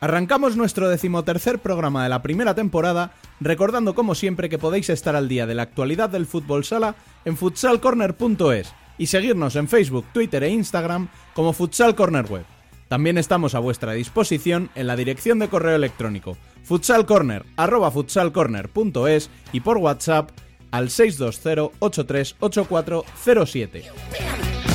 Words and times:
Arrancamos 0.00 0.56
nuestro 0.56 0.88
decimotercer 0.88 1.58
programa 1.58 2.04
de 2.04 2.08
la 2.08 2.22
primera 2.22 2.54
temporada, 2.54 3.14
recordando 3.40 3.96
como 3.96 4.14
siempre 4.14 4.48
que 4.48 4.58
podéis 4.58 4.90
estar 4.90 5.16
al 5.16 5.26
día 5.28 5.44
de 5.46 5.56
la 5.56 5.62
actualidad 5.62 6.08
del 6.08 6.26
fútbol 6.26 6.64
sala 6.64 6.94
en 7.24 7.36
futsalcorner.es 7.36 8.72
y 8.96 9.06
seguirnos 9.06 9.56
en 9.56 9.66
Facebook, 9.66 10.06
Twitter 10.12 10.44
e 10.44 10.50
Instagram 10.50 11.08
como 11.34 11.52
Futsal 11.52 11.96
Corner 11.96 12.26
Web. 12.26 12.44
También 12.88 13.18
estamos 13.18 13.56
a 13.56 13.58
vuestra 13.58 13.92
disposición 13.92 14.70
en 14.76 14.86
la 14.86 14.94
dirección 14.96 15.40
de 15.40 15.48
correo 15.48 15.76
electrónico 15.76 16.38
futsalcorner@futsalcorner.es 16.62 19.30
y 19.52 19.60
por 19.60 19.78
WhatsApp 19.78 20.30
al 20.70 20.90
620 20.90 21.72
838407. 21.80 24.67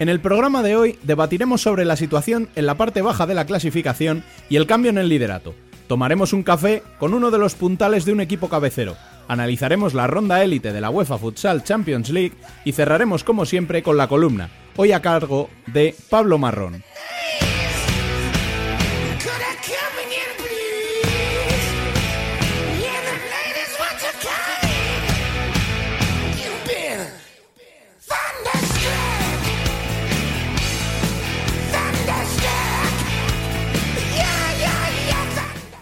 En 0.00 0.08
el 0.08 0.20
programa 0.20 0.62
de 0.62 0.76
hoy 0.76 0.96
debatiremos 1.02 1.60
sobre 1.60 1.84
la 1.84 1.96
situación 1.96 2.48
en 2.54 2.66
la 2.66 2.76
parte 2.76 3.02
baja 3.02 3.26
de 3.26 3.34
la 3.34 3.46
clasificación 3.46 4.22
y 4.48 4.54
el 4.54 4.66
cambio 4.66 4.90
en 4.90 4.98
el 4.98 5.08
liderato. 5.08 5.56
Tomaremos 5.88 6.32
un 6.32 6.44
café 6.44 6.84
con 6.98 7.14
uno 7.14 7.32
de 7.32 7.38
los 7.38 7.56
puntales 7.56 8.04
de 8.04 8.12
un 8.12 8.20
equipo 8.20 8.48
cabecero. 8.48 8.96
Analizaremos 9.26 9.94
la 9.94 10.06
ronda 10.06 10.44
élite 10.44 10.72
de 10.72 10.80
la 10.80 10.90
UEFA 10.90 11.18
Futsal 11.18 11.64
Champions 11.64 12.10
League 12.10 12.34
y 12.64 12.72
cerraremos 12.72 13.24
como 13.24 13.44
siempre 13.44 13.82
con 13.82 13.96
la 13.96 14.06
columna, 14.06 14.50
hoy 14.76 14.92
a 14.92 15.02
cargo 15.02 15.50
de 15.66 15.96
Pablo 16.08 16.38
Marrón. 16.38 16.84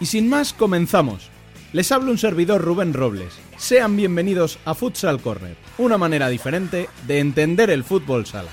Sin 0.07 0.29
más, 0.29 0.53
comenzamos. 0.53 1.29
Les 1.73 1.91
habla 1.91 2.11
un 2.11 2.17
servidor 2.17 2.61
Rubén 2.61 2.93
Robles. 2.93 3.37
Sean 3.57 3.97
bienvenidos 3.97 4.57
a 4.63 4.73
Futsal 4.73 5.21
Corner, 5.21 5.55
una 5.77 5.97
manera 5.97 6.29
diferente 6.29 6.89
de 7.05 7.19
entender 7.19 7.69
el 7.69 7.83
fútbol 7.83 8.25
sala. 8.25 8.49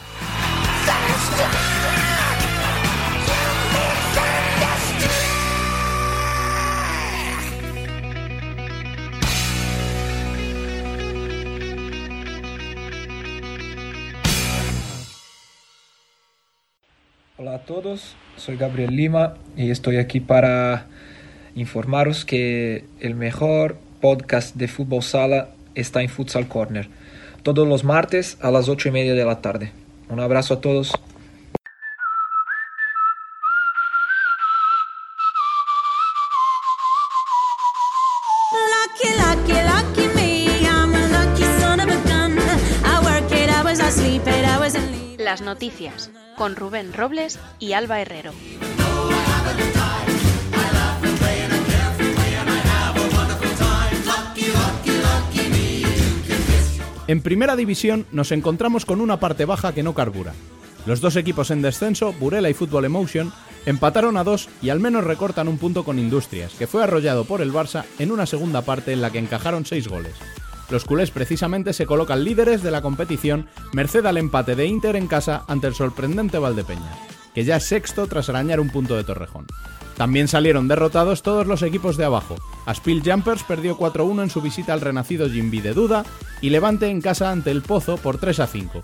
Hola 17.37 17.55
a 17.57 17.59
todos, 17.65 18.17
soy 18.37 18.57
Gabriel 18.57 18.97
Lima 18.97 19.35
y 19.57 19.71
estoy 19.71 19.99
aquí 19.99 20.19
para 20.19 20.89
informaros 21.55 22.25
que 22.25 22.85
el 23.01 23.15
mejor 23.15 23.77
podcast 24.01 24.57
de 24.57 24.69
fútbol 24.69 25.03
sala 25.03 25.49
está 25.75 26.03
en 26.03 26.09
Futsal 26.09 26.49
Corner, 26.49 26.89
todos 27.43 27.67
los 27.67 27.85
martes 27.85 28.39
a 28.41 28.51
las 28.51 28.69
8 28.69 28.89
y 28.89 28.93
media 28.93 29.15
de 29.15 29.25
la 29.25 29.41
tarde. 29.41 29.73
Un 30.09 30.21
abrazo 30.21 30.55
a 30.55 30.61
todos. 30.61 30.93
Las 45.19 45.41
noticias, 45.41 46.11
con 46.37 46.55
Rubén 46.55 46.93
Robles 46.93 47.41
y 47.59 47.73
Alba 47.73 48.01
Herrero. 48.01 48.33
En 57.07 57.21
primera 57.21 57.55
división 57.55 58.07
nos 58.13 58.33
encontramos 58.33 58.87
con 58.87 59.03
una 59.03 59.21
parte 59.21 59.45
baja 59.45 59.75
que 59.75 59.83
no 59.83 59.93
carbura. 59.93 60.33
Los 60.87 61.03
dos 61.03 61.17
equipos 61.17 61.51
en 61.51 61.61
descenso, 61.61 62.15
Burela 62.15 62.49
y 62.49 62.55
Fútbol 62.55 62.87
Emotion, 62.87 63.31
empataron 63.67 64.17
a 64.17 64.25
dos 64.25 64.49
y 64.63 64.71
al 64.71 64.81
menos 64.81 65.05
recortan 65.05 65.49
un 65.49 65.59
punto 65.59 65.85
con 65.85 65.99
Industrias, 65.99 66.55
que 66.55 66.67
fue 66.67 66.83
arrollado 66.83 67.25
por 67.25 67.43
el 67.43 67.53
Barça 67.53 67.85
en 67.99 68.11
una 68.11 68.25
segunda 68.25 68.63
parte 68.63 68.93
en 68.93 69.03
la 69.03 69.11
que 69.11 69.19
encajaron 69.19 69.67
seis 69.67 69.87
goles. 69.87 70.15
Los 70.71 70.87
culés 70.87 71.11
precisamente 71.11 71.75
se 71.75 71.85
colocan 71.85 72.25
líderes 72.25 72.63
de 72.63 72.71
la 72.71 72.81
competición 72.81 73.49
merced 73.75 74.07
al 74.07 74.17
empate 74.17 74.57
de 74.57 74.65
Inter 74.65 74.97
en 74.97 75.07
casa 75.07 75.45
ante 75.47 75.67
el 75.67 75.75
sorprendente 75.75 76.39
Valdepeña, 76.39 76.99
que 77.35 77.45
ya 77.45 77.57
es 77.57 77.65
sexto 77.65 78.07
tras 78.07 78.31
arañar 78.31 78.61
un 78.61 78.71
punto 78.71 78.97
de 78.97 79.05
Torrejón. 79.05 79.47
También 79.97 80.29
salieron 80.29 80.69
derrotados 80.69 81.23
todos 81.23 81.47
los 81.47 81.63
equipos 81.63 81.97
de 81.97 82.05
abajo. 82.05 82.37
Aspil 82.67 83.03
Jumpers 83.05 83.45
perdió 83.45 83.79
4-1 83.79 84.25
en 84.25 84.31
su 84.31 84.41
visita 84.41 84.73
al 84.73 84.81
renacido 84.81 85.29
Jimby 85.29 85.61
de 85.61 85.75
Duda 85.75 86.05
y 86.41 86.51
Levante 86.51 86.89
en 86.89 87.01
casa 87.01 87.31
ante 87.31 87.51
el 87.51 87.63
Pozo 87.63 87.97
por 87.97 88.19
3-5. 88.19 88.83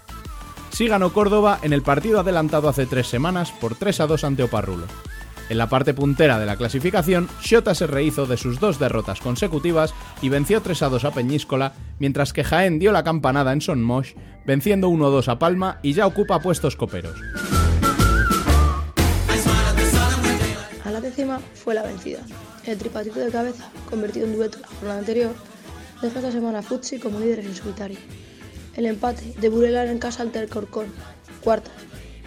Sí 0.71 0.87
ganó 0.87 1.13
Córdoba 1.13 1.59
en 1.63 1.73
el 1.73 1.83
partido 1.83 2.21
adelantado 2.21 2.69
hace 2.69 2.87
tres 2.87 3.09
semanas 3.09 3.53
por 3.53 3.75
3-2 3.75 4.25
ante 4.25 4.45
Oparrulo. 4.45 4.87
En 5.51 5.59
la 5.59 5.69
parte 5.69 5.95
puntera 5.95 6.39
de 6.39 6.47
la 6.47 6.57
clasificación, 6.57 7.29
Xota 7.43 7.75
se 7.75 7.89
rehizo 7.89 8.25
de 8.27 8.37
sus 8.37 8.61
dos 8.61 8.79
derrotas 8.79 9.21
consecutivas 9.21 9.93
y 10.23 10.29
venció 10.29 10.63
3-2 10.63 11.03
a 11.03 11.11
Peñíscola, 11.11 11.73
mientras 11.99 12.33
que 12.33 12.45
Jaén 12.45 12.79
dio 12.79 12.93
la 12.93 13.03
campanada 13.03 13.53
en 13.53 13.61
Son 13.61 13.83
Moix, 13.83 14.15
venciendo 14.47 14.89
1-2 14.89 15.27
a 15.27 15.41
Palma 15.41 15.81
y 15.83 15.93
ya 15.93 16.07
ocupa 16.07 16.39
puestos 16.39 16.77
coperos. 16.77 17.19
Fue 21.55 21.75
la 21.75 21.83
vencida. 21.83 22.21
El 22.65 22.79
tripatito 22.79 23.21
de 23.21 23.31
cabeza, 23.31 23.71
convertido 23.89 24.27
en 24.27 24.37
dueto 24.37 24.59
la 24.59 24.67
jornada 24.69 24.99
anterior, 24.99 25.35
deja 26.03 26.19
esta 26.19 26.33
semana 26.33 26.61
a 26.61 26.63
Futsi 26.63 26.99
como 26.99 27.21
líderes 27.21 27.47
en 27.47 27.55
solitario. 27.55 27.99
El 28.77 28.87
empate 28.87 29.35
de 29.41 29.49
Burela 29.49 29.85
en 29.85 29.99
casa 29.99 30.23
ante 30.23 30.39
el 30.39 30.49
Corcón, 30.49 30.87
cuarta, 31.43 31.71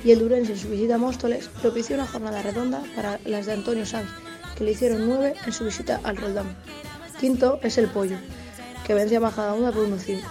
y 0.04 0.12
el 0.12 0.20
Durense 0.20 0.54
en 0.54 0.60
su 0.60 0.70
visita 0.70 0.96
a 0.96 0.98
Móstoles 0.98 1.50
propició 1.62 1.96
una 1.96 2.08
jornada 2.08 2.42
redonda 2.42 2.84
para 2.96 3.20
las 3.26 3.46
de 3.46 3.54
Antonio 3.54 3.86
Sanz, 3.86 4.10
que 4.58 4.64
le 4.64 4.72
hicieron 4.72 5.08
nueve 5.08 5.34
en 5.46 5.54
su 5.54 5.64
visita 5.64 6.02
al 6.04 6.18
Roldán. 6.18 6.56
Quinto 7.20 7.60
es 7.64 7.78
el 7.78 7.88
Pollo, 7.88 8.18
que 8.86 8.94
vence 8.94 9.16
a 9.16 9.22
Majadahonda 9.22 9.72
por 9.72 9.88
1-5, 9.88 10.22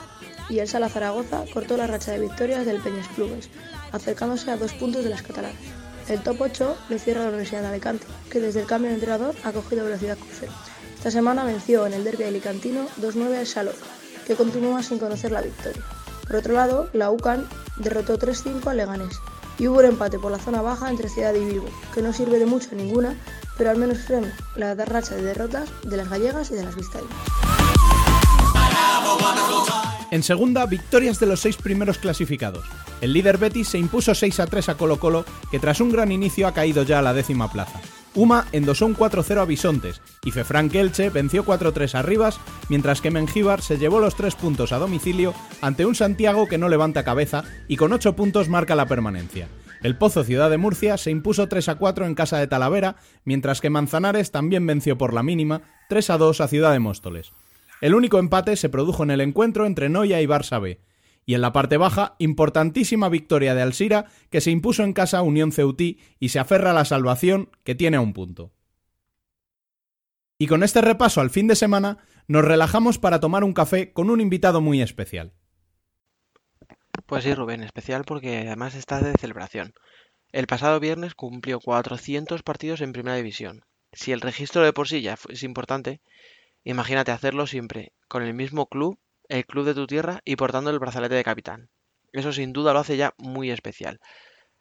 y 0.50 0.58
el 0.58 0.68
Sala 0.68 0.90
Zaragoza 0.90 1.44
cortó 1.54 1.76
la 1.76 1.86
racha 1.86 2.12
de 2.12 2.20
victorias 2.20 2.66
del 2.66 2.82
Peñas 2.82 3.08
Clubes, 3.14 3.48
acercándose 3.92 4.50
a 4.50 4.56
dos 4.56 4.72
puntos 4.74 5.04
de 5.04 5.10
las 5.10 5.22
catalanas. 5.22 5.56
El 6.08 6.22
top 6.22 6.40
8 6.40 6.76
le 6.88 6.98
cierra 6.98 7.22
la 7.22 7.28
Universidad 7.28 7.62
de 7.62 7.68
Alicante, 7.68 8.06
que 8.30 8.40
desde 8.40 8.60
el 8.60 8.66
cambio 8.66 8.90
de 8.90 8.96
entrenador 8.96 9.34
ha 9.44 9.52
cogido 9.52 9.84
velocidad 9.84 10.18
crucero. 10.18 10.52
Esta 10.96 11.10
semana 11.10 11.44
venció 11.44 11.86
en 11.86 11.94
el 11.94 12.04
derby 12.04 12.24
alicantino 12.24 12.86
2-9 13.00 13.38
al 13.38 13.46
Salor, 13.46 13.74
que 14.26 14.34
continúa 14.34 14.82
sin 14.82 14.98
conocer 14.98 15.32
la 15.32 15.42
victoria. 15.42 15.82
Por 16.26 16.36
otro 16.36 16.54
lado, 16.54 16.88
la 16.92 17.10
UCAN 17.10 17.48
derrotó 17.76 18.18
3-5 18.18 18.66
al 18.68 18.76
Leganés, 18.76 19.16
y 19.58 19.68
hubo 19.68 19.78
un 19.78 19.86
empate 19.86 20.18
por 20.18 20.32
la 20.32 20.38
zona 20.38 20.62
baja 20.62 20.90
entre 20.90 21.08
Ciudad 21.08 21.34
y 21.34 21.44
Bilbo, 21.44 21.68
que 21.94 22.02
no 22.02 22.12
sirve 22.12 22.38
de 22.38 22.46
mucho 22.46 22.70
a 22.72 22.74
ninguna, 22.74 23.16
pero 23.56 23.70
al 23.70 23.76
menos 23.76 23.98
frena 23.98 24.36
la 24.56 24.74
racha 24.74 25.14
de 25.14 25.22
derrotas 25.22 25.68
de 25.84 25.96
las 25.96 26.10
gallegas 26.10 26.50
y 26.50 26.54
de 26.54 26.64
las 26.64 26.74
vizcaínas. 26.74 27.51
En 30.12 30.22
segunda, 30.22 30.66
victorias 30.66 31.18
de 31.18 31.26
los 31.26 31.40
seis 31.40 31.56
primeros 31.56 31.96
clasificados. 31.96 32.66
El 33.00 33.14
líder 33.14 33.38
Betis 33.38 33.68
se 33.68 33.78
impuso 33.78 34.14
6 34.14 34.40
a 34.40 34.46
3 34.46 34.68
a 34.68 34.74
Colo 34.76 35.00
Colo, 35.00 35.24
que 35.50 35.58
tras 35.58 35.80
un 35.80 35.90
gran 35.90 36.12
inicio 36.12 36.46
ha 36.46 36.52
caído 36.52 36.82
ya 36.82 36.98
a 36.98 37.02
la 37.02 37.14
décima 37.14 37.50
plaza. 37.50 37.80
Uma 38.14 38.44
endosó 38.52 38.84
un 38.84 38.94
4-0 38.94 39.40
a 39.40 39.46
Bisontes 39.46 40.02
y 40.22 40.30
Fefranc 40.30 40.74
Elche 40.74 41.08
venció 41.08 41.46
4-3 41.46 41.94
a 41.94 42.02
Rivas, 42.02 42.38
mientras 42.68 43.00
que 43.00 43.10
Mengíbar 43.10 43.62
se 43.62 43.78
llevó 43.78 44.00
los 44.00 44.14
3 44.14 44.34
puntos 44.34 44.72
a 44.72 44.78
domicilio 44.78 45.32
ante 45.62 45.86
un 45.86 45.94
Santiago 45.94 46.46
que 46.46 46.58
no 46.58 46.68
levanta 46.68 47.04
cabeza 47.04 47.44
y 47.66 47.76
con 47.76 47.92
8 47.94 48.14
puntos 48.14 48.50
marca 48.50 48.74
la 48.74 48.86
permanencia. 48.86 49.48
El 49.82 49.96
Pozo 49.96 50.24
Ciudad 50.24 50.50
de 50.50 50.58
Murcia 50.58 50.98
se 50.98 51.10
impuso 51.10 51.48
3 51.48 51.70
a 51.70 51.74
4 51.76 52.04
en 52.04 52.14
casa 52.14 52.36
de 52.36 52.46
Talavera, 52.46 52.96
mientras 53.24 53.62
que 53.62 53.70
Manzanares 53.70 54.30
también 54.30 54.66
venció 54.66 54.98
por 54.98 55.14
la 55.14 55.22
mínima 55.22 55.62
3 55.88 56.10
a 56.10 56.18
2 56.18 56.42
a 56.42 56.48
Ciudad 56.48 56.72
de 56.72 56.80
Móstoles. 56.80 57.32
El 57.82 57.96
único 57.96 58.20
empate 58.20 58.54
se 58.54 58.68
produjo 58.68 59.02
en 59.02 59.10
el 59.10 59.20
encuentro 59.20 59.66
entre 59.66 59.88
Noya 59.88 60.22
y 60.22 60.26
Barça 60.26 60.62
B. 60.62 60.80
Y 61.26 61.34
en 61.34 61.40
la 61.40 61.52
parte 61.52 61.76
baja, 61.78 62.14
importantísima 62.20 63.08
victoria 63.08 63.56
de 63.56 63.62
Alsira, 63.62 64.06
que 64.30 64.40
se 64.40 64.52
impuso 64.52 64.84
en 64.84 64.92
casa 64.92 65.20
Unión 65.22 65.50
Ceutí 65.50 65.98
y 66.20 66.28
se 66.28 66.38
aferra 66.38 66.70
a 66.70 66.74
la 66.74 66.84
salvación, 66.84 67.50
que 67.64 67.74
tiene 67.74 67.96
a 67.96 68.00
un 68.00 68.12
punto. 68.12 68.52
Y 70.38 70.46
con 70.46 70.62
este 70.62 70.80
repaso 70.80 71.20
al 71.20 71.30
fin 71.30 71.48
de 71.48 71.56
semana, 71.56 71.98
nos 72.28 72.44
relajamos 72.44 73.00
para 73.00 73.18
tomar 73.18 73.42
un 73.42 73.52
café 73.52 73.92
con 73.92 74.10
un 74.10 74.20
invitado 74.20 74.60
muy 74.60 74.80
especial. 74.80 75.32
Pues 77.06 77.24
sí, 77.24 77.34
Rubén, 77.34 77.64
especial 77.64 78.04
porque 78.04 78.38
además 78.46 78.76
está 78.76 79.00
de 79.00 79.12
celebración. 79.18 79.74
El 80.30 80.46
pasado 80.46 80.78
viernes 80.78 81.16
cumplió 81.16 81.58
400 81.58 82.44
partidos 82.44 82.80
en 82.80 82.92
Primera 82.92 83.16
División. 83.16 83.64
Si 83.92 84.12
el 84.12 84.20
registro 84.20 84.62
de 84.62 84.72
por 84.72 84.86
sí 84.86 85.02
ya 85.02 85.18
es 85.28 85.42
importante, 85.42 86.00
imagínate 86.64 87.10
hacerlo 87.10 87.46
siempre 87.46 87.92
con 88.08 88.22
el 88.22 88.34
mismo 88.34 88.66
club 88.66 88.98
el 89.28 89.46
club 89.46 89.64
de 89.64 89.74
tu 89.74 89.86
tierra 89.86 90.20
y 90.24 90.36
portando 90.36 90.70
el 90.70 90.78
brazalete 90.78 91.14
de 91.14 91.24
capitán. 91.24 91.70
Eso 92.12 92.32
sin 92.32 92.52
duda 92.52 92.72
lo 92.72 92.80
hace 92.80 92.96
ya 92.96 93.14
muy 93.16 93.50
especial. 93.50 93.98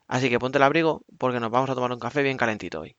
Así 0.08 0.30
que 0.30 0.40
ponte 0.40 0.58
el 0.58 0.64
abrigo 0.64 1.04
porque 1.18 1.40
nos 1.40 1.52
vamos 1.52 1.70
a 1.70 1.76
tomar 1.76 1.92
un 1.92 2.00
café 2.00 2.24
bien 2.24 2.38
calentito 2.38 2.82
hoy. 2.82 2.96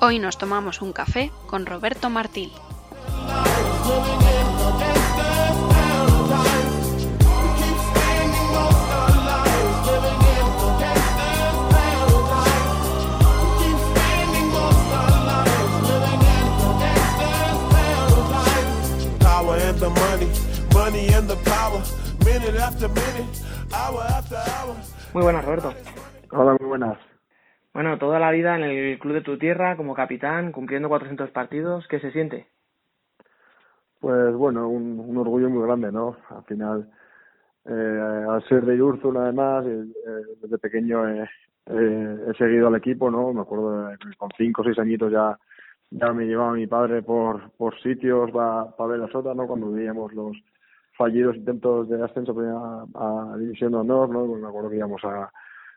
Hoy 0.00 0.18
nos 0.18 0.38
tomamos 0.38 0.80
un 0.80 0.92
café 0.92 1.32
con 1.46 1.66
Roberto 1.66 2.08
Martil. 2.08 2.52
And 19.80 19.94
the 19.94 20.00
money, 20.00 20.28
money 20.74 21.08
and 21.14 21.28
the 21.28 21.36
power. 21.44 21.82
Minute 22.24 22.58
after 22.60 22.88
minute, 22.88 23.42
hour 23.72 24.02
after 24.02 24.36
hour. 24.36 24.76
Muy 25.14 25.22
buenas, 25.22 25.44
Roberto. 25.44 25.72
Hola, 26.32 26.56
muy 26.58 26.68
buenas. 26.68 26.98
Bueno, 27.72 27.98
toda 27.98 28.18
la 28.18 28.30
vida 28.30 28.56
en 28.56 28.64
el 28.64 28.98
club 28.98 29.14
de 29.14 29.20
tu 29.20 29.38
tierra 29.38 29.76
como 29.76 29.94
capitán, 29.94 30.52
cumpliendo 30.52 30.88
400 30.88 31.30
partidos, 31.30 31.86
¿qué 31.88 32.00
se 32.00 32.10
siente? 32.10 32.48
Pues 34.00 34.34
bueno, 34.34 34.68
un, 34.68 34.98
un 34.98 35.16
orgullo 35.16 35.48
muy 35.48 35.64
grande, 35.64 35.92
¿no? 35.92 36.16
Al 36.30 36.44
final, 36.44 36.90
eh, 37.64 38.24
al 38.28 38.46
ser 38.48 38.64
de 38.64 38.74
Irurzun, 38.74 39.16
además, 39.16 39.64
eh, 39.66 39.84
eh, 39.84 40.36
desde 40.42 40.58
pequeño 40.58 41.08
eh, 41.08 41.28
eh, 41.66 42.18
he 42.28 42.34
seguido 42.34 42.68
al 42.68 42.76
equipo, 42.76 43.10
¿no? 43.10 43.32
Me 43.32 43.42
acuerdo 43.42 43.92
con 44.16 44.30
cinco 44.36 44.62
o 44.62 44.64
seis 44.64 44.78
añitos 44.78 45.12
ya 45.12 45.38
ya 45.90 46.12
me 46.12 46.26
llevaba 46.26 46.52
mi 46.52 46.66
padre 46.66 47.02
por 47.02 47.50
por 47.52 47.78
sitios 47.80 48.30
para 48.30 48.88
ver 48.88 48.98
la 49.00 49.08
sota, 49.08 49.34
¿no? 49.34 49.46
Cuando 49.46 49.72
veíamos 49.72 50.12
los 50.12 50.36
fallidos 50.96 51.36
intentos 51.36 51.88
de 51.88 52.02
ascenso 52.02 52.34
a, 52.40 53.32
a 53.32 53.36
División 53.38 53.72
de 53.72 53.78
Honor, 53.78 54.08
¿no? 54.10 54.26
Pues 54.26 54.42
me 54.42 54.48
acuerdo 54.48 54.70
que 54.70 54.76
íbamos 54.76 55.02
a, 55.04 55.30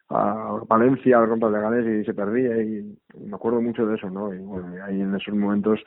a 0.09 0.59
Valencia 0.67 1.17
a 1.17 1.19
ver 1.21 1.29
contra 1.29 1.49
Leganés 1.49 1.85
y 1.85 2.05
se 2.05 2.13
perdía 2.13 2.61
y 2.61 2.97
me 3.19 3.35
acuerdo 3.35 3.61
mucho 3.61 3.85
de 3.85 3.95
eso, 3.95 4.09
¿no? 4.09 4.33
Y 4.33 4.39
bueno, 4.39 4.73
ahí 4.83 4.99
en 4.99 5.15
esos 5.15 5.33
momentos 5.33 5.79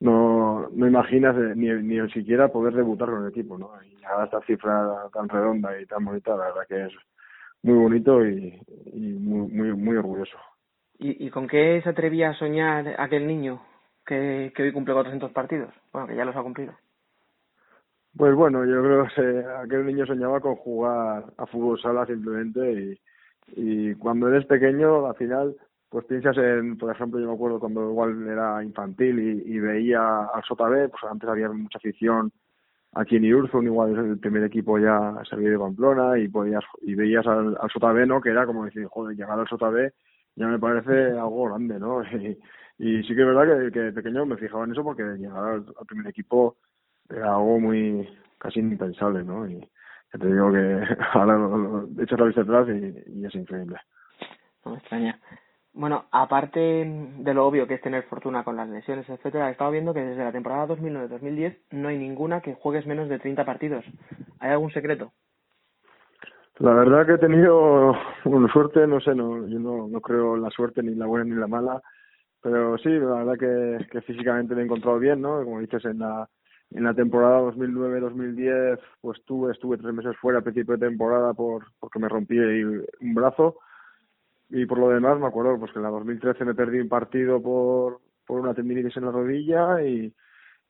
no, 0.00 0.68
no 0.72 0.86
imaginas 0.86 1.36
eh, 1.36 1.52
ni, 1.56 1.70
ni 1.70 2.10
siquiera 2.10 2.48
poder 2.48 2.74
debutar 2.74 3.08
con 3.08 3.22
el 3.22 3.30
equipo, 3.30 3.56
¿no? 3.56 3.70
Y 3.84 4.04
a 4.04 4.24
esta 4.24 4.40
cifra 4.42 5.08
tan 5.12 5.28
redonda 5.28 5.80
y 5.80 5.86
tan 5.86 6.04
bonita, 6.04 6.36
la 6.36 6.46
verdad 6.46 6.66
que 6.68 6.84
es 6.86 6.92
muy 7.62 7.74
bonito 7.78 8.26
y, 8.26 8.60
y 8.92 9.12
muy, 9.14 9.48
muy, 9.50 9.72
muy 9.72 9.96
orgulloso. 9.96 10.36
¿Y, 10.98 11.26
¿Y 11.26 11.30
con 11.30 11.48
qué 11.48 11.80
se 11.82 11.88
atrevía 11.88 12.30
a 12.30 12.34
soñar 12.34 12.94
aquel 12.98 13.26
niño 13.26 13.62
que, 14.06 14.52
que 14.54 14.62
hoy 14.62 14.72
cumple 14.72 14.94
400 14.94 15.32
partidos? 15.32 15.72
Bueno, 15.92 16.08
que 16.08 16.16
ya 16.16 16.24
los 16.24 16.36
ha 16.36 16.42
cumplido. 16.42 16.74
Pues 18.16 18.34
bueno, 18.34 18.64
yo 18.64 18.80
creo 18.80 19.06
que 19.14 19.44
aquel 19.64 19.86
niño 19.86 20.06
soñaba 20.06 20.40
con 20.40 20.54
jugar 20.54 21.24
a 21.36 21.46
fútbol 21.46 21.80
sala 21.80 22.06
simplemente 22.06 22.72
y, 22.72 23.00
y 23.56 23.94
cuando 23.96 24.28
eres 24.28 24.46
pequeño 24.46 25.06
al 25.06 25.16
final 25.16 25.56
pues 25.94 26.06
piensas 26.06 26.36
en, 26.38 26.76
por 26.76 26.90
ejemplo, 26.92 27.20
yo 27.20 27.28
me 27.28 27.34
acuerdo 27.34 27.60
cuando 27.60 27.88
igual 27.88 28.26
era 28.26 28.64
infantil 28.64 29.16
y, 29.20 29.54
y 29.54 29.60
veía 29.60 30.24
al 30.24 30.42
Sota 30.42 30.68
B, 30.68 30.88
pues 30.88 31.04
antes 31.08 31.28
había 31.28 31.48
mucha 31.48 31.78
afición 31.78 32.32
aquí 32.94 33.14
en 33.14 33.24
Irurzun, 33.24 33.66
igual 33.66 33.96
el 33.96 34.18
primer 34.18 34.42
equipo 34.42 34.76
ya 34.76 35.14
salía 35.30 35.50
de 35.50 35.58
Pamplona 35.58 36.18
y 36.18 36.26
podías 36.26 36.64
y 36.82 36.96
veías 36.96 37.24
al, 37.28 37.56
al 37.60 37.70
Sota 37.70 37.92
B, 37.92 38.06
¿no? 38.06 38.20
Que 38.20 38.30
era 38.30 38.44
como 38.44 38.64
decir, 38.64 38.86
joder, 38.86 39.16
llegar 39.16 39.38
al 39.38 39.46
Sota 39.46 39.68
B 39.68 39.92
ya 40.36 40.46
me 40.46 40.58
parece 40.58 41.12
algo 41.12 41.44
grande, 41.44 41.78
¿no? 41.78 42.02
Y, 42.76 42.98
y 42.98 43.02
sí 43.04 43.14
que 43.14 43.20
es 43.20 43.26
verdad 43.26 43.66
que, 43.66 43.70
que 43.70 43.80
de 43.80 43.92
pequeño 43.92 44.26
me 44.26 44.36
fijaba 44.36 44.64
en 44.64 44.72
eso 44.72 44.82
porque 44.82 45.04
llegar 45.04 45.44
al, 45.44 45.64
al 45.78 45.86
primer 45.86 46.08
equipo 46.08 46.56
era 47.08 47.34
algo 47.34 47.60
muy 47.60 48.08
casi 48.38 48.58
impensable, 48.58 49.22
¿no? 49.22 49.48
Y 49.48 49.60
ya 49.60 50.18
te 50.18 50.26
digo 50.26 50.52
que 50.52 50.82
ahora 51.12 51.36
lo, 51.36 51.56
lo, 51.56 52.00
he 52.00 52.02
hecho 52.02 52.16
la 52.16 52.24
vista 52.24 52.40
atrás 52.42 52.66
y, 52.68 53.20
y 53.20 53.24
es 53.24 53.34
increíble. 53.34 53.76
No 54.64 54.72
me 54.72 54.78
extraña. 54.78 55.20
Bueno, 55.72 56.04
aparte 56.12 56.60
de 56.60 57.34
lo 57.34 57.46
obvio 57.46 57.66
que 57.66 57.74
es 57.74 57.80
tener 57.80 58.04
fortuna 58.04 58.44
con 58.44 58.56
las 58.56 58.68
lesiones, 58.68 59.08
etcétera, 59.08 59.48
he 59.48 59.52
estado 59.52 59.72
viendo 59.72 59.92
que 59.92 60.04
desde 60.04 60.22
la 60.22 60.30
temporada 60.30 60.68
2009-2010 60.68 61.58
no 61.72 61.88
hay 61.88 61.98
ninguna 61.98 62.40
que 62.40 62.54
juegues 62.54 62.86
menos 62.86 63.08
de 63.08 63.18
30 63.18 63.44
partidos. 63.44 63.84
¿Hay 64.38 64.50
algún 64.50 64.70
secreto? 64.70 65.12
La 66.58 66.72
verdad 66.72 67.06
que 67.06 67.12
he 67.14 67.18
tenido 67.18 67.94
suerte, 68.52 68.86
no 68.86 69.00
sé, 69.00 69.14
no, 69.14 69.46
yo 69.48 69.58
no, 69.58 69.88
no 69.88 70.00
creo 70.00 70.36
la 70.36 70.50
suerte 70.50 70.82
ni 70.82 70.94
la 70.94 71.06
buena 71.06 71.24
ni 71.24 71.38
la 71.40 71.46
mala, 71.48 71.82
pero 72.42 72.78
sí, 72.78 72.90
la 72.90 73.24
verdad 73.24 73.38
que, 73.90 74.00
físicamente 74.02 74.54
me 74.54 74.62
he 74.62 74.64
encontrado 74.64 74.98
bien, 74.98 75.20
¿no? 75.20 75.42
Como 75.44 75.60
dices, 75.60 75.84
en 75.86 75.98
la, 76.00 76.28
en 76.70 76.84
la 76.84 76.94
temporada 76.94 77.40
2009-2010, 77.40 78.78
pues 79.00 79.22
tuve, 79.24 79.52
estuve 79.52 79.78
tres 79.78 79.94
meses 79.94 80.16
fuera 80.18 80.40
a 80.40 80.42
principio 80.42 80.76
de 80.76 80.86
temporada 80.88 81.34
por, 81.34 81.64
porque 81.80 81.98
me 81.98 82.08
rompí 82.08 82.38
un 82.38 83.14
brazo 83.14 83.56
y 84.50 84.66
por 84.66 84.78
lo 84.78 84.88
demás 84.90 85.18
me 85.18 85.26
acuerdo 85.26 85.58
pues 85.58 85.72
que 85.72 85.78
en 85.78 85.84
la 85.84 85.90
2013 85.90 86.44
me 86.44 86.54
perdí 86.54 86.78
un 86.80 86.88
partido 86.88 87.42
por, 87.42 88.00
por 88.26 88.40
una 88.40 88.54
tendinitis 88.54 88.96
en 88.96 89.06
la 89.06 89.10
rodilla 89.10 89.82
y, 89.82 90.12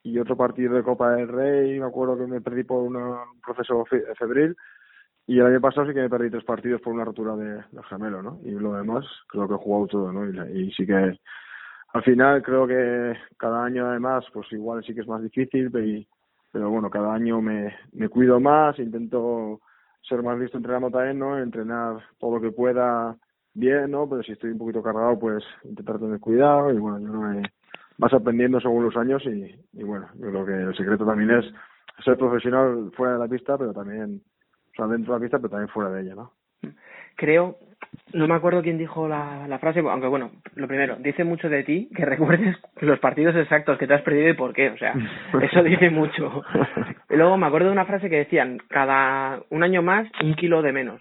y 0.05 0.19
otro 0.19 0.37
partido 0.37 0.75
de 0.75 0.83
Copa 0.83 1.13
del 1.17 1.29
Rey, 1.29 1.79
me 1.81 1.87
acuerdo 1.87 2.19
que 2.19 2.27
me 2.27 2.41
perdí 2.41 2.65
por 2.65 2.83
una- 2.83 3.25
un 3.33 3.41
proceso 3.45 3.85
fe- 3.87 4.05
febril 4.19 4.57
y 5.27 5.39
el 5.39 5.47
año 5.47 5.61
pasado 5.61 5.87
sí 5.87 5.95
que 5.95 6.03
me 6.03 6.11
perdí 6.11 6.31
tres 6.31 6.45
partidos 6.45 6.81
por 6.81 6.93
una 6.93 7.05
rotura 7.05 7.35
de, 7.37 7.65
del 7.71 7.85
gemelo, 7.89 8.23
¿no? 8.23 8.41
Y 8.45 8.51
lo 8.51 8.75
demás 8.75 9.05
creo 9.29 9.49
que 9.49 9.55
he 9.55 9.59
jugado 9.59 9.87
todo, 9.87 10.13
¿no? 10.13 10.29
Y, 10.29 10.65
y 10.65 10.73
sí 10.73 10.87
que 10.87 11.19
al 11.95 12.03
final 12.03 12.43
creo 12.43 12.67
que 12.67 13.15
cada 13.39 13.65
año 13.65 13.87
además 13.87 14.25
pues 14.33 14.51
igual 14.53 14.85
sí 14.85 14.95
que 14.95 15.01
es 15.01 15.09
más 15.09 15.23
difícil 15.23 15.71
pero, 16.53 16.69
bueno 16.69 16.91
cada 16.91 17.15
año 17.15 17.41
me, 17.41 17.73
me 17.93 18.09
cuido 18.09 18.41
más 18.41 18.79
intento 18.81 19.61
ser 20.03 20.23
más 20.23 20.39
listo 20.39 20.57
entrenando 20.57 20.91
también 20.91 21.21
no 21.21 21.39
entrenar 21.39 22.03
todo 22.19 22.37
lo 22.37 22.41
que 22.41 22.51
pueda 22.51 23.17
bien 23.55 23.93
no 23.93 24.09
pero 24.09 24.25
si 24.25 24.33
estoy 24.33 24.51
un 24.51 24.59
poquito 24.59 24.83
cargado 24.83 25.19
pues 25.19 25.45
intentar 25.63 26.01
tener 26.01 26.19
cuidado 26.19 26.73
y 26.73 26.79
bueno 26.79 26.99
yo 26.99 27.13
creo 27.13 27.43
que 27.43 27.49
vas 27.97 28.13
aprendiendo 28.13 28.61
según 28.61 28.85
los 28.85 28.97
años 28.97 29.23
y, 29.27 29.55
y 29.73 29.85
bueno 29.85 30.09
yo 30.15 30.31
creo 30.31 30.47
que 30.47 30.53
el 30.53 30.77
secreto 30.77 31.07
también 31.07 31.31
es 31.31 31.45
ser 32.05 32.19
profesional 32.19 32.91
fuera 32.97 33.13
de 33.13 33.19
la 33.21 33.29
pista 33.29 33.57
pero 33.57 33.73
también 33.73 34.21
o 34.75 34.77
sea 34.77 34.87
dentro 34.87 35.15
de 35.15 35.19
la 35.21 35.23
pista 35.23 35.39
pero 35.39 35.51
también 35.51 35.69
fuera 35.69 35.91
de 35.91 36.03
ella 36.03 36.15
no 36.15 36.33
Creo, 37.17 37.57
no 38.13 38.27
me 38.27 38.35
acuerdo 38.35 38.61
quién 38.63 38.77
dijo 38.77 39.07
la, 39.07 39.47
la 39.47 39.59
frase, 39.61 39.79
aunque 39.81 40.09
bueno, 40.09 40.33
lo 40.57 40.67
primero, 40.67 40.97
dice 40.97 41.23
mucho 41.23 41.49
de 41.49 41.63
ti 41.63 41.89
que 41.95 42.05
recuerdes 42.07 42.57
los 42.81 42.99
partidos 42.99 43.37
exactos 43.37 43.79
que 43.79 43.87
te 43.87 43.95
has 43.95 44.03
perdido 44.03 44.31
y 44.31 44.35
por 44.35 44.53
qué, 44.53 44.71
o 44.71 44.77
sea, 44.79 44.95
eso 45.43 45.63
dice 45.63 45.91
mucho. 45.91 46.43
Y 47.11 47.15
luego 47.17 47.37
me 47.37 47.47
acuerdo 47.47 47.69
de 47.69 47.73
una 47.75 47.85
frase 47.87 48.11
que 48.11 48.17
decían, 48.17 48.59
cada 48.69 49.43
un 49.51 49.63
año 49.63 49.81
más, 49.83 50.09
un 50.23 50.35
kilo 50.35 50.61
de 50.63 50.73
menos. 50.73 51.01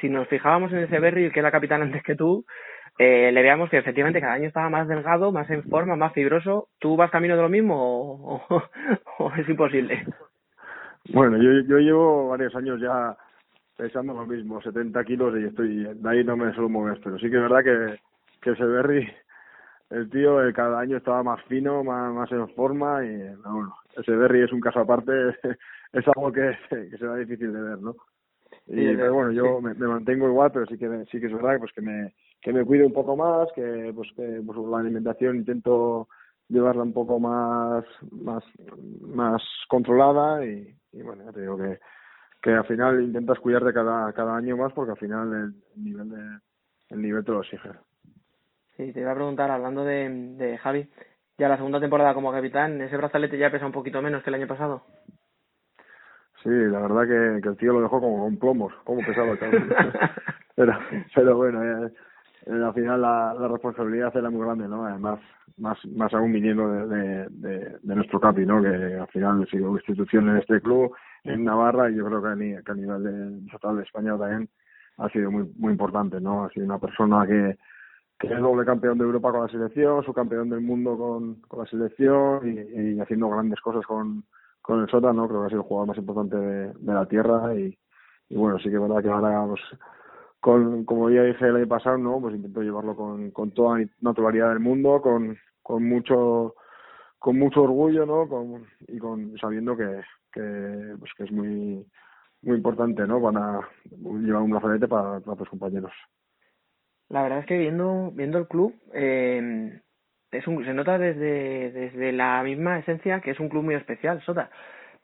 Si 0.00 0.08
nos 0.08 0.26
fijábamos 0.28 0.72
en 0.72 0.78
ese 0.80 0.98
Berry, 0.98 1.30
que 1.30 1.40
era 1.40 1.52
capitán 1.52 1.82
antes 1.82 2.02
que 2.02 2.16
tú, 2.16 2.44
eh, 2.98 3.30
le 3.30 3.42
veamos 3.42 3.70
que 3.70 3.78
efectivamente 3.78 4.20
cada 4.20 4.32
año 4.32 4.48
estaba 4.48 4.68
más 4.68 4.88
delgado, 4.88 5.30
más 5.30 5.48
en 5.50 5.62
forma, 5.64 5.94
más 5.94 6.12
fibroso. 6.12 6.68
¿Tú 6.80 6.96
vas 6.96 7.10
camino 7.12 7.36
de 7.36 7.42
lo 7.42 7.48
mismo 7.48 7.76
o, 7.76 8.42
o- 8.48 8.62
o 9.18 9.32
es 9.36 9.48
imposible? 9.48 10.04
Bueno, 11.12 11.36
yo, 11.38 11.60
yo 11.66 11.78
llevo 11.78 12.28
varios 12.28 12.54
años 12.54 12.80
ya 12.80 13.16
pesando 13.76 14.14
lo 14.14 14.26
mismo, 14.26 14.60
70 14.60 15.04
kilos 15.04 15.34
y 15.38 15.44
estoy, 15.44 15.84
de 15.84 16.08
ahí 16.08 16.22
no 16.22 16.36
me 16.36 16.52
suelo 16.52 16.68
mover, 16.68 17.00
pero 17.02 17.18
sí 17.18 17.30
que 17.30 17.36
es 17.36 17.42
verdad 17.42 17.64
que, 17.64 18.00
que 18.42 18.50
ese 18.50 18.64
Berry 18.64 19.08
el 19.90 20.08
tío 20.08 20.46
eh, 20.46 20.52
cada 20.52 20.78
año 20.78 20.98
estaba 20.98 21.22
más 21.22 21.42
fino, 21.44 21.82
más, 21.82 22.12
más 22.14 22.30
en 22.30 22.48
forma 22.50 23.04
y 23.04 23.16
bueno, 23.44 23.74
ese 23.96 24.12
Berry 24.12 24.42
es 24.42 24.52
un 24.52 24.60
caso 24.60 24.80
aparte, 24.80 25.12
es 25.92 26.08
algo 26.14 26.30
que, 26.30 26.56
que 26.68 26.98
será 26.98 27.16
difícil 27.16 27.52
de 27.52 27.60
ver, 27.60 27.78
¿no? 27.80 27.96
Y, 28.66 28.74
Sí, 28.76 28.94
pero 28.96 29.14
bueno, 29.14 29.32
yo 29.32 29.58
sí. 29.58 29.64
me, 29.64 29.74
me 29.74 29.88
mantengo 29.88 30.28
igual, 30.28 30.52
pero 30.52 30.66
sí 30.66 30.78
que 30.78 30.88
sí 31.10 31.18
que 31.18 31.26
es 31.26 31.32
verdad 31.32 31.54
que, 31.54 31.58
pues 31.60 31.72
que 31.72 31.80
me 31.80 32.14
que 32.42 32.52
me 32.52 32.64
cuide 32.64 32.86
un 32.86 32.92
poco 32.92 33.16
más, 33.16 33.48
que 33.54 33.92
pues 33.94 34.08
que 34.16 34.40
pues, 34.44 34.58
la 34.58 34.78
alimentación 34.78 35.36
intento 35.36 36.08
llevarla 36.50 36.82
un 36.82 36.92
poco 36.92 37.18
más 37.18 37.84
más 38.10 38.44
más 39.00 39.42
controlada 39.68 40.44
y, 40.44 40.76
y 40.92 41.02
bueno, 41.02 41.24
ya 41.24 41.32
te 41.32 41.40
digo 41.40 41.56
que 41.56 41.78
que 42.42 42.52
al 42.52 42.66
final 42.66 43.02
intentas 43.02 43.38
cuidarte 43.38 43.72
cada 43.72 44.12
cada 44.12 44.36
año 44.36 44.56
más 44.56 44.72
porque 44.72 44.92
al 44.92 44.98
final 44.98 45.32
el 45.32 45.82
nivel 45.82 46.10
de 46.10 46.38
el 46.90 47.02
nivel 47.02 47.24
te 47.24 47.32
lo 47.32 47.40
exige. 47.40 47.70
Sí, 48.76 48.92
te 48.92 49.00
iba 49.00 49.12
a 49.12 49.14
preguntar, 49.14 49.50
hablando 49.50 49.84
de, 49.84 50.08
de 50.36 50.58
Javi, 50.58 50.88
ya 51.38 51.48
la 51.48 51.56
segunda 51.56 51.80
temporada 51.80 52.14
como 52.14 52.32
capitán, 52.32 52.80
ese 52.80 52.96
brazalete 52.96 53.38
ya 53.38 53.50
pesa 53.50 53.66
un 53.66 53.72
poquito 53.72 54.00
menos 54.02 54.22
que 54.22 54.30
el 54.30 54.34
año 54.34 54.46
pasado. 54.46 54.82
Sí, 56.42 56.48
la 56.48 56.80
verdad 56.80 57.02
que, 57.02 57.42
que 57.42 57.48
el 57.50 57.56
tío 57.58 57.72
lo 57.74 57.82
dejó 57.82 58.00
como 58.00 58.24
con 58.24 58.38
plomos, 58.38 58.72
como 58.84 59.00
pesado 59.00 59.32
el 59.32 59.38
pero, 60.56 60.78
pero 61.14 61.36
bueno, 61.36 61.86
eh, 61.86 61.92
al 62.46 62.74
final 62.74 63.02
la, 63.02 63.34
responsabilidad 63.48 64.16
era 64.16 64.30
muy 64.30 64.42
grande, 64.44 64.66
¿no? 64.66 64.84
Además, 64.86 65.20
más, 65.58 65.78
más 65.86 66.12
aún 66.14 66.32
viniendo 66.32 66.68
de, 66.86 67.28
de, 67.28 67.78
nuestro 67.94 68.20
capi, 68.20 68.46
¿no? 68.46 68.62
Que 68.62 68.68
al 68.68 69.08
final 69.08 69.46
sido 69.48 69.70
institución 69.76 70.28
en 70.30 70.38
este 70.38 70.60
club, 70.60 70.94
en 71.24 71.44
Navarra, 71.44 71.90
y 71.90 71.96
yo 71.96 72.06
creo 72.06 72.22
que 72.22 72.28
a, 72.28 72.34
ni- 72.34 72.62
que 72.62 72.72
a 72.72 72.74
nivel 72.74 73.02
de, 73.02 73.50
total 73.50 73.76
de 73.76 73.82
España 73.82 74.16
también 74.16 74.48
ha 74.96 75.08
sido 75.10 75.30
muy, 75.30 75.50
muy 75.56 75.72
importante, 75.72 76.20
¿no? 76.20 76.44
Ha 76.44 76.50
sido 76.50 76.66
una 76.66 76.78
persona 76.78 77.26
que, 77.26 77.58
que 78.18 78.32
es 78.32 78.40
doble 78.40 78.64
campeón 78.64 78.98
de 78.98 79.04
Europa 79.04 79.32
con 79.32 79.42
la 79.42 79.48
selección, 79.48 80.04
subcampeón 80.04 80.48
del 80.50 80.60
mundo 80.60 80.96
con, 80.96 81.36
con 81.42 81.60
la 81.60 81.66
selección 81.66 82.40
y, 82.46 83.00
haciendo 83.00 83.28
grandes 83.28 83.60
cosas 83.60 83.84
con, 83.86 84.24
con 84.62 84.80
el 84.80 84.88
Sota, 84.88 85.12
¿no? 85.12 85.28
Creo 85.28 85.40
que 85.40 85.46
ha 85.46 85.50
sido 85.50 85.62
el 85.62 85.68
jugador 85.68 85.88
más 85.88 85.98
importante 85.98 86.36
de, 86.36 86.72
de 86.72 86.94
la 86.94 87.06
tierra 87.06 87.54
y, 87.54 87.76
y 88.28 88.36
bueno, 88.36 88.58
sí 88.58 88.70
que 88.70 88.76
es 88.76 88.80
verdad 88.80 89.02
que 89.02 89.10
ahora, 89.10 89.46
pues, 89.46 89.60
con, 90.40 90.84
como 90.84 91.10
ya 91.10 91.22
dije 91.22 91.46
el 91.46 91.56
año 91.56 91.68
pasado, 91.68 91.98
¿no? 91.98 92.20
Pues 92.20 92.34
intento 92.34 92.62
llevarlo 92.62 92.96
con, 92.96 93.30
con 93.30 93.50
toda 93.52 93.78
la 93.78 93.86
naturalidad 94.00 94.48
del 94.48 94.60
mundo, 94.60 95.00
con, 95.02 95.38
con 95.62 95.84
mucho 95.84 96.54
con 97.18 97.38
mucho 97.38 97.62
orgullo, 97.62 98.06
¿no? 98.06 98.26
Con, 98.26 98.66
y 98.88 98.98
con 98.98 99.36
sabiendo 99.38 99.76
que, 99.76 100.00
que, 100.32 100.94
pues 100.98 101.12
que 101.16 101.24
es 101.24 101.32
muy 101.32 101.86
muy 102.42 102.56
importante, 102.56 103.06
¿no? 103.06 103.20
Para 103.20 103.60
llevar 103.90 104.42
un 104.42 104.50
brazalete 104.50 104.88
para, 104.88 105.20
para 105.20 105.36
tus 105.36 105.48
compañeros. 105.50 105.92
La 107.10 107.22
verdad 107.22 107.40
es 107.40 107.46
que 107.46 107.58
viendo 107.58 108.10
viendo 108.12 108.38
el 108.38 108.48
club 108.48 108.74
eh, 108.94 109.80
es 110.30 110.46
un, 110.46 110.64
se 110.64 110.72
nota 110.72 110.96
desde 110.96 111.70
desde 111.72 112.12
la 112.12 112.42
misma 112.42 112.78
esencia 112.78 113.20
que 113.20 113.32
es 113.32 113.40
un 113.40 113.50
club 113.50 113.64
muy 113.64 113.74
especial, 113.74 114.22
Sota. 114.22 114.50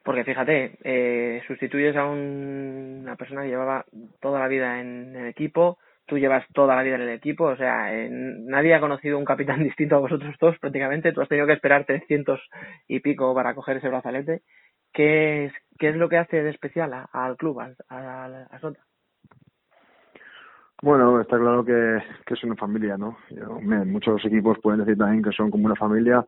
Porque 0.06 0.24
fíjate, 0.24 0.78
eh, 0.84 1.42
sustituyes 1.48 1.96
a 1.96 2.06
un- 2.06 3.00
una 3.02 3.16
persona 3.16 3.42
que 3.42 3.48
llevaba 3.48 3.84
toda 4.20 4.40
la 4.40 4.48
vida 4.48 4.80
en 4.80 5.16
el 5.16 5.26
equipo, 5.26 5.78
tú 6.06 6.18
llevas 6.18 6.46
toda 6.54 6.76
la 6.76 6.84
vida 6.84 6.94
en 6.96 7.02
el 7.02 7.08
equipo, 7.10 7.46
o 7.46 7.56
sea, 7.56 7.92
eh, 7.92 8.08
nadie 8.10 8.74
ha 8.74 8.80
conocido 8.80 9.18
un 9.18 9.24
capitán 9.26 9.58
distinto 9.64 9.96
a 9.96 10.00
vosotros 10.00 10.36
dos 10.40 10.58
prácticamente, 10.60 11.12
tú 11.12 11.22
has 11.22 11.28
tenido 11.28 11.48
que 11.48 11.54
esperar 11.54 11.86
300 11.86 12.40
y 12.88 13.00
pico 13.00 13.34
para 13.34 13.54
coger 13.56 13.78
ese 13.78 13.88
brazalete. 13.88 14.42
¿Qué 14.92 15.46
es, 15.46 15.54
qué 15.78 15.90
es 15.90 15.96
lo 15.96 16.08
que 16.08 16.18
hace 16.18 16.42
de 16.42 16.50
especial 16.50 16.92
al 17.12 17.36
club, 17.36 17.60
a, 17.60 17.72
a 18.50 18.58
Sota? 18.60 18.80
Bueno, 20.82 21.20
está 21.20 21.38
claro 21.38 21.64
que, 21.64 21.96
es 22.34 22.44
una 22.44 22.56
familia, 22.56 22.96
¿no? 22.98 23.18
Yo- 23.30 23.50
hombre, 23.52 23.84
muchos 23.84 24.24
equipos 24.24 24.58
pueden 24.62 24.80
decir 24.80 24.96
también 24.98 25.22
que 25.24 25.32
son 25.32 25.50
como 25.50 25.66
una 25.66 25.76
familia, 25.76 26.24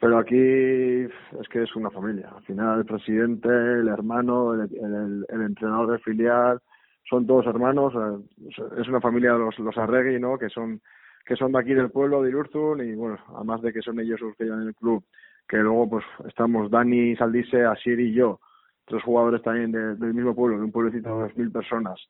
pero 0.00 0.18
aquí 0.18 0.36
es 0.38 1.48
que 1.50 1.62
es 1.62 1.76
una 1.76 1.90
familia. 1.90 2.30
Al 2.34 2.42
final 2.44 2.78
el 2.78 2.86
presidente, 2.86 3.48
el 3.48 3.88
hermano, 3.88 4.54
el, 4.54 5.24
el, 5.28 5.42
entrenador 5.42 5.90
del 5.90 6.00
filial, 6.00 6.60
son 7.08 7.26
todos 7.26 7.46
hermanos. 7.46 7.92
Es 8.78 8.88
una 8.88 9.00
familia 9.00 9.34
los, 9.34 9.58
los 9.58 9.76
Arregui, 9.76 10.18
¿no? 10.18 10.38
Que 10.38 10.48
son 10.48 10.80
que 11.26 11.36
son 11.36 11.52
de 11.52 11.58
aquí 11.58 11.74
del 11.74 11.90
pueblo 11.90 12.22
de 12.22 12.30
Irurzun 12.30 12.80
y 12.82 12.94
bueno, 12.94 13.18
además 13.36 13.60
de 13.62 13.72
que 13.72 13.82
son 13.82 14.00
ellos 14.00 14.20
los 14.20 14.34
que 14.36 14.44
llevan 14.44 14.66
el 14.66 14.74
club, 14.74 15.04
que 15.46 15.58
luego 15.58 15.88
pues 15.88 16.04
estamos 16.26 16.70
Dani, 16.70 17.14
Saldise, 17.14 17.64
Asir 17.66 18.00
y 18.00 18.12
yo, 18.14 18.40
tres 18.86 19.02
jugadores 19.04 19.42
también 19.42 19.70
de- 19.70 19.96
del 19.96 20.14
mismo 20.14 20.34
pueblo, 20.34 20.56
de 20.56 20.64
un 20.64 20.72
pueblecito 20.72 21.14
de 21.14 21.22
dos 21.24 21.36
mil 21.36 21.52
personas 21.52 22.00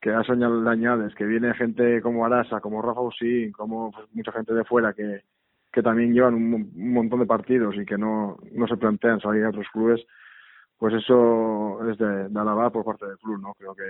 que 0.00 0.10
a 0.10 0.20
eso 0.20 0.34
le 0.34 0.70
añades 0.70 1.14
que 1.14 1.24
viene 1.26 1.52
gente 1.54 2.00
como 2.00 2.24
Arasa, 2.24 2.60
como 2.60 2.80
Rafa 2.80 3.00
Usín, 3.00 3.52
como 3.52 3.90
pues, 3.90 4.06
mucha 4.12 4.32
gente 4.32 4.54
de 4.54 4.64
fuera 4.64 4.92
que, 4.92 5.22
que 5.72 5.82
también 5.82 6.12
llevan 6.14 6.34
un, 6.34 6.50
mon- 6.50 6.70
un 6.74 6.92
montón 6.92 7.20
de 7.20 7.26
partidos 7.26 7.76
y 7.76 7.84
que 7.84 7.98
no, 7.98 8.38
no 8.52 8.66
se 8.66 8.76
plantean 8.76 9.20
salir 9.20 9.44
a 9.44 9.50
otros 9.50 9.66
clubes, 9.72 10.04
pues 10.78 10.94
eso 10.94 11.88
es 11.90 11.98
de, 11.98 12.28
de 12.28 12.40
alabar 12.40 12.72
por 12.72 12.84
parte 12.84 13.06
del 13.06 13.18
club, 13.18 13.40
¿no? 13.40 13.54
Creo 13.54 13.74
que, 13.74 13.84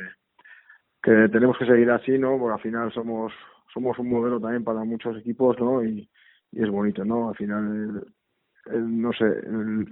que 1.02 1.28
tenemos 1.28 1.56
que 1.58 1.66
seguir 1.66 1.90
así, 1.90 2.18
¿no? 2.18 2.38
Porque 2.38 2.54
al 2.54 2.60
final 2.60 2.92
somos 2.92 3.32
somos 3.72 3.98
un 3.98 4.08
modelo 4.08 4.40
también 4.40 4.64
para 4.64 4.82
muchos 4.84 5.16
equipos, 5.18 5.58
¿no? 5.60 5.84
Y, 5.84 6.08
y 6.52 6.62
es 6.62 6.70
bonito, 6.70 7.04
¿no? 7.04 7.28
Al 7.28 7.36
final, 7.36 8.02
el- 8.66 9.00
no 9.02 9.12
sé, 9.12 9.24
el- 9.26 9.88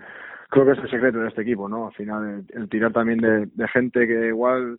creo 0.50 0.64
que 0.66 0.72
es 0.72 0.78
el 0.78 0.90
secreto 0.90 1.18
de 1.18 1.28
este 1.28 1.42
equipo, 1.42 1.68
¿no? 1.68 1.88
Al 1.88 1.92
final, 1.94 2.44
el, 2.48 2.68
tirar 2.68 2.92
también 2.92 3.18
de, 3.20 3.48
gente 3.68 4.06
que 4.06 4.28
igual 4.28 4.78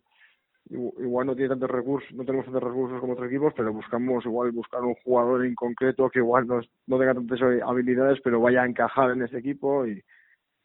igual 0.70 1.26
no 1.26 1.34
tiene 1.34 1.50
tantos 1.50 1.70
recursos, 1.70 2.10
no 2.12 2.24
tenemos 2.24 2.44
tantos 2.46 2.62
recursos 2.62 3.00
como 3.00 3.14
otros 3.14 3.28
equipos, 3.28 3.52
pero 3.56 3.72
buscamos 3.72 4.24
igual 4.26 4.52
buscar 4.52 4.82
un 4.82 4.94
jugador 5.04 5.44
en 5.44 5.54
concreto 5.54 6.10
que 6.10 6.18
igual 6.20 6.46
no, 6.46 6.60
no 6.86 6.98
tenga 6.98 7.14
tantas 7.14 7.40
habilidades, 7.42 8.20
pero 8.22 8.40
vaya 8.40 8.62
a 8.62 8.66
encajar 8.66 9.10
en 9.12 9.22
ese 9.22 9.38
equipo 9.38 9.86
y, 9.86 10.02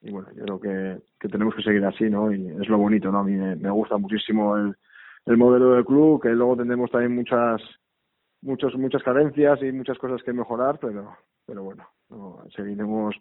bueno, 0.02 0.28
yo 0.36 0.44
creo 0.46 0.60
que, 0.60 1.02
que 1.20 1.30
tenemos 1.30 1.56
que 1.56 1.64
seguir 1.64 1.86
así, 1.86 2.10
¿no? 2.10 2.32
Y 2.34 2.48
es 2.48 2.68
lo 2.70 2.78
bonito, 2.78 3.12
¿no? 3.12 3.20
A 3.20 3.24
mí 3.24 3.34
me, 3.34 3.70
gusta 3.72 3.98
muchísimo 3.98 4.58
el, 4.58 4.76
el 5.26 5.38
modelo 5.38 5.72
del 5.72 5.86
club, 5.86 6.22
que 6.22 6.30
luego 6.30 6.58
tendremos 6.58 6.92
también 6.92 7.16
muchas 7.16 7.62
muchos 8.42 8.76
muchas 8.76 9.02
carencias 9.04 9.62
y 9.64 9.72
muchas 9.72 9.98
cosas 9.98 10.22
que 10.24 10.34
mejorar, 10.34 10.78
pero 10.80 11.16
pero 11.46 11.64
bueno, 11.64 11.88
no, 12.10 12.44
seguiremos 12.56 13.16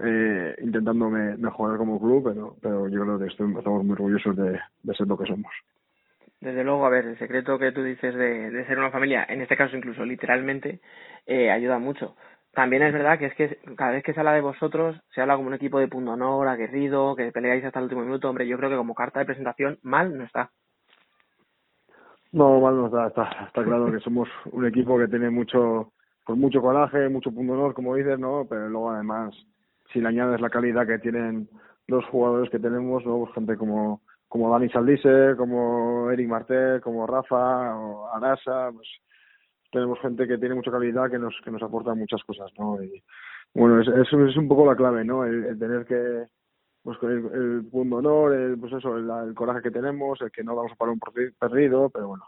eh, 0.00 0.54
intentando 0.62 1.10
me- 1.10 1.36
mejorar 1.36 1.78
como 1.78 2.00
club, 2.00 2.22
pero 2.24 2.56
pero 2.62 2.88
yo 2.88 3.00
creo 3.02 3.18
que 3.18 3.26
estoy- 3.26 3.54
estamos 3.58 3.84
muy 3.84 3.94
orgullosos 3.94 4.36
de 4.36 4.94
ser 4.96 5.06
lo 5.08 5.18
que 5.18 5.26
somos. 5.26 5.52
Desde 6.44 6.62
luego, 6.62 6.84
a 6.84 6.90
ver, 6.90 7.06
el 7.06 7.18
secreto 7.18 7.58
que 7.58 7.72
tú 7.72 7.82
dices 7.82 8.14
de, 8.14 8.66
ser 8.66 8.78
una 8.78 8.90
familia, 8.90 9.24
en 9.26 9.40
este 9.40 9.56
caso 9.56 9.78
incluso 9.78 10.04
literalmente, 10.04 10.80
eh, 11.24 11.50
ayuda 11.50 11.78
mucho. 11.78 12.16
También 12.52 12.82
es 12.82 12.92
verdad 12.92 13.18
que 13.18 13.26
es 13.26 13.34
que 13.34 13.58
cada 13.76 13.92
vez 13.92 14.04
que 14.04 14.12
se 14.12 14.20
habla 14.20 14.34
de 14.34 14.42
vosotros, 14.42 15.00
se 15.14 15.22
habla 15.22 15.36
como 15.36 15.48
un 15.48 15.54
equipo 15.54 15.78
de 15.78 15.88
punto 15.88 16.12
honor, 16.12 16.46
aguerrido, 16.46 17.16
que 17.16 17.32
peleáis 17.32 17.64
hasta 17.64 17.78
el 17.78 17.84
último 17.84 18.02
minuto. 18.02 18.28
Hombre, 18.28 18.46
yo 18.46 18.58
creo 18.58 18.68
que 18.68 18.76
como 18.76 18.94
carta 18.94 19.20
de 19.20 19.24
presentación, 19.24 19.78
mal 19.82 20.16
no 20.16 20.24
está. 20.24 20.50
No, 22.30 22.60
mal 22.60 22.76
no 22.76 22.86
está, 22.86 23.06
está, 23.06 23.46
está 23.46 23.64
claro 23.64 23.90
que 23.90 24.00
somos 24.00 24.28
un 24.52 24.66
equipo 24.66 24.98
que 24.98 25.08
tiene 25.08 25.30
mucho, 25.30 25.92
pues 26.26 26.38
mucho 26.38 26.60
coraje, 26.60 27.08
mucho 27.08 27.32
punto 27.32 27.54
honor, 27.54 27.72
como 27.72 27.94
dices, 27.94 28.18
¿no? 28.18 28.46
Pero 28.46 28.68
luego 28.68 28.90
además, 28.90 29.34
si 29.94 30.00
le 30.00 30.08
añades 30.08 30.42
la 30.42 30.50
calidad 30.50 30.86
que 30.86 30.98
tienen 30.98 31.48
los 31.86 32.04
jugadores 32.06 32.50
que 32.50 32.58
tenemos, 32.58 33.04
¿no? 33.06 33.20
Pues 33.20 33.32
gente 33.34 33.56
como, 33.56 34.02
como 34.34 34.50
Dani 34.50 34.68
Saldise, 34.68 35.36
como 35.36 36.10
Eric 36.10 36.28
Martel, 36.28 36.80
como 36.80 37.06
Rafa 37.06 37.76
o 37.76 38.08
Arasa, 38.12 38.72
pues 38.74 38.88
tenemos 39.70 39.96
gente 40.00 40.26
que 40.26 40.38
tiene 40.38 40.56
mucha 40.56 40.72
calidad 40.72 41.08
que 41.08 41.20
nos, 41.20 41.40
que 41.44 41.52
nos 41.52 41.62
aporta 41.62 41.94
muchas 41.94 42.20
cosas, 42.24 42.50
¿no? 42.58 42.82
Y 42.82 43.00
bueno, 43.54 43.80
es, 43.80 43.86
es, 43.86 44.36
un 44.36 44.48
poco 44.48 44.66
la 44.66 44.74
clave, 44.74 45.04
¿no? 45.04 45.24
El, 45.24 45.56
tener 45.56 45.84
que, 45.86 46.26
pues 46.82 46.98
el, 47.04 47.30
el 47.32 47.68
punto 47.70 47.94
honor, 47.98 48.34
el, 48.34 48.58
pues 48.58 48.72
eso, 48.72 48.96
el, 48.96 49.34
coraje 49.36 49.62
que 49.62 49.70
tenemos, 49.70 50.20
el 50.20 50.32
que 50.32 50.42
no 50.42 50.56
vamos 50.56 50.72
a 50.72 50.74
parar 50.74 50.94
un 50.94 51.00
perdi- 51.00 51.32
perdido, 51.38 51.88
pero 51.90 52.08
bueno, 52.08 52.24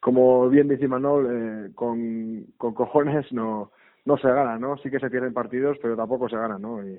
como 0.00 0.48
bien 0.48 0.66
dice 0.66 0.88
Manol, 0.88 1.26
eh, 1.30 1.72
con, 1.74 2.42
con 2.56 2.72
cojones 2.72 3.30
no, 3.34 3.70
no 4.06 4.16
se 4.16 4.28
gana, 4.28 4.58
¿no? 4.58 4.78
Sí 4.78 4.90
que 4.90 4.98
se 4.98 5.10
pierden 5.10 5.34
partidos, 5.34 5.76
pero 5.82 5.94
tampoco 5.94 6.26
se 6.26 6.36
gana, 6.36 6.58
¿no? 6.58 6.82
Y 6.82 6.94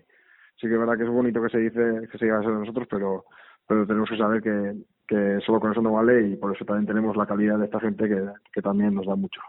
sí 0.58 0.68
que 0.68 0.74
es 0.74 0.80
verdad 0.80 0.98
que 0.98 1.04
es 1.06 1.10
bonito 1.10 1.42
que 1.42 1.50
se 1.50 1.58
dice 1.58 2.08
que 2.12 2.18
se 2.20 2.26
diga 2.26 2.42
eso 2.42 2.52
de 2.52 2.60
nosotros, 2.60 2.88
pero, 2.92 3.26
pero 3.72 3.88
tenemos 3.88 4.10
que 4.10 4.18
saber 4.18 4.42
que, 4.42 4.74
que 5.08 5.40
solo 5.46 5.62
con 5.62 5.72
eso 5.72 5.82
no 5.82 5.94
vale 5.94 6.28
y 6.28 6.36
por 6.36 6.54
eso 6.54 6.66
también 6.66 6.86
tenemos 6.86 7.16
la 7.16 7.26
calidad 7.26 7.58
de 7.58 7.66
esta 7.66 7.80
gente 7.80 8.10
que, 8.10 8.62
también 8.62 8.94
nos 8.94 9.06
da 9.06 9.16
mucho. 9.16 9.40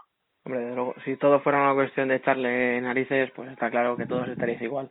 Hombre, 0.45 0.61
desde 0.61 0.75
luego, 0.75 0.95
si 1.03 1.17
todo 1.17 1.41
fuera 1.41 1.61
una 1.61 1.73
cuestión 1.73 2.07
de 2.07 2.15
echarle 2.15 2.79
narices, 2.79 3.31
pues 3.35 3.51
está 3.51 3.69
claro 3.69 3.97
que 3.97 4.05
todos 4.05 4.29
estaréis 4.29 4.61
igual. 4.61 4.89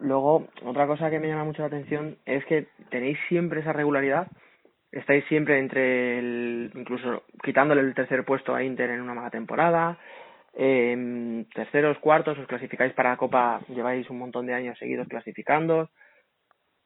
Luego, 0.00 0.48
otra 0.64 0.88
cosa 0.88 1.10
que 1.10 1.20
me 1.20 1.28
llama 1.28 1.44
mucho 1.44 1.62
la 1.62 1.68
atención 1.68 2.16
es 2.26 2.44
que 2.46 2.66
tenéis 2.90 3.18
siempre 3.28 3.60
esa 3.60 3.72
regularidad. 3.72 4.26
Estáis 4.90 5.24
siempre 5.26 5.60
entre 5.60 6.18
el, 6.18 6.72
incluso 6.74 7.22
quitándole 7.44 7.82
el 7.82 7.94
tercer 7.94 8.24
puesto 8.24 8.52
a 8.52 8.64
Inter 8.64 8.90
en 8.90 9.00
una 9.00 9.14
mala 9.14 9.30
temporada. 9.30 9.96
Eh, 10.54 11.44
terceros, 11.54 11.98
cuartos, 11.98 12.36
os 12.36 12.48
clasificáis 12.48 12.92
para 12.94 13.10
la 13.10 13.16
Copa, 13.16 13.60
lleváis 13.68 14.10
un 14.10 14.18
montón 14.18 14.46
de 14.46 14.54
años 14.54 14.76
seguidos 14.76 15.06
clasificando. 15.06 15.88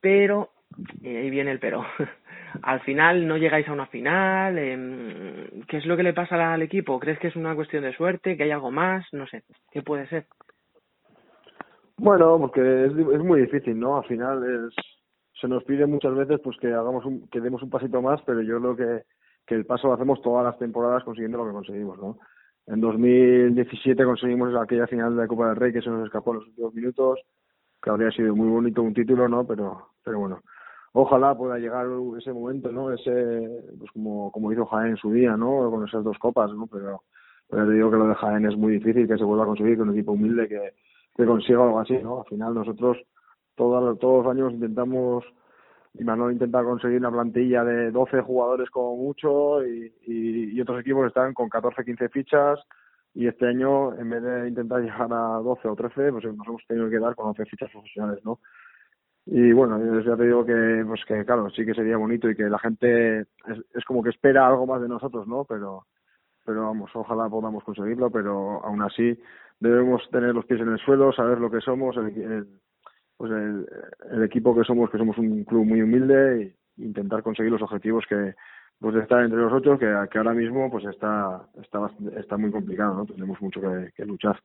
Pero, 0.03 0.51
y 1.01 1.09
ahí 1.09 1.31
viene 1.31 1.51
el 1.53 1.59
pero, 1.59 1.85
al 2.63 2.81
final 2.81 3.27
no 3.27 3.37
llegáis 3.37 3.69
a 3.69 3.73
una 3.73 3.87
final. 3.87 4.59
em, 4.59 5.63
¿Qué 5.69 5.79
es 5.79 5.87
lo 5.87 5.97
que 5.97 6.03
le 6.03 6.13
pasa 6.13 6.53
al 6.53 6.63
equipo? 6.63 6.99
¿Crees 6.99 7.19
que 7.19 7.29
es 7.29 7.37
una 7.37 7.55
cuestión 7.55 7.83
de 7.83 7.95
suerte? 7.95 8.37
¿Que 8.37 8.45
hay 8.45 8.51
algo 8.51 8.71
más? 8.71 9.07
No 9.13 9.27
sé. 9.27 9.45
¿Qué 9.71 9.83
puede 9.83 10.07
ser? 10.09 10.27
Bueno, 11.97 12.39
porque 12.39 12.87
es, 12.87 12.93
es 12.93 13.23
muy 13.23 13.43
difícil, 13.43 13.79
¿no? 13.79 13.99
Al 13.99 14.05
final 14.05 14.43
es, 14.45 14.75
se 15.41 15.49
nos 15.49 15.63
pide 15.65 15.87
muchas 15.87 16.15
veces 16.15 16.41
pues 16.43 16.57
que 16.59 16.69
hagamos 16.69 17.05
un, 17.05 17.29
que 17.29 17.41
demos 17.41 17.63
un 17.63 17.71
pasito 17.71 18.03
más, 18.03 18.21
pero 18.23 18.43
yo 18.43 18.61
creo 18.61 18.77
que, 18.77 19.05
que 19.47 19.55
el 19.55 19.67
paso 19.67 19.89
lo 19.89 19.95
hacemos 19.95 20.21
todas 20.23 20.45
las 20.45 20.59
temporadas 20.59 21.05
consiguiendo 21.05 21.39
lo 21.39 21.47
que 21.47 21.53
conseguimos, 21.53 21.99
¿no? 21.99 22.19
En 22.67 22.81
2017 22.81 24.05
conseguimos 24.05 24.55
aquella 24.57 24.87
final 24.87 25.15
de 25.15 25.23
la 25.23 25.29
Copa 25.29 25.49
del 25.49 25.57
Rey 25.57 25.73
que 25.73 25.83
se 25.83 25.91
nos 25.91 26.07
escapó 26.07 26.33
en 26.33 26.39
los 26.39 26.49
últimos 26.49 26.75
minutos, 26.75 27.21
que 27.83 27.91
habría 27.91 28.11
sido 28.11 28.35
muy 28.35 28.49
bonito 28.49 28.83
un 28.83 28.95
título, 28.95 29.29
¿no? 29.29 29.47
Pero, 29.47 29.89
pero 30.03 30.19
bueno, 30.19 30.41
ojalá 30.95 31.37
pueda 31.37 31.59
llegar 31.59 31.87
ese 32.19 32.33
momento, 32.33 32.71
¿no? 32.71 32.93
Ese, 32.93 33.11
pues 33.79 33.91
como, 33.93 34.31
como 34.31 34.53
hizo 34.53 34.65
Jaén 34.67 34.91
en 34.91 34.97
su 34.97 35.11
día, 35.13 35.37
¿no? 35.37 35.69
Con 35.71 35.87
esas 35.87 36.05
dos 36.05 36.17
copas, 36.19 36.53
¿no? 36.53 36.69
Pero, 36.69 37.03
pero 37.51 37.67
te 37.67 37.73
digo 37.73 37.91
que 37.91 37.97
lo 37.97 38.07
de 38.07 38.15
Jaén 38.15 38.47
es 38.47 38.57
muy 38.57 38.75
difícil 38.75 39.09
que 39.09 39.19
se 39.19 39.25
vuelva 39.25 39.43
a 39.43 39.49
conseguir 39.49 39.77
con 39.77 39.89
un 39.89 39.95
equipo 39.95 40.13
humilde 40.13 40.49
que, 40.49 40.75
que 41.17 41.27
consiga 41.27 41.65
algo 41.65 41.81
así, 41.81 41.99
¿no? 42.01 42.21
Al 42.21 42.27
final 42.27 42.55
nosotros 42.55 42.97
todos, 43.57 43.99
todos 43.99 44.25
los 44.25 44.33
años 44.33 44.53
intentamos, 44.53 45.25
y 45.95 46.05
Manuel 46.05 46.35
intenta 46.35 46.63
conseguir 46.63 46.99
una 46.99 47.11
plantilla 47.11 47.65
de 47.65 47.91
12 47.91 48.21
jugadores 48.21 48.71
como 48.71 48.97
mucho 48.97 49.67
y, 49.67 49.93
y, 50.07 50.57
y 50.57 50.61
otros 50.61 50.81
equipos 50.81 51.09
están 51.09 51.35
con 51.35 51.49
14, 51.49 51.85
15 51.85 52.09
fichas 52.11 52.61
y 53.15 53.27
este 53.27 53.49
año 53.49 53.95
en 53.99 54.11
vez 54.11 54.23
de 54.23 54.49
intentar 54.49 54.81
llegar 54.81 55.13
a 55.13 55.39
12 55.43 55.69
o 55.69 55.75
13, 55.75 56.13
pues 56.13 56.25
nos 56.25 56.47
hemos 56.47 56.67
tenido 56.69 56.89
que 56.89 56.99
quedar 56.99 57.17
con 57.17 57.27
11 57.29 57.47
fichas 57.47 57.71
profesionales, 57.73 58.25
¿no? 58.25 58.39
Y 59.27 59.53
bueno, 59.53 59.79
ya 60.03 60.17
te 60.17 60.25
digo 60.25 60.45
que, 60.45 60.85
pues 60.87 61.03
que 61.07 61.25
claro, 61.25 61.49
sí 61.51 61.65
que 61.65 61.75
sería 61.75 61.97
bonito 61.97 62.29
y 62.29 62.37
que 62.37 62.45
la 62.45 62.59
gente 62.59 63.21
es, 63.23 63.27
es 63.75 63.85
como 63.87 64.03
que 64.03 64.11
espera 64.11 64.47
algo 64.47 64.67
más 64.67 64.83
de 64.83 64.89
nosotros, 64.89 65.27
¿no? 65.27 65.45
Pero, 65.47 65.87
pero 66.47 66.63
vamos, 66.65 66.91
ojalá 66.95 67.29
podamos 67.29 67.65
conseguirlo, 67.65 68.11
pero 68.11 68.65
aún 68.65 68.83
así 68.83 69.19
debemos 69.61 70.09
tener 70.11 70.35
los 70.35 70.47
pies 70.47 70.61
en 70.61 70.71
el 70.73 70.79
suelo, 70.81 71.13
saber 71.13 71.41
lo 71.41 71.51
que 71.51 71.61
somos, 71.61 71.97
el, 71.99 72.07
el- 72.23 72.61
pues 73.17 73.33
el, 73.33 73.67
el 74.13 74.25
equipo 74.25 74.55
que 74.57 74.65
somos, 74.65 74.91
que 74.91 74.99
somos 74.99 75.19
un 75.19 75.45
club 75.45 75.65
muy 75.67 75.83
humilde 75.83 76.43
e 76.79 76.83
intentar 76.85 77.23
conseguir 77.23 77.53
los 77.53 77.63
objetivos 77.63 78.05
que 78.09 78.35
pues 78.81 78.95
de 78.95 79.03
estar 79.03 79.23
entre 79.25 79.39
los 79.41 79.53
ocho, 79.53 79.79
que, 79.79 79.87
que 80.11 80.19
ahora 80.19 80.35
mismo 80.35 80.71
pues 80.71 80.85
está, 80.87 81.47
está, 81.63 81.91
está 82.19 82.37
muy 82.39 82.51
complicado, 82.53 82.95
¿no? 82.95 83.07
Tenemos 83.07 83.41
mucho 83.43 83.61
que 83.97 84.05
luchar. 84.07 84.41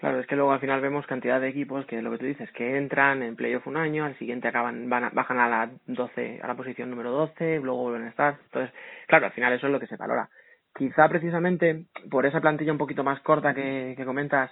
Claro, 0.00 0.18
es 0.18 0.26
que 0.26 0.34
luego 0.34 0.50
al 0.50 0.60
final 0.60 0.80
vemos 0.80 1.06
cantidad 1.06 1.38
de 1.42 1.48
equipos 1.48 1.84
que 1.84 2.00
lo 2.00 2.10
que 2.10 2.16
tú 2.16 2.24
dices, 2.24 2.50
que 2.52 2.78
entran 2.78 3.22
en 3.22 3.36
playoff 3.36 3.66
un 3.66 3.76
año, 3.76 4.06
al 4.06 4.16
siguiente 4.16 4.48
acaban, 4.48 4.88
van 4.88 5.10
bajan 5.12 5.38
a 5.38 5.46
la 5.46 5.70
12, 5.86 6.40
a 6.42 6.48
la 6.48 6.54
posición 6.54 6.88
número 6.88 7.10
12, 7.10 7.60
luego 7.60 7.82
vuelven 7.82 8.04
a 8.04 8.08
estar. 8.08 8.38
Entonces, 8.44 8.74
claro, 9.06 9.26
al 9.26 9.32
final 9.32 9.52
eso 9.52 9.66
es 9.66 9.72
lo 9.72 9.78
que 9.78 9.86
se 9.86 9.98
valora. 9.98 10.30
Quizá 10.74 11.06
precisamente 11.10 11.84
por 12.10 12.24
esa 12.24 12.40
plantilla 12.40 12.72
un 12.72 12.78
poquito 12.78 13.04
más 13.04 13.20
corta 13.20 13.52
que, 13.52 13.94
comentas, 14.06 14.50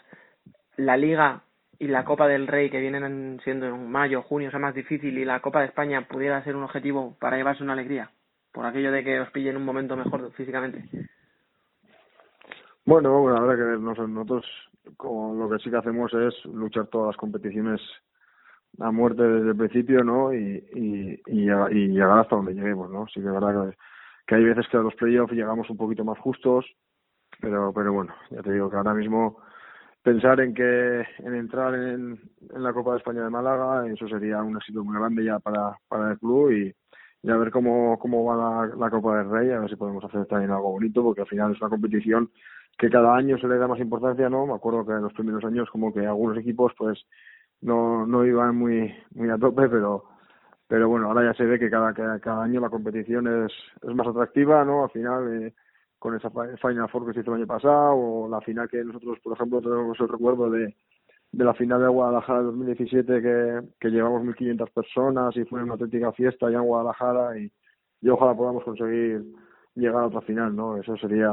la 0.77 0.99
Liga 0.99 1.41
y 1.79 1.89
la 1.89 2.05
Copa 2.05 2.29
del 2.29 2.47
Rey 2.47 2.69
que 2.69 2.81
vienen 2.81 3.41
siendo 3.43 3.69
en 3.69 3.91
mayo, 3.91 4.21
junio, 4.21 4.51
sea 4.51 4.61
más 4.61 4.75
difícil 4.75 5.17
y 5.17 5.25
la 5.25 5.41
Copa 5.41 5.61
de 5.61 5.69
España 5.69 6.07
pudiera 6.09 6.45
ser 6.45 6.57
un 6.57 6.65
objetivo 6.65 7.17
para 7.19 7.39
llevarse 7.39 7.63
una 7.63 7.73
alegría, 7.73 8.11
por 8.53 8.67
aquello 8.67 8.93
de 8.93 9.03
que 9.03 9.19
os 9.21 9.31
pille 9.31 9.49
en 9.49 9.57
un 9.57 9.65
momento 9.65 9.97
mejor 9.97 10.31
físicamente. 10.33 10.85
Bueno, 12.85 13.21
bueno, 13.21 13.39
habrá 13.39 13.57
que 13.57 13.79
Nosotros, 13.79 14.45
como 14.97 15.35
lo 15.35 15.49
que 15.51 15.63
sí 15.63 15.71
que 15.71 15.77
hacemos 15.77 16.13
es 16.15 16.45
luchar 16.47 16.87
todas 16.89 17.09
las 17.09 17.17
competiciones 17.17 17.81
a 18.81 18.91
muerte 18.93 19.23
desde 19.23 19.51
el 19.51 19.57
principio, 19.57 20.05
¿no? 20.05 20.33
Y, 20.33 20.65
y, 20.75 21.21
y, 21.27 21.45
llega- 21.47 21.71
y 21.73 21.89
llegar 21.89 22.19
hasta 22.19 22.37
donde 22.37 22.55
lleguemos, 22.55 22.91
¿no? 22.91 23.07
Sí 23.09 23.21
que 23.21 23.27
es 23.27 23.33
verdad 23.33 23.75
que, 24.27 24.35
hay 24.37 24.45
veces 24.45 24.67
que 24.69 24.77
a 24.77 24.81
los 24.81 24.95
playoffs 24.95 25.33
llegamos 25.33 25.69
un 25.71 25.77
poquito 25.77 26.05
más 26.05 26.19
justos, 26.19 26.67
pero, 27.41 27.73
pero 27.75 27.93
bueno, 27.93 28.15
ya 28.31 28.43
te 28.43 28.53
digo 28.53 28.71
que 28.71 28.77
ahora 28.77 28.95
mismo 28.95 29.39
pensar 30.03 30.41
en 30.41 30.55
que 30.55 31.01
en 31.19 31.35
entrar 31.35 31.75
en, 31.75 32.21
en 32.55 32.63
la 32.63 32.73
Copa 32.73 32.93
de 32.93 32.99
España 32.99 33.25
de 33.25 33.31
Málaga, 33.31 33.87
eso 33.89 34.09
sería 34.09 34.43
un 34.43 34.57
éxito 34.57 34.85
muy 34.85 34.97
grande 34.99 35.25
ya 35.25 35.39
para, 35.41 35.77
para 35.89 36.13
el 36.13 36.19
club 36.19 36.53
y, 36.53 36.75
y 37.23 37.31
a 37.31 37.37
ver 37.37 37.51
cómo, 37.51 37.99
cómo 37.99 38.25
va 38.25 38.67
la, 38.67 38.77
la 38.77 38.91
Copa 38.91 39.19
del 39.19 39.31
Rey, 39.31 39.51
a 39.51 39.61
ver 39.61 39.71
si 39.71 39.77
podemos 39.77 40.05
hacer 40.05 40.27
también 40.27 40.51
algo 40.53 40.73
bonito, 40.73 41.03
porque 41.03 41.23
al 41.23 41.29
final 41.29 41.53
es 41.53 41.61
una 41.61 41.71
competición 41.71 42.31
que 42.79 42.91
cada 42.91 43.15
año 43.17 43.39
se 43.39 43.49
le 43.49 43.59
da 43.59 43.67
más 43.69 43.81
importancia, 43.81 44.29
¿no? 44.31 44.47
Me 44.47 44.55
acuerdo 44.55 44.87
que 44.87 44.93
en 44.93 45.03
los 45.03 45.13
primeros 45.13 45.45
años 45.45 45.69
como 45.71 45.93
que 45.93 46.07
algunos 46.07 46.39
equipos 46.39 46.73
pues 46.79 47.05
no, 47.61 48.07
no 48.07 48.25
iban 48.25 48.57
muy, 48.57 48.95
muy 49.15 49.31
a 49.31 49.39
tope, 49.39 49.69
pero 49.69 50.05
pero 50.69 50.89
bueno, 50.89 51.09
ahora 51.09 51.25
ya 51.25 51.35
se 51.35 51.45
ve 51.47 51.59
que 51.59 51.71
cada, 51.71 51.95
cada, 51.95 52.43
año 52.43 52.61
la 52.61 52.69
competición 52.71 53.27
es, 53.47 53.53
es 53.83 53.95
más 53.95 54.07
atractiva, 54.07 54.65
¿no? 54.65 54.85
Al 54.85 54.91
final, 54.91 55.43
eh, 55.45 55.55
con 55.99 56.15
esa 56.15 56.31
fi- 56.31 56.57
Final 56.61 56.89
Four 56.91 57.07
que 57.07 57.15
se 57.15 57.21
hizo 57.21 57.33
el 57.35 57.39
año 57.39 57.47
pasado, 57.47 57.93
o 57.95 58.29
la 58.29 58.41
final 58.43 58.69
que 58.69 58.85
nosotros, 58.85 59.19
por 59.23 59.33
ejemplo, 59.35 59.61
tenemos 59.63 59.99
el 59.99 60.09
recuerdo 60.09 60.51
de, 60.51 60.77
de 61.33 61.45
la 61.45 61.55
final 61.55 61.81
de 61.83 61.89
Guadalajara 61.89 62.43
2017 62.43 63.23
que, 63.23 63.61
que 63.81 63.89
llevamos 63.91 64.23
1.500 64.25 64.71
personas 64.71 65.37
y 65.37 65.45
fue 65.45 65.63
una 65.63 65.73
auténtica 65.75 66.13
fiesta 66.13 66.47
allá 66.47 66.59
en 66.59 66.65
Guadalajara 66.65 67.39
y, 67.39 67.51
y 68.03 68.09
ojalá 68.11 68.35
podamos 68.35 68.63
conseguir 68.65 69.25
llegar 69.79 70.03
a 70.03 70.07
otra 70.07 70.21
final, 70.23 70.55
¿no? 70.55 70.77
Eso 70.77 70.97
sería 70.97 71.31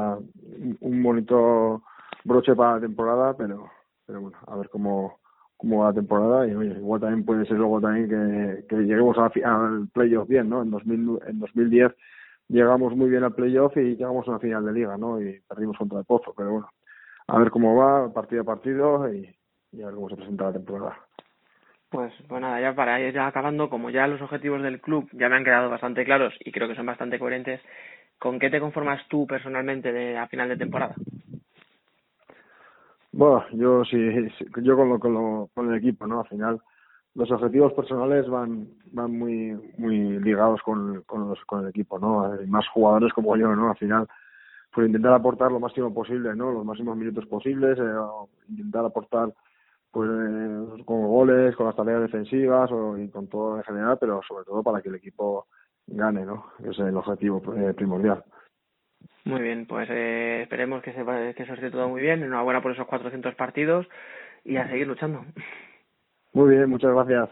un- 0.80 1.02
bonito 1.02 1.82
broche 2.24 2.54
para 2.54 2.74
la 2.76 2.80
temporada, 2.80 3.36
pero, 3.36 3.70
pero 4.06 4.20
bueno, 4.20 4.38
a 4.46 4.56
ver 4.56 4.68
cómo, 4.70 5.18
cómo 5.56 5.80
va 5.80 5.88
la 5.88 5.94
temporada 5.94 6.46
y 6.46 6.54
oye, 6.54 6.70
igual 6.78 7.00
también 7.00 7.24
puede 7.24 7.46
ser 7.46 7.56
luego 7.58 7.80
también 7.80 8.08
que, 8.68 8.76
lleguemos 8.76 9.16
a 9.18 9.30
al 9.44 9.88
playoff 9.92 10.28
bien, 10.28 10.48
¿no? 10.48 10.62
En, 10.62 10.70
2000, 10.70 11.18
en 11.26 11.38
2010 11.40 11.92
llegamos 12.48 12.96
muy 12.96 13.08
bien 13.10 13.24
al 13.24 13.34
playoff 13.34 13.76
y 13.76 13.96
llegamos 13.96 14.26
a 14.26 14.32
una 14.32 14.40
final 14.40 14.64
de 14.64 14.72
liga, 14.72 14.96
¿no? 14.96 15.20
Y 15.20 15.40
perdimos 15.48 15.76
contra 15.76 15.98
el 15.98 16.04
Pozo, 16.04 16.32
pero 16.36 16.50
bueno, 16.52 16.68
a 17.28 17.38
ver 17.38 17.50
cómo 17.50 17.76
va 17.76 18.12
partido 18.12 18.42
a 18.42 18.44
partido 18.44 19.12
y, 19.12 19.34
y 19.72 19.82
a 19.82 19.86
ver 19.86 19.94
cómo 19.94 20.08
se 20.08 20.16
presenta 20.16 20.44
la 20.46 20.52
temporada. 20.52 20.96
Pues, 21.88 22.12
pues 22.28 22.40
nada, 22.40 22.60
ya 22.60 22.74
para 22.74 23.00
ir 23.00 23.14
ya 23.14 23.26
acabando, 23.26 23.70
como 23.70 23.90
ya 23.90 24.06
los 24.08 24.20
objetivos 24.20 24.60
del 24.62 24.80
club 24.80 25.08
ya 25.12 25.28
me 25.28 25.36
han 25.36 25.44
quedado 25.44 25.70
bastante 25.70 26.04
claros 26.04 26.34
y 26.40 26.50
creo 26.50 26.68
que 26.68 26.74
son 26.74 26.86
bastante 26.86 27.18
coherentes, 27.18 27.60
¿con 28.18 28.38
qué 28.38 28.50
te 28.50 28.60
conformas 28.60 29.06
tú 29.08 29.26
personalmente 29.26 29.92
de, 29.92 30.16
a 30.16 30.26
final 30.28 30.48
de 30.48 30.56
temporada? 30.56 30.94
Bueno, 33.12 33.44
yo 33.52 33.84
sí, 33.84 33.96
yo 34.62 34.76
con, 34.76 34.90
lo, 34.90 35.00
con, 35.00 35.14
lo, 35.14 35.50
con 35.54 35.72
el 35.72 35.78
equipo, 35.78 36.06
¿no? 36.06 36.20
Al 36.20 36.28
final, 36.28 36.60
los 37.14 37.30
objetivos 37.30 37.72
personales 37.72 38.28
van 38.28 38.68
van 38.92 39.18
muy 39.18 39.58
muy 39.78 40.20
ligados 40.20 40.60
con, 40.62 41.02
con, 41.02 41.28
los, 41.28 41.42
con 41.46 41.62
el 41.62 41.70
equipo, 41.70 41.98
¿no? 41.98 42.30
Hay 42.30 42.46
más 42.46 42.68
jugadores 42.68 43.12
como 43.14 43.34
yo, 43.36 43.54
¿no? 43.56 43.70
Al 43.70 43.76
final, 43.76 44.06
pues 44.74 44.86
intentar 44.86 45.14
aportar 45.14 45.50
lo 45.50 45.60
máximo 45.60 45.94
posible, 45.94 46.36
¿no? 46.36 46.52
Los 46.52 46.64
máximos 46.64 46.96
minutos 46.96 47.24
posibles, 47.26 47.78
eh, 47.78 47.94
intentar 48.50 48.84
aportar 48.84 49.32
pues 49.90 50.10
eh, 50.10 50.84
con 50.84 51.06
goles, 51.06 51.56
con 51.56 51.66
las 51.66 51.76
tareas 51.76 52.02
defensivas 52.02 52.70
o, 52.70 52.98
y 52.98 53.08
con 53.08 53.28
todo 53.28 53.56
en 53.56 53.62
general, 53.64 53.96
pero 53.98 54.20
sobre 54.28 54.44
todo 54.44 54.62
para 54.62 54.82
que 54.82 54.90
el 54.90 54.96
equipo 54.96 55.46
gane, 55.86 56.24
¿no? 56.24 56.46
Que 56.62 56.70
es 56.70 56.78
el 56.78 56.96
objetivo 56.96 57.42
eh, 57.56 57.74
primordial. 57.74 58.24
Muy 59.24 59.42
bien, 59.42 59.66
pues 59.66 59.88
eh, 59.90 60.42
esperemos 60.42 60.82
que 60.82 60.92
se, 60.92 61.04
que 61.34 61.46
se 61.46 61.52
esté 61.52 61.70
todo 61.70 61.88
muy 61.88 62.00
bien. 62.00 62.22
Enhorabuena 62.22 62.62
por 62.62 62.72
esos 62.72 62.86
400 62.86 63.34
partidos 63.34 63.86
y 64.44 64.56
a 64.56 64.68
seguir 64.68 64.86
luchando. 64.86 65.24
Muy 66.32 66.54
bien, 66.54 66.70
muchas 66.70 66.92
gracias. 66.92 67.28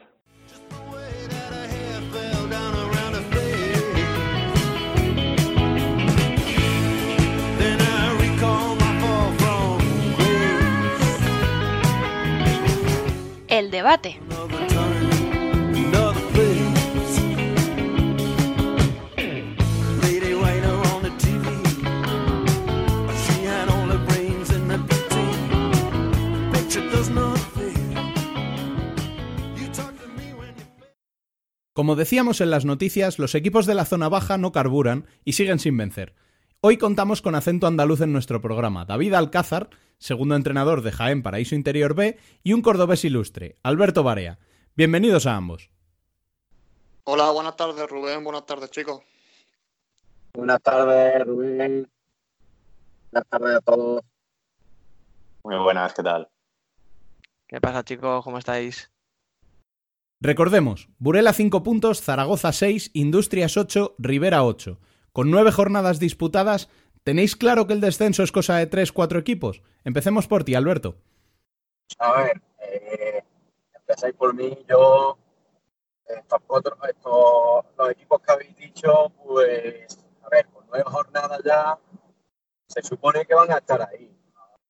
El 13.49 13.71
debate. 13.71 14.19
Como 31.75 31.97
decíamos 31.97 32.41
en 32.41 32.53
las 32.53 32.65
noticias, 32.65 33.19
los 33.19 33.35
equipos 33.35 33.67
de 33.67 33.75
la 33.75 33.85
zona 33.85 34.09
baja 34.09 34.39
no 34.39 34.53
carburan 34.53 35.09
y 35.25 35.33
siguen 35.33 35.59
sin 35.59 35.77
vencer. 35.77 36.15
Hoy 36.61 36.79
contamos 36.79 37.21
con 37.21 37.35
acento 37.35 37.67
andaluz 37.67 38.01
en 38.01 38.13
nuestro 38.13 38.41
programa, 38.41 38.85
David 38.85 39.13
Alcázar, 39.15 39.71
segundo 39.99 40.37
entrenador 40.37 40.83
de 40.83 40.93
Jaén 40.93 41.25
Paraíso 41.25 41.57
Interior 41.57 41.97
B, 41.97 42.17
y 42.45 42.53
un 42.53 42.63
cordobés 42.63 43.05
ilustre, 43.05 43.57
Alberto 43.65 44.05
Barea. 44.05 44.39
Bienvenidos 44.77 45.27
a 45.27 45.35
ambos. 45.35 45.69
Hola, 47.03 47.33
buenas 47.33 47.57
tardes 47.57 47.91
Rubén, 47.91 48.23
buenas 48.23 48.47
tardes 48.47 48.71
chicos. 48.71 49.03
Buenas 50.33 50.63
tardes, 50.63 51.27
Rubén. 51.27 51.91
Buenas 53.11 53.29
tardes 53.29 53.57
a 53.57 53.61
todos. 53.63 54.05
Muy 55.43 55.57
buenas, 55.57 55.93
¿qué 55.93 56.05
tal? 56.05 56.29
¿Qué 57.49 57.61
pasa, 57.61 57.83
chicos? 57.83 58.23
¿Cómo 58.23 58.39
estáis? 58.39 58.94
Recordemos, 60.25 60.89
Burela 60.99 61.35
5 61.35 61.63
puntos, 61.63 62.01
Zaragoza 62.01 62.51
6, 62.51 62.93
Industrias 62.95 63.59
8, 63.59 63.97
Rivera 63.99 64.43
8. 64.43 64.81
Con 65.13 65.31
nueve 65.31 65.53
jornadas 65.53 65.99
disputadas, 65.99 66.71
¿tenéis 67.03 67.37
claro 67.37 67.67
que 67.67 67.75
el 67.75 67.83
descenso 67.83 68.23
es 68.23 68.33
cosa 68.33 68.57
de 68.57 68.71
3-4 68.71 69.19
equipos? 69.19 69.61
Empecemos 69.85 70.27
por 70.27 70.43
ti, 70.43 70.55
Alberto. 70.55 70.97
A 71.99 72.23
ver, 72.23 72.43
eh, 72.63 73.23
empezáis 73.75 74.15
por 74.15 74.33
mí, 74.33 74.65
yo, 74.67 75.19
estos 76.07 76.41
cuatro, 76.47 76.79
estos, 76.89 77.67
los 77.77 77.91
equipos 77.91 78.23
que 78.23 78.33
habéis 78.33 78.57
dicho, 78.57 79.13
pues, 79.23 80.07
a 80.23 80.29
ver, 80.31 80.47
con 80.47 80.65
nueve 80.69 80.85
jornadas 80.87 81.43
ya, 81.45 81.79
se 82.67 82.83
supone 82.83 83.27
que 83.27 83.35
van 83.35 83.53
a 83.53 83.59
estar 83.59 83.83
ahí. 83.83 84.11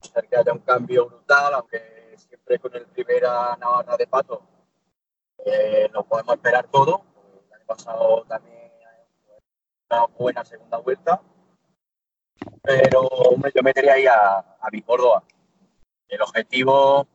A 0.02 0.04
ser 0.04 0.26
que 0.28 0.36
haya 0.36 0.52
un 0.52 0.58
cambio 0.58 1.06
brutal, 1.06 1.54
aunque 1.54 2.16
siempre 2.16 2.58
con 2.58 2.74
el 2.74 2.88
Rivera 2.92 3.56
Navarra 3.60 3.96
de 3.96 4.08
Pato, 4.08 4.53
eh, 5.44 5.90
podemos 6.08 6.34
esperar 6.34 6.66
todo. 6.68 7.02
El 7.46 7.52
año 7.54 7.66
pasado 7.66 8.24
también 8.28 8.72
una 9.90 10.06
buena 10.06 10.44
segunda 10.44 10.78
vuelta. 10.78 11.20
Pero 12.62 13.00
hombre, 13.02 13.52
yo 13.54 13.62
metería 13.62 13.94
ahí 13.94 14.06
a, 14.06 14.38
a 14.38 14.70
mi 14.72 14.82
Córdoba. 14.82 15.22
El 16.08 16.22
objetivo 16.22 17.06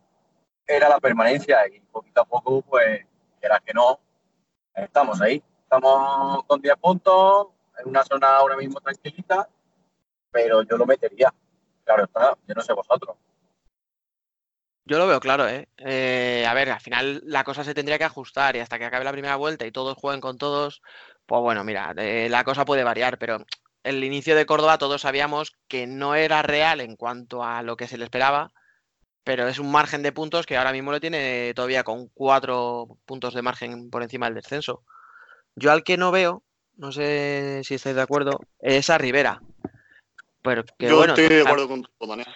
era 0.65 0.87
la 0.89 0.99
permanencia 0.99 1.67
y 1.67 1.79
poquito 1.79 2.21
a 2.21 2.25
poco, 2.25 2.61
pues, 2.61 3.05
era 3.41 3.59
que 3.59 3.73
no, 3.73 3.99
estamos 4.75 5.21
ahí. 5.21 5.43
Estamos 5.63 6.43
con 6.45 6.61
10 6.61 6.75
puntos, 6.77 7.47
en 7.77 7.89
una 7.89 8.03
zona 8.03 8.37
ahora 8.37 8.55
mismo 8.55 8.79
tranquilita, 8.81 9.47
pero 10.31 10.63
yo 10.63 10.77
lo 10.77 10.85
metería. 10.85 11.33
Claro 11.83 12.03
está, 12.05 12.37
yo 12.47 12.55
no 12.55 12.61
sé 12.61 12.73
vosotros. 12.73 13.15
Yo 14.89 14.97
lo 14.97 15.05
veo 15.05 15.19
claro, 15.19 15.47
¿eh? 15.47 15.67
Eh, 15.77 16.47
A 16.49 16.53
ver, 16.55 16.71
al 16.71 16.79
final 16.79 17.21
la 17.23 17.43
cosa 17.43 17.63
se 17.63 17.75
tendría 17.75 17.99
que 17.99 18.05
ajustar 18.05 18.55
y 18.55 18.59
hasta 18.59 18.79
que 18.79 18.85
acabe 18.85 19.05
la 19.05 19.11
primera 19.11 19.35
vuelta 19.35 19.67
y 19.67 19.71
todos 19.71 19.95
jueguen 19.95 20.19
con 20.19 20.39
todos, 20.39 20.81
pues 21.27 21.41
bueno, 21.41 21.63
mira, 21.63 21.93
eh, 21.95 22.27
la 22.27 22.43
cosa 22.43 22.65
puede 22.65 22.83
variar, 22.83 23.19
pero 23.19 23.45
el 23.83 24.03
inicio 24.03 24.35
de 24.35 24.47
Córdoba 24.47 24.79
todos 24.79 25.01
sabíamos 25.01 25.53
que 25.67 25.85
no 25.85 26.15
era 26.15 26.41
real 26.41 26.81
en 26.81 26.95
cuanto 26.95 27.43
a 27.43 27.61
lo 27.61 27.77
que 27.77 27.87
se 27.87 27.99
le 27.99 28.05
esperaba, 28.05 28.51
pero 29.23 29.47
es 29.47 29.59
un 29.59 29.71
margen 29.71 30.01
de 30.01 30.11
puntos 30.11 30.47
que 30.47 30.57
ahora 30.57 30.71
mismo 30.71 30.91
lo 30.91 30.99
tiene 30.99 31.53
todavía 31.53 31.83
con 31.83 32.07
cuatro 32.07 32.97
puntos 33.05 33.35
de 33.35 33.43
margen 33.43 33.91
por 33.91 34.01
encima 34.01 34.25
del 34.25 34.35
descenso. 34.35 34.81
Yo 35.55 35.71
al 35.71 35.83
que 35.83 35.97
no 35.97 36.09
veo, 36.09 36.41
no 36.77 36.91
sé 36.91 37.61
si 37.63 37.75
estáis 37.75 37.95
de 37.95 38.01
acuerdo, 38.01 38.39
es 38.57 38.89
a 38.89 38.97
Rivera. 38.97 39.39
Pero 40.41 40.63
que 40.79 40.87
Yo 40.87 40.95
bueno, 40.95 41.13
estoy 41.13 41.35
de 41.35 41.41
acuerdo 41.41 41.67
con 41.67 41.83
tu 41.83 42.07
manera. 42.07 42.33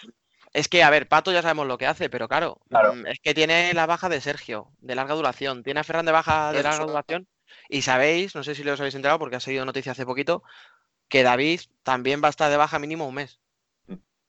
Es 0.54 0.68
que, 0.70 0.84
a 0.84 0.90
ver, 0.90 1.08
Pato 1.08 1.32
ya 1.32 1.42
sabemos 1.42 1.68
lo 1.68 1.78
que 1.78 1.88
hace, 1.88 2.10
pero 2.10 2.28
claro, 2.28 2.62
Claro. 2.70 2.94
mm, 2.96 3.08
es 3.08 3.20
que 3.20 3.34
tiene 3.34 3.74
la 3.74 3.86
baja 3.86 4.08
de 4.10 4.22
Sergio, 4.22 4.72
de 4.80 4.96
larga 4.96 5.16
duración. 5.16 5.64
Tiene 5.64 5.80
a 5.80 5.84
Ferran 5.84 6.06
de 6.06 6.12
baja 6.12 6.52
de 6.54 6.64
larga 6.64 6.86
duración. 6.86 7.28
Y 7.70 7.82
sabéis, 7.82 8.36
no 8.36 8.44
sé 8.44 8.56
si 8.56 8.64
lo 8.64 8.74
os 8.74 8.80
habéis 8.80 8.96
enterado 8.96 9.20
porque 9.20 9.36
ha 9.36 9.40
salido 9.40 9.66
noticia 9.66 9.92
hace 9.92 10.06
poquito, 10.06 10.44
que 11.08 11.24
David 11.24 11.62
también 11.84 12.22
va 12.24 12.28
a 12.28 12.30
estar 12.32 12.50
de 12.50 12.58
baja 12.58 12.80
mínimo 12.80 13.08
un 13.08 13.16
mes. 13.16 13.40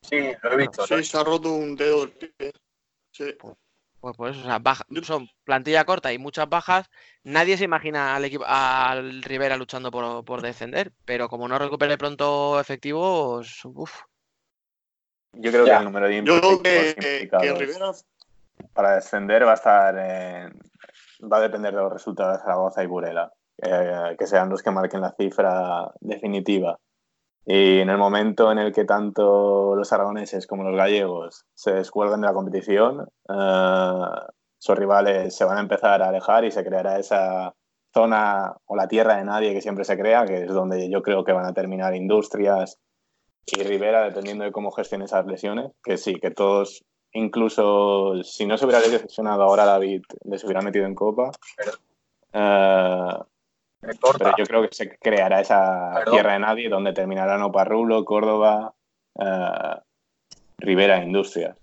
Sí, 0.03 0.33
lo 0.43 0.53
he 0.53 0.57
visto. 0.57 0.87
Sí, 0.87 1.03
se 1.05 1.17
ha 1.19 1.25
roto 1.25 1.51
un 1.53 1.77
dedo 1.77 2.01
del 2.01 2.11
pie. 2.13 2.53
Sí. 3.11 3.25
Pues 4.01 4.17
por 4.19 4.29
eso, 4.31 4.41
o 4.41 4.45
sea, 4.45 4.59
baja- 4.59 4.85
son 5.03 5.29
plantilla 5.45 5.85
corta 5.87 6.13
y 6.13 6.19
muchas 6.19 6.47
bajas. 6.49 6.91
Nadie 7.23 7.57
se 7.57 7.65
imagina 7.65 8.15
al 8.15 8.25
equipo, 8.27 8.45
al 8.47 9.23
Rivera 9.23 9.57
luchando 9.57 9.91
por, 9.91 10.23
por 10.27 10.43
descender, 10.43 10.93
pero 11.07 11.29
como 11.31 11.49
no 11.49 11.59
recupere 11.59 11.97
pronto 11.97 12.61
efectivos, 12.61 13.61
uf. 13.65 14.03
Yo 15.37 15.51
creo 15.51 15.67
Ya. 15.67 15.73
que 15.75 15.79
el 15.79 15.85
número 15.85 16.07
de 16.09 16.23
Yo 16.25 16.41
creo 16.41 16.63
que, 16.63 17.29
que 17.31 17.55
Rivera 17.55 17.91
para 18.73 18.95
descender 18.97 19.47
va 19.47 19.53
a 19.53 19.55
estar 19.55 19.99
en- 19.99 20.53
va 21.31 21.39
a 21.39 21.41
depender 21.41 21.75
de 21.75 21.81
los 21.83 21.93
resultados 21.93 22.37
de 22.39 22.43
Zaragoza 22.43 22.83
y 22.83 22.87
Burela, 22.87 23.33
eh, 23.63 24.17
que 24.19 24.27
sean 24.27 24.49
los 24.49 24.63
que 24.63 24.71
marquen 24.71 25.01
la 25.01 25.13
cifra 25.13 25.91
definitiva. 26.01 26.79
Y 27.47 27.81
en 27.81 27.91
el 27.91 27.99
momento 27.99 28.51
en 28.51 28.59
el 28.59 28.73
que 28.73 28.85
tanto 28.85 29.75
los 29.77 29.93
aragoneses 29.93 30.47
como 30.47 30.65
los 30.65 30.77
gallegos 30.77 31.45
se 31.55 31.73
descuelguen 31.73 32.21
de 32.23 32.27
la 32.29 32.33
competición, 32.33 33.07
eh, 33.29 34.01
sus 34.59 34.77
rivales 34.79 35.37
se 35.37 35.45
van 35.45 35.59
a 35.59 35.61
empezar 35.61 36.03
a 36.03 36.09
alejar 36.09 36.45
y 36.45 36.51
se 36.51 36.65
creará 36.65 36.99
esa 36.99 37.55
zona 37.93 38.55
o 38.65 38.77
la 38.77 38.89
tierra 38.89 39.17
de 39.17 39.25
nadie 39.25 39.53
que 39.53 39.61
siempre 39.61 39.85
se 39.85 39.99
crea, 39.99 40.25
que 40.25 40.45
es 40.45 40.49
donde 40.53 40.89
yo 40.91 41.03
creo 41.03 41.23
que 41.23 41.33
van 41.33 41.45
a 41.45 41.53
terminar 41.53 41.95
industrias 41.95 42.79
y 43.47 43.63
Rivera, 43.63 44.05
dependiendo 44.05 44.45
de 44.45 44.53
cómo 44.53 44.71
gestione 44.73 45.05
esas 45.05 45.27
lesiones, 45.27 45.73
que 45.83 45.97
sí, 45.97 46.15
que 46.15 46.31
todos, 46.31 46.85
incluso 47.13 48.23
si 48.23 48.47
no 48.47 48.57
se 48.57 48.65
hubiera 48.65 48.81
lesionado 48.87 49.43
ahora 49.43 49.65
David, 49.65 50.03
les 50.25 50.43
hubiera 50.45 50.63
metido 50.63 50.87
en 50.87 50.95
copa. 50.95 51.31
Pero 52.31 53.27
yo 54.39 54.45
creo 54.47 54.69
que 54.69 54.75
se 54.75 54.99
creará 54.99 55.41
esa 55.41 55.93
Perdón. 55.95 56.15
tierra 56.15 56.33
de 56.33 56.39
nadie 56.39 56.69
donde 56.69 56.93
terminarán 56.93 57.43
Oparrulo, 57.43 58.05
Córdoba, 58.05 58.73
eh, 59.19 59.81
Rivera 60.59 61.03
Industrias. 61.03 61.57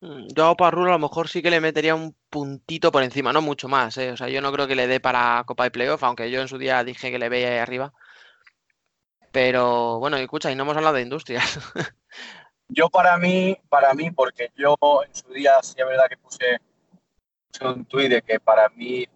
Mm, 0.00 0.28
Yo 0.28 0.46
a 0.46 0.54
Parrulo 0.56 0.90
a 0.90 0.92
lo 0.92 1.00
mejor 1.00 1.28
sí 1.28 1.42
que 1.42 1.50
le 1.50 1.60
metería 1.60 1.94
un 1.94 2.14
puntito 2.30 2.92
por 2.92 3.02
encima, 3.02 3.32
no 3.32 3.42
mucho 3.42 3.68
más, 3.68 3.98
¿eh? 3.98 4.12
O 4.12 4.16
sea, 4.16 4.28
yo 4.28 4.40
no 4.40 4.52
creo 4.52 4.68
que 4.68 4.76
le 4.76 4.86
dé 4.86 5.00
para 5.00 5.42
Copa 5.44 5.66
y 5.66 5.70
Playoff, 5.70 6.04
aunque 6.04 6.30
yo 6.30 6.40
en 6.40 6.46
su 6.48 6.56
día 6.56 6.84
dije 6.84 7.10
que 7.10 7.18
le 7.18 7.28
veía 7.28 7.48
ahí 7.48 7.58
arriba. 7.58 7.92
Pero 9.40 10.00
bueno, 10.00 10.16
escucha, 10.16 10.50
y 10.50 10.56
no 10.56 10.64
hemos 10.64 10.76
hablado 10.76 10.96
de 10.96 11.02
industrias. 11.02 11.60
Yo 12.68 12.88
para 12.90 13.16
mí, 13.18 13.56
para 13.68 13.94
mí, 13.94 14.10
porque 14.10 14.50
yo 14.56 14.76
en 15.06 15.14
su 15.14 15.32
día 15.32 15.52
sí 15.62 15.74
es 15.78 15.86
verdad 15.86 16.06
que 16.08 16.16
puse, 16.16 16.60
un 17.60 17.84
tuit 17.84 18.10
de 18.10 18.20
que 18.20 18.40
para 18.40 18.68
mí 18.70 19.06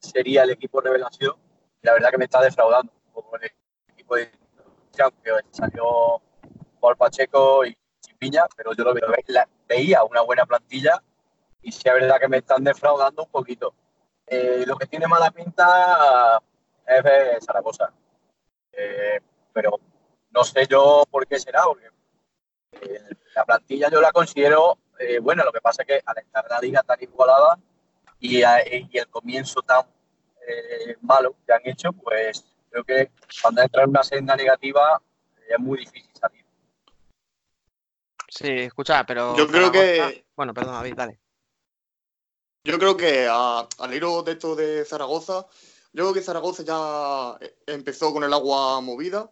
sería 0.00 0.42
el 0.42 0.50
equipo 0.50 0.80
revelación. 0.80 1.36
La 1.82 1.92
verdad 1.92 2.10
que 2.10 2.18
me 2.18 2.24
está 2.24 2.42
defraudando 2.42 2.92
un 3.06 3.12
poco 3.12 3.36
el 3.36 3.52
equipo 3.88 4.16
de 4.16 4.24
industria, 4.24 5.04
aunque 5.04 5.30
salió 5.52 6.20
Paul 6.80 6.96
Pacheco 6.96 7.64
y 7.64 7.78
Chipiña, 8.00 8.46
pero 8.56 8.72
yo 8.74 8.82
lo 8.82 8.94
veo, 8.94 9.06
la- 9.28 9.48
veía 9.68 10.02
una 10.02 10.22
buena 10.22 10.44
plantilla 10.44 11.00
y 11.62 11.70
sí 11.70 11.82
es 11.84 11.94
verdad 11.94 12.18
que 12.18 12.26
me 12.26 12.38
están 12.38 12.64
defraudando 12.64 13.22
un 13.22 13.30
poquito. 13.30 13.74
Eh, 14.26 14.64
lo 14.66 14.76
que 14.76 14.86
tiene 14.86 15.06
mala 15.06 15.30
pinta 15.30 16.42
es 16.84 17.04
de 17.04 17.40
Zaragoza. 17.40 17.92
Eh, 18.76 19.20
pero 19.52 19.78
no 20.30 20.44
sé 20.44 20.66
yo 20.66 21.04
por 21.10 21.26
qué 21.26 21.38
será, 21.38 21.62
porque 21.64 21.86
eh, 22.82 23.00
la 23.34 23.44
plantilla 23.44 23.88
yo 23.90 24.00
la 24.00 24.12
considero 24.12 24.78
eh, 24.98 25.18
buena, 25.20 25.44
lo 25.44 25.52
que 25.52 25.60
pasa 25.60 25.82
es 25.82 25.88
que 25.88 26.00
al 26.04 26.18
estar 26.18 26.44
la 26.48 26.60
liga 26.60 26.82
tan 26.82 27.00
igualada 27.02 27.58
y, 28.20 28.42
a- 28.42 28.66
y 28.66 28.88
el 28.92 29.08
comienzo 29.08 29.62
tan 29.62 29.82
eh, 30.46 30.96
malo 31.00 31.36
que 31.46 31.52
han 31.52 31.60
hecho, 31.64 31.92
pues 31.92 32.44
creo 32.70 32.84
que 32.84 33.10
cuando 33.42 33.62
entra 33.62 33.82
en 33.84 33.90
una 33.90 34.02
senda 34.02 34.36
negativa 34.36 35.00
eh, 35.36 35.40
es 35.54 35.58
muy 35.58 35.78
difícil 35.78 36.10
salir. 36.14 36.44
Sí, 38.28 38.48
escucha, 38.50 39.04
pero 39.04 39.36
Yo 39.36 39.46
creo 39.46 39.70
que- 39.70 40.24
Bueno, 40.36 40.52
perdón, 40.52 40.74
David, 40.74 40.94
dale. 40.96 41.20
Yo 42.64 42.78
creo 42.78 42.96
que 42.96 43.28
a- 43.30 43.68
al 43.78 43.94
hilo 43.94 44.22
de 44.22 44.32
esto 44.32 44.56
de 44.56 44.84
Zaragoza, 44.84 45.46
yo 45.94 46.02
creo 46.02 46.12
que 46.12 46.22
Zaragoza 46.22 46.64
ya 46.64 47.38
eh, 47.40 47.54
empezó 47.66 48.12
con 48.12 48.24
el 48.24 48.32
agua 48.32 48.80
movida, 48.80 49.30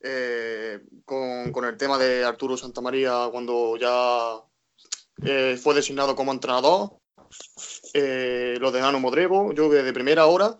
eh, 0.00 0.80
con, 1.04 1.64
el 1.64 1.76
tema 1.76 1.98
de 1.98 2.24
Arturo 2.24 2.56
Santamaría 2.56 3.28
cuando 3.32 3.76
ya 3.76 4.40
eh, 5.24 5.58
fue 5.60 5.74
designado 5.74 6.14
como 6.14 6.32
entrenador, 6.32 6.98
lo 7.94 8.70
de 8.70 8.80
Nano 8.80 9.00
Modrevo, 9.00 9.52
yo 9.52 9.68
que 9.68 9.82
de 9.82 9.92
primera 9.92 10.26
hora, 10.26 10.56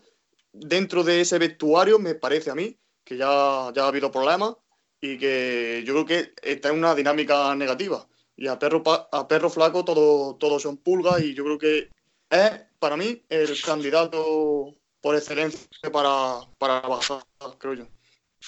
dentro 0.51 1.05
de 1.05 1.21
ese 1.21 1.39
vestuario 1.39 1.99
me 1.99 2.15
parece 2.15 2.51
a 2.51 2.55
mí 2.55 2.77
que 3.05 3.15
ya, 3.15 3.71
ya 3.73 3.85
ha 3.85 3.87
habido 3.87 4.11
problemas 4.11 4.55
y 4.99 5.17
que 5.17 5.83
yo 5.85 5.93
creo 5.93 6.05
que 6.05 6.33
está 6.41 6.69
en 6.69 6.79
una 6.79 6.93
dinámica 6.95 7.55
negativa. 7.55 8.05
Y 8.35 8.47
a 8.47 8.59
perro, 8.59 8.83
a 8.85 9.27
perro 9.27 9.49
flaco 9.49 9.85
todo, 9.85 10.35
todo 10.35 10.59
son 10.59 10.77
pulgas 10.77 11.21
y 11.21 11.33
yo 11.33 11.45
creo 11.45 11.57
que 11.57 11.89
es 12.29 12.51
para 12.79 12.97
mí 12.97 13.23
el 13.29 13.61
candidato 13.61 14.75
por 15.05 15.15
excelencia 15.15 15.67
para, 15.93 16.39
para 16.57 16.79
bajar, 16.79 17.21
creo 17.59 17.75
yo. 17.75 17.85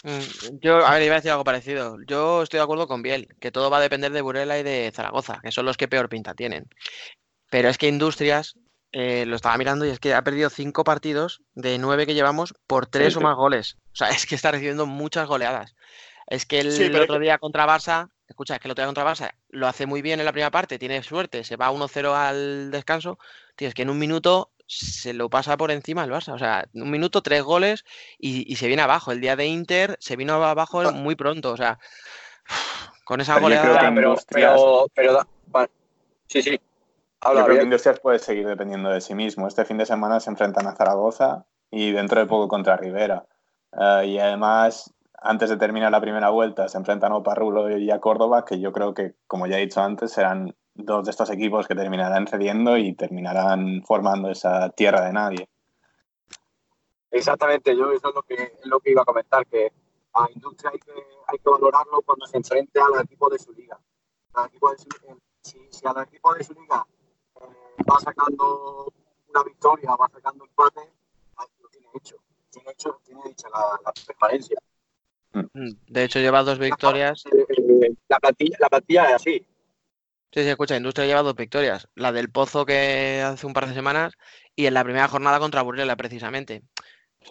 Mm, 0.03 0.57
Yo, 0.59 0.83
a 0.83 0.93
ver, 0.93 1.03
iba 1.03 1.13
a 1.13 1.17
decir 1.17 1.29
algo 1.29 1.43
parecido. 1.43 1.97
Yo 2.07 2.41
estoy 2.41 2.57
de 2.57 2.63
acuerdo 2.63 2.87
con 2.87 3.03
Biel, 3.03 3.27
que 3.39 3.51
todo 3.51 3.69
va 3.69 3.77
a 3.77 3.81
depender 3.81 4.11
de 4.11 4.23
Burela 4.23 4.57
y 4.57 4.63
de 4.63 4.91
Zaragoza, 4.91 5.39
que 5.43 5.51
son 5.51 5.67
los 5.67 5.77
que 5.77 5.87
peor 5.87 6.09
pinta 6.09 6.33
tienen. 6.33 6.65
Pero 7.51 7.69
es 7.69 7.77
que 7.77 7.87
Industrias, 7.87 8.55
eh, 8.91 9.27
lo 9.27 9.35
estaba 9.35 9.55
mirando 9.59 9.85
y 9.85 9.89
es 9.89 9.99
que 9.99 10.15
ha 10.15 10.23
perdido 10.23 10.49
cinco 10.49 10.83
partidos 10.83 11.43
de 11.53 11.77
nueve 11.77 12.07
que 12.07 12.15
llevamos 12.15 12.55
por 12.65 12.87
tres 12.87 13.15
o 13.17 13.21
más 13.21 13.35
goles. 13.35 13.77
O 13.93 13.95
sea, 13.95 14.09
es 14.09 14.25
que 14.25 14.33
está 14.33 14.49
recibiendo 14.49 14.87
muchas 14.87 15.27
goleadas. 15.27 15.75
Es 16.25 16.47
que 16.47 16.61
el 16.61 16.71
Sí, 16.71 16.85
es 16.85 16.95
otro 16.95 17.19
día 17.19 17.37
contra 17.37 17.67
Barça, 17.67 18.09
escucha, 18.27 18.55
es 18.55 18.61
que 18.61 18.67
el 18.67 18.71
otro 18.71 18.81
día 18.81 18.87
contra 18.87 19.05
Barça 19.05 19.31
lo 19.49 19.67
hace 19.67 19.85
muy 19.85 20.01
bien 20.01 20.19
en 20.19 20.25
la 20.25 20.31
primera 20.31 20.49
parte, 20.49 20.79
tiene 20.79 21.03
suerte, 21.03 21.43
se 21.43 21.55
va 21.55 21.69
1-0 21.69 22.15
al 22.15 22.71
descanso. 22.71 23.19
Tío, 23.55 23.67
es 23.67 23.75
que 23.75 23.83
en 23.83 23.91
un 23.91 23.99
minuto 23.99 24.49
se 24.67 25.13
lo 25.13 25.29
pasa 25.29 25.57
por 25.57 25.71
encima 25.71 26.03
el 26.03 26.11
Barça. 26.11 26.33
O 26.33 26.37
sea, 26.37 26.67
un 26.73 26.91
minuto, 26.91 27.21
tres 27.23 27.41
goles 27.43 27.85
y, 28.19 28.51
y 28.51 28.57
se 28.57 28.67
viene 28.67 28.81
abajo. 28.83 29.11
El 29.11 29.21
día 29.21 29.35
de 29.35 29.47
Inter 29.47 29.97
se 29.99 30.15
vino 30.15 30.33
abajo 30.33 30.81
Ah. 30.81 30.91
muy 30.91 31.15
pronto. 31.15 31.51
O 31.51 31.57
sea, 31.57 31.79
con 33.05 33.21
esa 33.21 33.35
Pero 33.35 33.45
goleada. 33.45 33.91
pero, 33.95 34.15
pero, 34.29 34.87
pero 34.93 35.13
va- 35.55 35.69
sí, 36.27 36.41
sí. 36.41 36.59
Habla 37.21 37.41
Yo 37.41 37.45
creo 37.45 37.57
que. 37.57 37.63
Industrias 37.63 37.99
puede 37.99 38.19
seguir 38.19 38.47
dependiendo 38.47 38.89
de 38.89 39.01
sí 39.01 39.15
mismo. 39.15 39.47
Este 39.47 39.65
fin 39.65 39.77
de 39.77 39.85
semana 39.85 40.19
se 40.19 40.29
enfrentan 40.29 40.67
a 40.67 40.75
Zaragoza 40.75 41.45
y 41.71 41.91
dentro 41.91 42.19
de 42.19 42.27
poco 42.27 42.47
contra 42.47 42.77
Rivera. 42.77 43.25
Eh, 43.79 44.05
y 44.07 44.19
además, 44.19 44.93
antes 45.19 45.49
de 45.49 45.57
terminar 45.57 45.91
la 45.91 45.99
primera 46.01 46.29
vuelta, 46.29 46.67
se 46.67 46.77
enfrentan 46.77 47.11
a 47.11 47.15
Oparrulo 47.17 47.75
y 47.77 47.89
a 47.89 47.99
Córdoba, 47.99 48.45
que 48.45 48.59
yo 48.59 48.71
creo 48.71 48.93
que, 48.93 49.15
como 49.25 49.47
ya 49.47 49.57
he 49.57 49.61
dicho 49.61 49.81
antes, 49.81 50.11
serán 50.11 50.55
dos 50.77 51.05
de 51.05 51.11
estos 51.11 51.29
equipos 51.31 51.67
que 51.67 51.75
terminarán 51.75 52.27
cediendo 52.27 52.77
y 52.77 52.93
terminarán 52.93 53.83
formando 53.85 54.29
esa 54.29 54.69
tierra 54.69 55.01
de 55.05 55.13
nadie. 55.13 55.49
Exactamente, 57.11 57.75
yo 57.75 57.91
eso 57.91 58.09
es 58.09 58.15
lo 58.15 58.21
que, 58.23 58.35
es 58.35 58.65
lo 58.65 58.79
que 58.79 58.91
iba 58.91 59.01
a 59.01 59.05
comentar, 59.05 59.45
que 59.47 59.71
a 60.13 60.27
Industria 60.33 60.71
hay 60.73 60.79
que, 60.79 60.91
hay 61.27 61.39
que 61.39 61.49
valorarlo 61.49 62.01
cuando 62.01 62.25
se 62.27 62.37
enfrente 62.37 62.79
al 62.79 63.03
equipo 63.03 63.29
de 63.29 63.39
su 63.39 63.51
liga. 63.53 63.79
Al 64.33 64.47
equipo 64.47 64.71
de 64.71 64.77
su- 64.77 64.87
eh, 65.07 65.15
si, 65.41 65.59
si 65.71 65.87
al 65.87 66.03
equipo 66.03 66.33
de 66.35 66.43
su 66.43 66.53
liga 66.53 66.85
eh, 67.41 67.83
va 67.89 67.99
sacando 67.99 68.91
una 69.29 69.43
victoria, 69.43 69.95
va 69.95 70.09
sacando 70.09 70.45
empate, 70.45 70.81
ahí 71.37 71.47
lo 71.61 71.69
tiene 71.69 71.87
hecho. 71.95 72.17
Tiene, 72.51 72.71
hecho, 72.71 72.99
tiene 73.03 73.21
hecha 73.29 73.47
la, 73.49 73.79
la 73.85 73.93
permanencia. 74.05 74.59
Mm, 75.33 75.69
De 75.87 76.03
hecho, 76.03 76.19
lleva 76.19 76.43
dos 76.43 76.59
victorias. 76.59 77.23
La, 78.09 78.19
plantilla, 78.19 78.57
la 78.59 78.69
plantilla 78.69 79.03
es 79.05 79.13
así. 79.13 79.45
Sí, 80.33 80.43
sí, 80.43 80.49
escucha, 80.49 80.75
Industria 80.75 81.07
lleva 81.07 81.23
dos 81.23 81.35
victorias. 81.35 81.87
La 81.95 82.11
del 82.11 82.29
Pozo 82.29 82.65
que 82.65 83.21
hace 83.25 83.47
un 83.47 83.53
par 83.53 83.67
de 83.67 83.73
semanas 83.73 84.13
y 84.55 84.65
en 84.65 84.73
la 84.73 84.83
primera 84.83 85.07
jornada 85.07 85.39
contra 85.39 85.61
Burela, 85.61 85.95
precisamente. 85.95 86.63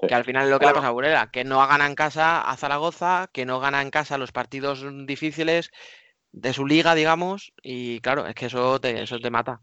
Que 0.09 0.15
al 0.15 0.25
final 0.25 0.45
es 0.45 0.51
lo 0.51 0.59
que 0.59 0.67
le 0.67 0.73
Claro. 0.73 0.81
pasa 0.81 0.89
a 0.89 0.93
Burela, 0.93 1.31
que 1.31 1.45
no 1.45 1.65
gana 1.67 1.87
en 1.87 1.95
casa 1.95 2.41
a 2.41 2.57
Zaragoza, 2.57 3.29
que 3.33 3.47
no 3.47 3.61
gana 3.61 3.83
en 3.83 3.91
casa 3.91 4.19
los 4.19 4.33
partidos 4.33 4.85
difíciles 5.07 5.71
de 6.33 6.53
su 6.53 6.67
liga, 6.67 6.95
digamos, 6.95 7.53
y 7.63 8.01
claro, 8.01 8.27
es 8.27 8.35
que 8.35 8.47
eso 8.47 8.79
te, 8.81 9.03
eso 9.03 9.19
te 9.19 9.31
mata. 9.31 9.61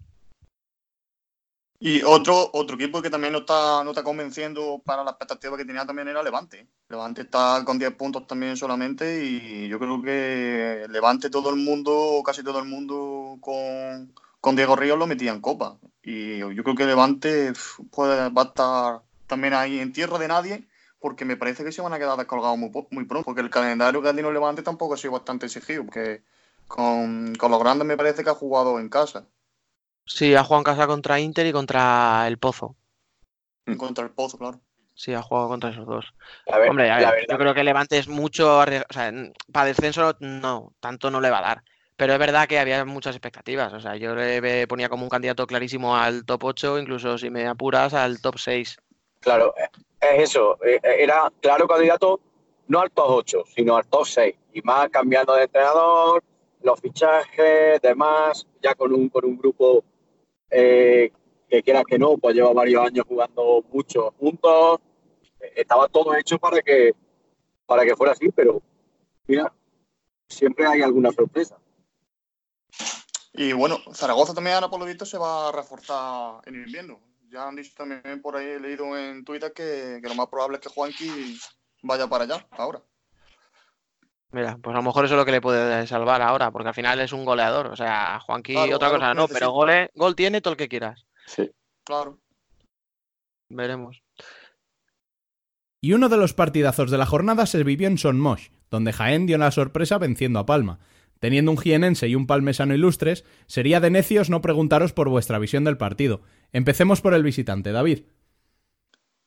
Y 1.85 2.01
otro, 2.01 2.49
otro 2.53 2.77
equipo 2.77 3.01
que 3.01 3.09
también 3.09 3.33
no 3.33 3.39
está, 3.39 3.83
no 3.83 3.89
está 3.89 4.03
convenciendo 4.03 4.81
para 4.85 5.03
la 5.03 5.11
expectativa 5.11 5.57
que 5.57 5.65
tenía 5.65 5.85
también 5.85 6.07
era 6.07 6.23
Levante. 6.23 6.65
Levante 6.87 7.23
está 7.23 7.61
con 7.65 7.77
10 7.77 7.93
puntos 7.95 8.25
también 8.25 8.55
solamente 8.55 9.25
y 9.25 9.67
yo 9.67 9.77
creo 9.79 10.01
que 10.01 10.85
Levante 10.87 11.29
todo 11.29 11.49
el 11.49 11.57
mundo, 11.57 12.23
casi 12.25 12.41
todo 12.41 12.59
el 12.59 12.69
mundo 12.69 13.37
con, 13.41 14.13
con 14.39 14.55
Diego 14.55 14.77
Ríos 14.77 14.97
lo 14.97 15.07
metía 15.07 15.33
en 15.33 15.41
copa. 15.41 15.77
Y 16.01 16.37
yo 16.37 16.63
creo 16.63 16.73
que 16.73 16.85
Levante 16.85 17.51
puede, 17.91 18.29
va 18.29 18.43
a 18.43 18.45
estar 18.45 19.01
también 19.27 19.53
ahí 19.53 19.79
en 19.79 19.91
tierra 19.91 20.17
de 20.17 20.29
nadie 20.29 20.65
porque 21.01 21.25
me 21.25 21.35
parece 21.35 21.65
que 21.65 21.73
se 21.73 21.81
van 21.81 21.91
a 21.91 21.99
quedar 21.99 22.17
descolgados 22.17 22.57
muy, 22.57 22.71
muy 22.91 23.03
pronto 23.03 23.25
porque 23.25 23.41
el 23.41 23.49
calendario 23.49 24.01
que 24.01 24.07
ha 24.07 24.11
tenido 24.11 24.31
Levante 24.31 24.61
tampoco 24.63 24.93
ha 24.93 24.97
sido 24.97 25.11
bastante 25.11 25.47
exigido 25.47 25.83
porque 25.83 26.23
con, 26.65 27.35
con 27.35 27.51
los 27.51 27.59
grandes 27.59 27.85
me 27.85 27.97
parece 27.97 28.23
que 28.23 28.29
ha 28.29 28.35
jugado 28.35 28.79
en 28.79 28.87
casa. 28.87 29.27
Sí, 30.05 30.35
ha 30.35 30.43
jugado 30.43 30.59
en 30.61 30.63
casa 30.65 30.87
contra 30.87 31.19
Inter 31.19 31.45
y 31.47 31.51
contra 31.51 32.25
el 32.27 32.37
Pozo. 32.37 32.75
Contra 33.77 34.03
el 34.03 34.11
Pozo, 34.11 34.37
claro. 34.37 34.59
Sí, 34.95 35.13
ha 35.13 35.21
jugado 35.21 35.47
contra 35.47 35.71
esos 35.71 35.87
dos. 35.87 36.13
A 36.51 36.57
ver, 36.59 36.69
Hombre, 36.69 36.91
a 36.91 36.99
la 36.99 37.11
ver, 37.11 37.21
verdad 37.21 37.33
yo 37.33 37.37
creo 37.39 37.53
que 37.55 37.63
Levante 37.63 37.97
es 37.97 38.07
mucho 38.07 38.59
o 38.59 38.65
sea, 38.91 39.11
para 39.51 39.65
descenso 39.67 40.15
no, 40.19 40.73
tanto 40.79 41.09
no 41.09 41.19
le 41.19 41.31
va 41.31 41.39
a 41.39 41.41
dar. 41.41 41.63
Pero 41.95 42.13
es 42.13 42.19
verdad 42.19 42.47
que 42.47 42.59
había 42.59 42.83
muchas 42.85 43.15
expectativas. 43.15 43.71
O 43.73 43.79
sea, 43.79 43.95
yo 43.95 44.13
le 44.15 44.67
ponía 44.67 44.89
como 44.89 45.03
un 45.03 45.09
candidato 45.09 45.47
clarísimo 45.47 45.95
al 45.95 46.25
top 46.25 46.43
8, 46.43 46.79
incluso 46.79 47.17
si 47.17 47.29
me 47.29 47.47
apuras, 47.47 47.93
al 47.93 48.19
top 48.21 48.37
6. 48.37 48.77
Claro, 49.19 49.53
eh, 49.57 49.69
es 50.01 50.29
eso. 50.31 50.57
eh, 50.63 50.79
Era 50.83 51.31
claro 51.41 51.67
candidato 51.67 52.19
no 52.67 52.79
al 52.79 52.91
top 52.91 53.05
8, 53.09 53.43
sino 53.55 53.77
al 53.77 53.85
top 53.87 54.05
6. 54.05 54.35
Y 54.53 54.61
más 54.61 54.89
cambiando 54.89 55.33
de 55.35 55.43
entrenador, 55.43 56.23
los 56.61 56.79
fichajes, 56.79 57.81
demás, 57.81 58.47
ya 58.61 58.75
con 58.75 58.93
un, 58.93 59.09
con 59.09 59.25
un 59.25 59.37
grupo 59.37 59.83
eh, 60.53 61.11
que 61.49 61.63
quieras 61.63 61.83
que 61.85 61.97
no, 61.97 62.17
pues 62.17 62.35
lleva 62.35 62.53
varios 62.53 62.85
años 62.85 63.05
jugando 63.07 63.63
muchos 63.71 64.13
juntos. 64.19 64.79
Eh, 65.39 65.53
Estaba 65.57 65.87
todo 65.87 66.15
hecho 66.15 66.37
para 66.37 66.61
que, 66.61 66.93
para 67.65 67.83
que 67.83 67.95
fuera 67.95 68.13
así, 68.13 68.29
pero 68.29 68.61
mira, 69.27 69.51
siempre 70.27 70.65
hay 70.65 70.81
alguna 70.81 71.11
sorpresa. 71.11 71.57
Y 73.33 73.51
bueno, 73.53 73.79
Zaragoza 73.93 74.33
también 74.33 74.55
ahora 74.55 74.69
por 74.69 74.79
lo 74.79 74.85
visto 74.85 75.05
se 75.05 75.17
va 75.17 75.49
a 75.49 75.51
reforzar 75.51 76.41
en 76.45 76.55
invierno. 76.55 76.99
Ya 77.29 77.47
han 77.47 77.55
dicho 77.55 77.73
también 77.75 78.21
por 78.21 78.35
ahí, 78.35 78.45
he 78.45 78.59
leído 78.59 78.95
en 78.95 79.25
Twitter 79.25 79.51
que, 79.53 79.99
que 80.01 80.07
lo 80.07 80.13
más 80.13 80.27
probable 80.27 80.57
es 80.57 80.61
que 80.61 80.69
Juanqui 80.69 81.39
vaya 81.81 82.07
para 82.07 82.25
allá 82.25 82.47
ahora. 82.51 82.83
Mira, 84.33 84.57
pues 84.61 84.73
a 84.73 84.77
lo 84.79 84.83
mejor 84.83 85.05
eso 85.05 85.13
es 85.13 85.19
lo 85.19 85.25
que 85.25 85.31
le 85.31 85.41
puede 85.41 85.85
salvar 85.85 86.23
ahora, 86.23 86.49
porque 86.49 86.69
al 86.69 86.73
final 86.73 86.99
es 86.99 87.13
un 87.13 87.23
goleador. 87.23 87.67
O 87.67 87.75
sea, 87.75 88.19
Juanqui, 88.19 88.53
Claro, 88.53 88.75
otra 88.75 88.89
claro, 88.89 88.99
cosa 88.99 89.13
no, 89.13 89.27
pero 89.27 89.51
gole, 89.51 89.91
gol 89.93 90.15
tiene 90.15 90.41
todo 90.41 90.53
el 90.53 90.57
que 90.57 90.67
quieras. 90.67 91.05
Sí. 91.27 91.51
Claro. 91.83 92.17
Veremos. 93.49 94.01
Y 95.81 95.93
uno 95.93 96.09
de 96.09 96.17
los 96.17 96.33
partidazos 96.33 96.89
de 96.89 96.97
la 96.97 97.05
jornada 97.05 97.45
se 97.45 97.63
vivió 97.63 97.87
en 97.87 97.99
Son 97.99 98.19
Moix, 98.19 98.51
donde 98.71 98.91
Jaén 98.91 99.27
dio 99.27 99.37
la 99.37 99.51
sorpresa 99.51 99.99
venciendo 99.99 100.39
a 100.39 100.47
Palma. 100.47 100.79
Teniendo 101.19 101.51
un 101.51 101.57
jienense 101.57 102.07
y 102.07 102.15
un 102.15 102.25
palmesano 102.25 102.73
ilustres, 102.73 103.25
sería 103.45 103.79
de 103.79 103.91
necios 103.91 104.31
no 104.31 104.41
preguntaros 104.41 104.93
por 104.93 105.09
vuestra 105.09 105.37
visión 105.37 105.63
del 105.63 105.77
partido. 105.77 106.21
Empecemos 106.51 107.01
por 107.01 107.13
el 107.13 107.21
visitante, 107.21 107.71
David. 107.71 108.05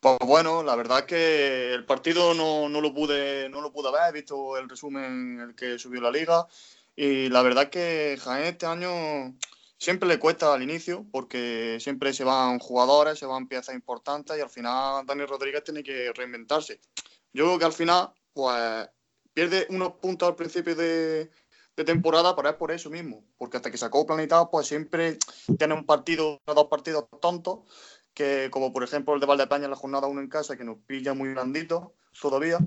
Pues 0.07 0.19
bueno, 0.25 0.63
la 0.63 0.77
verdad 0.77 1.01
es 1.01 1.05
que 1.07 1.75
el 1.75 1.85
partido 1.85 2.33
no, 2.33 2.69
no 2.69 2.81
lo 2.81 2.95
pude 2.95 3.49
no 3.49 3.61
lo 3.61 3.73
pude 3.73 3.91
ver, 3.91 4.13
visto 4.13 4.57
el 4.57 4.69
resumen 4.69 5.41
el 5.41 5.57
que 5.57 5.81
subió 5.81 6.01
la 6.01 6.13
liga. 6.13 6.47
Y 6.95 7.29
la 7.29 7.43
verdad 7.43 7.65
es 7.65 7.71
que 7.71 8.17
Jaén 8.23 8.45
este 8.45 8.67
año 8.67 9.37
siempre 9.77 10.09
le 10.09 10.21
cuesta 10.21 10.55
al 10.55 10.63
inicio 10.63 11.05
porque 11.11 11.79
siempre 11.81 12.13
se 12.13 12.23
van 12.23 12.61
jugadores, 12.61 13.19
se 13.19 13.27
van 13.27 13.49
piezas 13.49 13.75
importantes 13.75 14.39
y 14.39 14.41
al 14.41 14.49
final 14.49 15.05
Dani 15.05 15.25
Rodríguez 15.25 15.65
tiene 15.65 15.83
que 15.83 16.13
reinventarse. 16.13 16.81
Yo 17.33 17.47
creo 17.47 17.59
que 17.59 17.65
al 17.65 17.73
final 17.73 18.11
pues 18.33 18.89
pierde 19.35 19.67
unos 19.71 19.95
puntos 19.95 20.29
al 20.29 20.37
principio 20.37 20.77
de, 20.77 21.33
temporada, 21.85 22.37
pero 22.37 22.49
es 22.49 22.55
por 22.55 22.71
eso 22.71 22.91
mismo, 22.91 23.25
porque 23.37 23.57
hasta 23.57 23.73
que 23.73 23.77
se 23.77 23.85
acoplan 23.85 24.21
y 24.21 24.29
tal, 24.29 24.49
pues 24.51 24.69
siempre 24.69 25.19
tiene 25.59 25.75
un 25.75 25.85
partido, 25.85 26.41
dos 26.47 26.69
partidos 26.69 27.07
tontos 27.21 27.65
que 28.17 28.49
como 28.51 28.73
por 28.73 28.83
ejemplo 28.83 29.15
el 29.15 29.21
de 29.21 29.27
Valdepeña 29.27 29.65
en 29.67 29.71
la 29.71 29.77
jornada 29.77 30.07
1 30.07 30.23
en 30.23 30.29
casa, 30.29 30.57
que 30.57 30.65
nos 30.65 30.79
pilla 30.79 31.13
muy 31.13 31.29
blandito 31.29 31.93
todavía, 32.21 32.59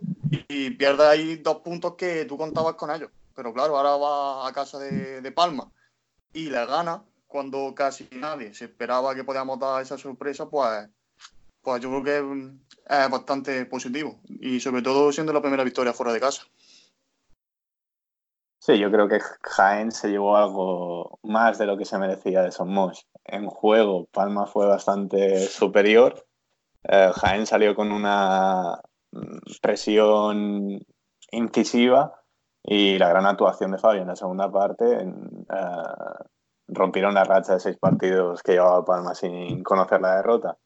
y 0.48 0.70
pierde 0.70 1.08
ahí 1.08 1.38
dos 1.38 1.58
puntos 1.58 1.96
que 1.96 2.26
tú 2.26 2.38
contabas 2.38 2.76
con 2.76 2.92
ellos. 2.92 3.10
Pero 3.36 3.52
claro, 3.52 3.76
ahora 3.76 3.98
va 3.98 4.48
a 4.48 4.54
casa 4.54 4.78
de, 4.78 5.32
Palma 5.32 5.72
y 6.34 6.52
le 6.52 6.64
gana 6.68 7.04
cuando 7.26 7.74
casi 7.74 8.08
nadie 8.12 8.54
se 8.54 8.66
esperaba 8.66 9.16
que 9.16 9.24
podíamos 9.24 9.58
dar 9.60 9.82
esa 9.82 9.98
sorpresa, 9.98 10.48
pues, 10.48 10.88
pues 11.62 11.82
yo 11.82 11.90
creo 11.90 12.04
que 12.04 12.22
mm, 12.22 12.60
es 12.88 13.10
bastante 13.10 13.66
positivo. 13.66 14.22
Y 14.40 14.60
sobre 14.60 14.84
todo 14.84 15.12
siendo 15.12 15.34
la 15.34 15.42
primera 15.42 15.64
victoria 15.64 15.94
fuera 15.94 16.14
de 16.14 16.20
casa. 16.20 16.44
Sí, 18.70 18.78
yo 18.78 18.92
creo 18.92 19.08
que 19.08 19.20
Jaén 19.42 19.92
se 19.92 20.10
llevó 20.10 20.38
algo 20.38 21.18
más 21.24 21.58
de 21.58 21.66
lo 21.66 21.76
que 21.76 21.86
se 21.86 21.98
merecía 21.98 22.44
de 22.44 22.52
Somos. 22.52 23.08
En 23.26 23.48
juego, 23.48 24.06
Palma 24.12 24.46
fue 24.46 24.68
bastante 24.68 25.40
superior. 25.48 26.28
Eh, 26.84 27.10
Jaén 27.12 27.48
salió 27.48 27.74
con 27.74 27.92
una 27.92 28.80
mm, 29.12 29.38
presión 29.60 30.86
incisiva 31.32 32.22
y 32.62 33.00
la 33.00 33.10
gran 33.10 33.26
actuación 33.26 33.72
de 33.72 33.80
Fabio 33.80 34.04
en 34.04 34.08
la 34.10 34.16
segunda 34.16 34.52
parte 34.52 35.02
en, 35.02 35.48
eh, 35.52 36.26
rompieron 36.68 37.16
la 37.16 37.24
racha 37.24 37.54
de 37.54 37.62
seis 37.62 37.78
partidos 37.80 38.44
que 38.44 38.52
llevaba 38.52 38.86
Palma 38.86 39.16
sin 39.16 39.64
conocer 39.64 40.00
la 40.00 40.18
derrota. 40.18 40.58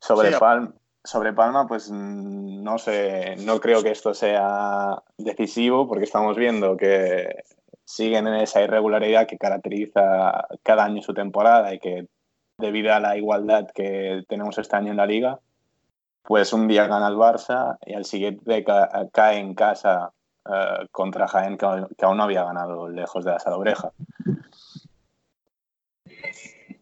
Sobre, 0.00 0.32
Sí, 0.32 0.38
Palma, 0.40 0.72
sobre 1.04 1.32
Palma, 1.34 1.66
pues 1.66 1.90
mm, 1.90 2.62
no 2.62 2.78
sé, 2.78 3.36
no 3.44 3.60
creo 3.60 3.82
que 3.82 3.90
esto 3.90 4.14
sea 4.14 5.02
decisivo 5.18 5.86
porque 5.86 6.04
estamos 6.04 6.36
viendo 6.36 6.76
que 6.76 7.44
siguen 7.84 8.26
en 8.26 8.34
esa 8.36 8.62
irregularidad 8.62 9.26
que 9.26 9.36
caracteriza 9.36 10.46
cada 10.62 10.84
año 10.84 11.02
su 11.02 11.12
temporada 11.12 11.74
y 11.74 11.78
que 11.78 12.08
debido 12.56 12.94
a 12.94 13.00
la 13.00 13.16
igualdad 13.18 13.68
que 13.74 14.22
tenemos 14.28 14.56
este 14.58 14.76
año 14.76 14.92
en 14.92 14.96
la 14.96 15.06
liga, 15.06 15.40
pues 16.22 16.52
un 16.54 16.66
día 16.68 16.86
gana 16.86 17.08
el 17.08 17.16
Barça 17.16 17.76
y 17.84 17.92
al 17.92 18.06
siguiente 18.06 18.64
ca- 18.64 19.08
cae 19.12 19.38
en 19.38 19.54
casa 19.54 20.12
eh, 20.48 20.86
contra 20.90 21.28
Jaén 21.28 21.58
que, 21.58 21.66
que 21.98 22.04
aún 22.06 22.16
no 22.16 22.22
había 22.22 22.44
ganado 22.44 22.88
lejos 22.88 23.24
de 23.26 23.32
la 23.32 23.38
Salobreja. 23.38 23.92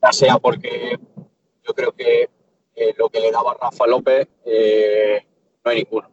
ya 0.02 0.12
sea 0.12 0.38
porque 0.38 0.98
yo 1.64 1.74
creo 1.74 1.90
que 1.92 2.28
eh, 2.74 2.94
lo 2.96 3.08
que 3.08 3.20
le 3.20 3.30
daba 3.30 3.56
Rafa 3.60 3.86
López 3.86 4.28
eh, 4.44 5.26
no 5.64 5.70
hay 5.70 5.78
ninguno. 5.78 6.10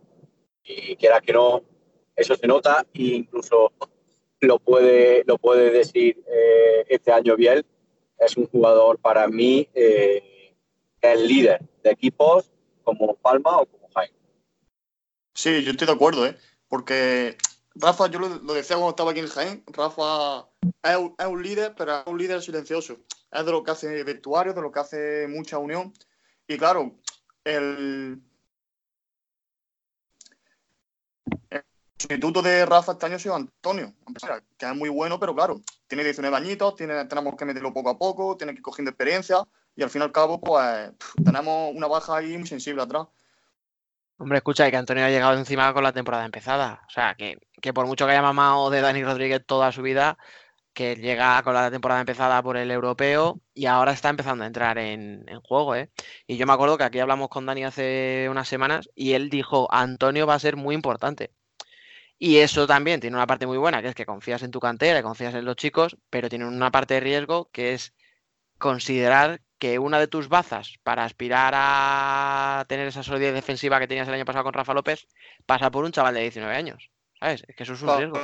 Y 0.63 0.95
quiera 0.95 1.21
que 1.21 1.33
no, 1.33 1.63
eso 2.15 2.35
se 2.35 2.47
nota 2.47 2.85
e 2.93 3.03
incluso 3.03 3.71
lo 4.41 4.59
puede, 4.59 5.23
lo 5.25 5.37
puede 5.37 5.71
decir 5.71 6.23
eh, 6.27 6.85
este 6.89 7.11
año 7.11 7.35
Biel. 7.35 7.65
Es 8.17 8.35
un 8.37 8.47
jugador 8.47 8.99
para 8.99 9.27
mí 9.27 9.67
eh, 9.73 10.55
el 11.01 11.27
líder 11.27 11.61
de 11.83 11.91
equipos 11.91 12.51
como 12.83 13.15
Palma 13.15 13.57
o 13.57 13.65
como 13.65 13.87
Jaén. 13.95 14.11
Sí, 15.33 15.63
yo 15.63 15.71
estoy 15.71 15.87
de 15.87 15.93
acuerdo, 15.93 16.25
¿eh? 16.25 16.35
Porque 16.67 17.37
Rafa, 17.75 18.07
yo 18.07 18.19
lo, 18.19 18.27
lo 18.27 18.53
decía 18.53 18.75
cuando 18.75 18.89
estaba 18.89 19.11
aquí 19.11 19.21
en 19.21 19.27
Jaén, 19.27 19.63
Rafa 19.67 20.49
es 20.83 20.97
es 21.17 21.25
un 21.25 21.41
líder, 21.41 21.73
pero 21.77 21.99
es 21.99 22.07
un 22.07 22.17
líder 22.17 22.41
silencioso. 22.41 22.97
es 23.31 23.45
de 23.45 23.51
lo 23.51 23.63
que 23.63 23.71
hace 23.71 24.03
vestuario, 24.03 24.53
de 24.53 24.61
lo 24.61 24.71
que 24.71 24.79
hace 24.79 25.27
mucha 25.29 25.57
unión. 25.57 25.93
Y 26.49 26.57
claro, 26.57 26.95
el, 27.43 28.19
sustituto 31.95 32.41
de 32.41 32.65
Rafa 32.65 32.93
este 32.93 33.05
año 33.05 33.17
ha 33.17 33.19
sido 33.19 33.35
Antonio, 33.35 33.93
que 34.57 34.65
es 34.65 34.75
muy 34.75 34.89
bueno, 34.89 35.19
pero 35.19 35.35
claro, 35.35 35.61
tiene 35.87 36.03
19 36.03 36.35
añitos, 36.35 36.75
tiene, 36.75 37.05
tenemos 37.05 37.35
que 37.35 37.45
meterlo 37.45 37.71
poco 37.71 37.91
a 37.91 37.99
poco, 37.99 38.35
tiene 38.35 38.53
que 38.53 38.57
ir 38.57 38.63
cogiendo 38.63 38.89
experiencia 38.89 39.43
y 39.75 39.83
al 39.83 39.91
fin 39.91 40.01
y 40.01 40.05
al 40.05 40.11
cabo, 40.11 40.41
pues 40.41 40.91
tenemos 41.23 41.71
una 41.75 41.85
baja 41.85 42.17
ahí 42.17 42.35
muy 42.35 42.47
sensible 42.47 42.81
atrás. 42.81 43.05
Hombre, 44.17 44.39
escucha, 44.39 44.67
y 44.67 44.71
que 44.71 44.77
Antonio 44.77 45.05
ha 45.05 45.09
llegado 45.09 45.37
encima 45.37 45.71
con 45.71 45.83
la 45.83 45.93
temporada 45.93 46.25
empezada. 46.25 46.81
O 46.87 46.89
sea, 46.89 47.13
que, 47.13 47.37
que 47.61 47.73
por 47.73 47.85
mucho 47.85 48.07
que 48.07 48.13
haya 48.13 48.23
mamado 48.23 48.71
de 48.71 48.81
Dani 48.81 49.03
Rodríguez 49.03 49.45
toda 49.45 49.71
su 49.71 49.83
vida, 49.83 50.17
que 50.73 50.95
llega 50.95 51.41
con 51.43 51.53
la 51.53 51.71
temporada 51.71 52.01
empezada 52.01 52.41
por 52.43 52.57
el 52.57 52.71
europeo 52.71 53.41
y 53.53 53.65
ahora 53.65 53.91
está 53.93 54.09
empezando 54.09 54.43
a 54.43 54.47
entrar 54.47 54.77
en, 54.77 55.25
juego, 55.43 55.75
¿eh? 55.75 55.89
Y 56.27 56.37
yo 56.37 56.45
me 56.47 56.53
acuerdo 56.53 56.77
que 56.77 56.83
aquí 56.85 56.99
hablamos 56.99 57.29
con 57.29 57.45
Dani 57.45 57.63
hace 57.65 58.27
unas 58.29 58.47
semanas 58.47 58.89
y 58.95 59.13
él 59.13 59.29
dijo, 59.29 59.67
Antonio 59.71 60.27
va 60.27 60.35
a 60.35 60.39
ser 60.39 60.55
muy 60.55 60.75
importante. 60.75 61.31
Y 62.17 62.37
eso 62.37 62.67
también 62.67 62.99
tiene 62.99 63.15
una 63.15 63.27
parte 63.27 63.47
muy 63.47 63.57
buena, 63.57 63.81
que 63.81 63.89
es 63.89 63.95
que 63.95 64.05
confías 64.05 64.43
en 64.43 64.51
tu 64.51 64.59
cantera 64.59 65.01
confías 65.03 65.33
en 65.35 65.45
los 65.45 65.55
chicos, 65.55 65.97
pero 66.09 66.29
tiene 66.29 66.45
una 66.45 66.71
parte 66.71 66.95
de 66.95 66.99
riesgo 67.01 67.49
que 67.51 67.73
es 67.73 67.93
considerar 68.57 69.41
que 69.59 69.79
una 69.79 69.99
de 69.99 70.07
tus 70.07 70.29
bazas 70.29 70.79
para 70.83 71.05
aspirar 71.05 71.53
a 71.55 72.65
tener 72.69 72.87
esa 72.87 73.03
solidez 73.03 73.33
defensiva 73.33 73.79
que 73.79 73.87
tenías 73.87 74.07
el 74.07 74.13
año 74.15 74.25
pasado 74.25 74.45
con 74.45 74.53
Rafa 74.53 74.73
López 74.73 75.07
pasa 75.45 75.71
por 75.71 75.85
un 75.85 75.91
chaval 75.91 76.15
de 76.15 76.21
19 76.21 76.55
años. 76.55 76.89
¿Sabes? 77.19 77.43
Es 77.47 77.55
que 77.55 77.63
eso 77.63 77.73
es 77.73 77.81
un 77.81 77.87
Claro. 77.87 77.99
riesgo. 77.99 78.19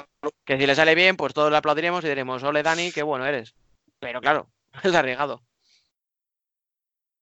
Que 0.45 0.57
si 0.57 0.65
le 0.65 0.75
sale 0.75 0.95
bien, 0.95 1.17
pues 1.17 1.33
todos 1.33 1.51
le 1.51 1.57
aplaudiremos 1.57 2.03
y 2.03 2.07
diremos, 2.07 2.43
ole 2.43 2.63
Dani, 2.63 2.91
qué 2.91 3.03
bueno 3.03 3.25
eres. 3.25 3.53
Pero 3.99 4.21
claro, 4.21 4.47
es 4.83 4.95
arriesgado. 4.95 5.41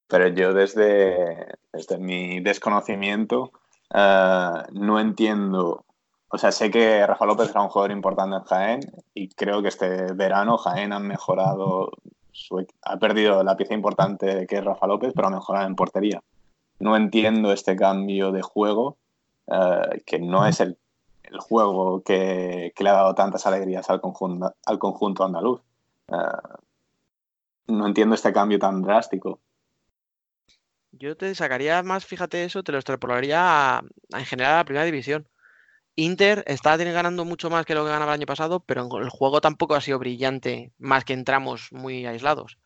Pero 0.08 0.28
yo 0.28 0.54
desde, 0.54 1.48
desde 1.72 1.98
mi 1.98 2.40
desconocimiento 2.42 3.52
eh, 3.94 4.50
no 4.72 5.00
entiendo, 5.00 5.86
o 6.28 6.38
sea, 6.38 6.52
sé 6.52 6.70
que 6.70 7.06
Rafa 7.08 7.26
López 7.26 7.50
era 7.50 7.62
un 7.62 7.70
jugador 7.70 7.92
importante 7.92 8.36
en 8.36 8.44
Jaén 8.44 8.80
y 9.14 9.30
creo 9.30 9.62
que 9.62 9.70
este 9.70 10.14
verano 10.14 10.58
Jaén 10.58 10.94
ha 10.94 11.00
mejorado, 11.00 11.92
su 12.32 12.66
ha 12.84 12.98
perdido 12.98 13.44
la 13.44 13.58
pieza 13.58 13.74
importante 13.74 14.46
que 14.46 14.58
es 14.58 14.64
Rafa 14.66 14.86
López, 14.86 15.14
pero 15.16 15.28
ha 15.30 15.32
mejorado 15.32 15.66
en 15.66 15.76
portería. 15.76 16.22
No 16.80 16.96
entiendo 16.96 17.52
este 17.52 17.76
cambio 17.76 18.32
de 18.32 18.42
juego, 18.42 18.98
eh, 19.48 20.02
que 20.06 20.20
no 20.20 20.46
es 20.46 20.60
el, 20.60 20.78
el 21.24 21.40
juego 21.40 22.04
que, 22.04 22.74
le 22.78 22.90
ha 22.90 22.94
dado 22.94 23.16
tantas 23.16 23.46
alegrías 23.46 23.90
al 23.90 24.02
conjunto, 24.02 24.56
al 24.66 24.80
conjunto 24.80 25.24
andaluz. 25.24 25.62
Eh, 26.08 26.16
no 27.68 27.88
entiendo 27.88 28.16
este 28.16 28.34
cambio 28.34 28.60
tan 28.60 28.82
drástico. 28.82 29.40
Yo 30.92 31.18
te 31.18 31.34
sacaría 31.34 31.82
más, 31.82 32.06
fíjate 32.06 32.44
eso, 32.44 32.64
te 32.64 32.72
lo 32.72 32.78
extrapolaría 32.78 33.78
a- 33.78 33.84
en 34.12 34.26
general 34.26 34.54
a 34.54 34.58
la 34.58 34.66
primera 34.66 34.86
división. 34.86 35.28
Inter 35.96 36.44
está 36.48 36.76
ganando 36.78 37.26
mucho 37.26 37.50
más 37.50 37.66
que 37.66 37.76
lo 37.76 37.84
que 37.84 37.92
ganaba 37.92 38.14
el 38.14 38.20
año 38.20 38.26
pasado, 38.26 38.60
pero 38.62 38.88
el 39.00 39.10
juego 39.10 39.42
tampoco 39.42 39.76
ha 39.76 39.82
sido 39.82 40.00
brillante, 40.00 40.72
más 40.78 41.06
que 41.06 41.14
en 41.14 41.24
tramos 41.24 41.70
muy 41.72 42.06
aislados. 42.06 42.58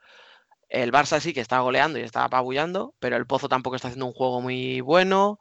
El 0.69 0.91
Barça 0.91 1.19
sí 1.19 1.33
que 1.33 1.41
está 1.41 1.59
goleando 1.59 1.99
y 1.99 2.03
está 2.03 2.23
apabullando, 2.25 2.93
pero 2.99 3.15
el 3.15 3.25
Pozo 3.25 3.49
tampoco 3.49 3.75
está 3.75 3.89
haciendo 3.89 4.05
un 4.05 4.13
juego 4.13 4.41
muy 4.41 4.81
bueno. 4.81 5.39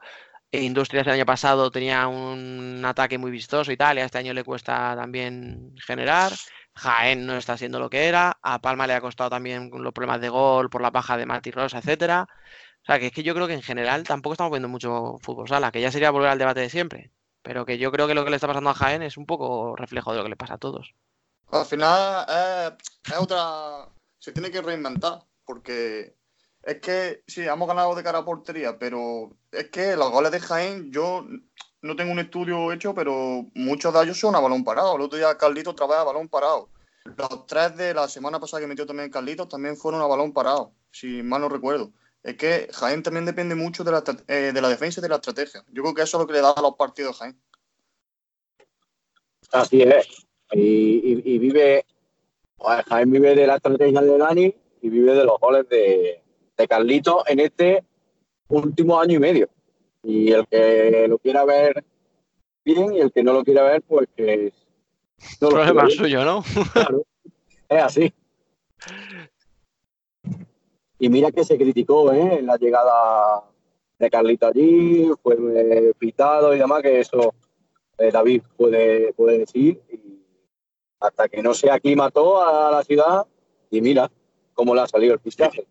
E 0.52 0.62
Industrias 0.62 1.06
el 1.06 1.14
año 1.14 1.26
pasado 1.26 1.70
tenía 1.70 2.06
un 2.06 2.82
ataque 2.84 3.18
muy 3.18 3.30
vistoso 3.30 3.72
y 3.72 3.76
tal, 3.76 3.98
y 3.98 4.00
a 4.00 4.04
este 4.04 4.18
año 4.18 4.32
le 4.32 4.44
cuesta 4.44 4.94
también 4.96 5.74
generar. 5.84 6.32
Jaén 6.74 7.26
no 7.26 7.36
está 7.36 7.56
siendo 7.56 7.78
lo 7.78 7.90
que 7.90 8.06
era. 8.06 8.38
A 8.42 8.60
Palma 8.60 8.86
le 8.86 8.94
ha 8.94 9.00
costado 9.00 9.30
también 9.30 9.70
los 9.72 9.92
problemas 9.92 10.20
de 10.20 10.28
gol 10.28 10.70
por 10.70 10.82
la 10.82 10.90
baja 10.90 11.16
de 11.16 11.26
Martí 11.26 11.50
Rosa, 11.50 11.78
etcétera. 11.78 12.28
O 12.82 12.84
sea, 12.86 13.00
que 13.00 13.06
es 13.06 13.12
que 13.12 13.22
yo 13.22 13.34
creo 13.34 13.46
que 13.46 13.54
en 13.54 13.62
general 13.62 14.04
tampoco 14.04 14.34
estamos 14.34 14.52
viendo 14.52 14.68
mucho 14.68 15.16
fútbol 15.20 15.48
sala, 15.48 15.72
que 15.72 15.80
ya 15.80 15.90
sería 15.90 16.10
volver 16.10 16.30
al 16.30 16.38
debate 16.38 16.60
de 16.60 16.70
siempre. 16.70 17.10
Pero 17.42 17.64
que 17.66 17.78
yo 17.78 17.90
creo 17.90 18.06
que 18.06 18.14
lo 18.14 18.24
que 18.24 18.30
le 18.30 18.36
está 18.36 18.46
pasando 18.46 18.70
a 18.70 18.74
Jaén 18.74 19.02
es 19.02 19.16
un 19.16 19.26
poco 19.26 19.74
reflejo 19.76 20.12
de 20.12 20.18
lo 20.18 20.22
que 20.24 20.30
le 20.30 20.36
pasa 20.36 20.54
a 20.54 20.58
todos. 20.58 20.94
Al 21.50 21.64
final 21.64 22.26
es, 22.28 23.12
es 23.12 23.18
otra. 23.18 23.88
Se 24.18 24.32
tiene 24.32 24.50
que 24.50 24.62
reinventar, 24.62 25.20
porque 25.44 26.14
es 26.66 26.80
que 26.80 27.22
sí, 27.26 27.42
hemos 27.42 27.68
ganado 27.68 27.94
de 27.94 28.02
cara 28.02 28.18
a 28.18 28.24
portería, 28.24 28.76
pero 28.78 29.30
es 29.52 29.70
que 29.70 29.96
los 29.96 30.10
goles 30.10 30.32
de 30.32 30.40
Jaén, 30.40 30.90
yo 30.92 31.24
no 31.82 31.94
tengo 31.94 32.10
un 32.10 32.18
estudio 32.18 32.72
hecho, 32.72 32.92
pero 32.92 33.46
muchos 33.54 33.94
de 33.94 34.02
ellos 34.02 34.18
son 34.18 34.34
a 34.34 34.40
balón 34.40 34.64
parado. 34.64 34.96
El 34.96 35.02
otro 35.02 35.16
día 35.16 35.38
Carlitos 35.38 35.72
otra 35.74 35.86
vez 35.86 35.96
a 35.96 36.04
balón 36.04 36.28
parado. 36.28 36.68
Los 37.16 37.46
tres 37.46 37.76
de 37.76 37.94
la 37.94 38.08
semana 38.08 38.40
pasada 38.40 38.60
que 38.60 38.66
metió 38.66 38.84
también 38.84 39.10
Carlitos 39.10 39.48
también 39.48 39.76
fueron 39.76 40.00
a 40.02 40.06
balón 40.06 40.32
parado, 40.32 40.72
si 40.90 41.22
mal 41.22 41.40
no 41.40 41.48
recuerdo. 41.48 41.92
Es 42.24 42.36
que 42.36 42.68
Jaén 42.72 43.04
también 43.04 43.24
depende 43.24 43.54
mucho 43.54 43.84
de 43.84 43.92
la, 43.92 44.02
eh, 44.26 44.50
de 44.52 44.60
la 44.60 44.68
defensa 44.68 44.98
y 44.98 45.02
de 45.02 45.08
la 45.08 45.14
estrategia. 45.16 45.64
Yo 45.68 45.82
creo 45.84 45.94
que 45.94 46.02
eso 46.02 46.16
es 46.16 46.20
lo 46.22 46.26
que 46.26 46.32
le 46.32 46.40
da 46.40 46.50
a 46.50 46.60
los 46.60 46.74
partidos 46.74 47.14
a 47.22 47.26
Jaén. 47.26 47.40
Así 49.52 49.82
es. 49.82 50.08
Y, 50.50 50.60
y- 50.60 51.22
y 51.24 51.38
vive, 51.38 51.86
pues, 52.56 52.84
Jaén 52.86 53.10
vive 53.12 53.36
de 53.36 53.46
la 53.46 53.56
estrategia 53.56 54.00
de 54.00 54.18
Dani 54.18 54.54
y 54.82 54.88
vive 54.88 55.14
de 55.14 55.24
los 55.24 55.38
goles 55.38 55.68
de, 55.68 56.24
de 56.56 56.68
Carlito 56.68 57.24
en 57.26 57.40
este 57.40 57.84
último 58.48 58.98
año 59.00 59.14
y 59.14 59.20
medio. 59.20 59.48
Y 60.02 60.32
el 60.32 60.46
que 60.46 61.06
lo 61.08 61.18
quiera 61.18 61.44
ver 61.44 61.84
bien 62.64 62.94
y 62.94 63.00
el 63.00 63.12
que 63.12 63.22
no 63.22 63.32
lo 63.32 63.44
quiera 63.44 63.62
ver, 63.62 63.82
pues 63.82 64.08
que 64.16 64.52
no 65.40 65.48
Problema 65.48 65.88
suyo, 65.88 66.24
¿no? 66.24 66.44
Claro, 66.72 67.04
es 67.68 67.82
así. 67.82 68.14
Y 70.98 71.08
mira 71.08 71.30
que 71.30 71.44
se 71.44 71.58
criticó 71.58 72.12
¿eh? 72.12 72.38
en 72.38 72.46
la 72.46 72.56
llegada 72.56 73.44
de 73.98 74.10
Carlito 74.10 74.46
allí, 74.46 75.10
fue 75.22 75.36
eh, 75.38 75.92
pitado 75.98 76.54
y 76.54 76.58
demás, 76.58 76.82
que 76.82 77.00
eso 77.00 77.34
eh, 77.98 78.10
David 78.10 78.42
puede, 78.56 79.12
puede 79.12 79.38
decir. 79.38 79.80
Y 79.90 80.22
hasta 81.00 81.28
que 81.28 81.42
no 81.42 81.54
se 81.54 81.70
aclimató 81.70 82.42
a 82.42 82.70
la 82.70 82.82
ciudad, 82.82 83.26
y 83.70 83.80
mira 83.80 84.10
cómo 84.54 84.74
le 84.74 84.82
ha 84.82 84.86
salido 84.86 85.14
el 85.14 85.20
fichaje. 85.20 85.66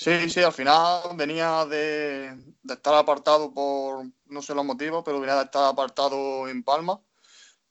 Sí, 0.00 0.30
sí, 0.30 0.40
al 0.42 0.52
final 0.52 1.16
venía 1.16 1.66
de, 1.66 2.36
estar 2.68 2.94
apartado 2.94 3.52
por, 3.52 4.06
no 4.26 4.42
sé 4.42 4.54
los 4.54 4.64
motivos, 4.64 5.02
pero 5.04 5.18
venía 5.18 5.34
de 5.34 5.42
estar 5.44 5.64
apartado 5.72 6.48
en 6.48 6.62
Palma. 6.62 7.02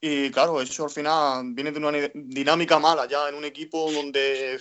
Y 0.02 0.30
claro, 0.32 0.62
eso 0.62 0.86
al 0.86 0.90
final 0.92 1.54
viene 1.54 1.72
de 1.72 1.80
una 1.80 1.92
dinámica 2.14 2.80
mala 2.80 3.08
ya 3.08 3.30
en 3.30 3.36
un 3.36 3.46
equipo 3.46 3.92
donde 3.94 4.60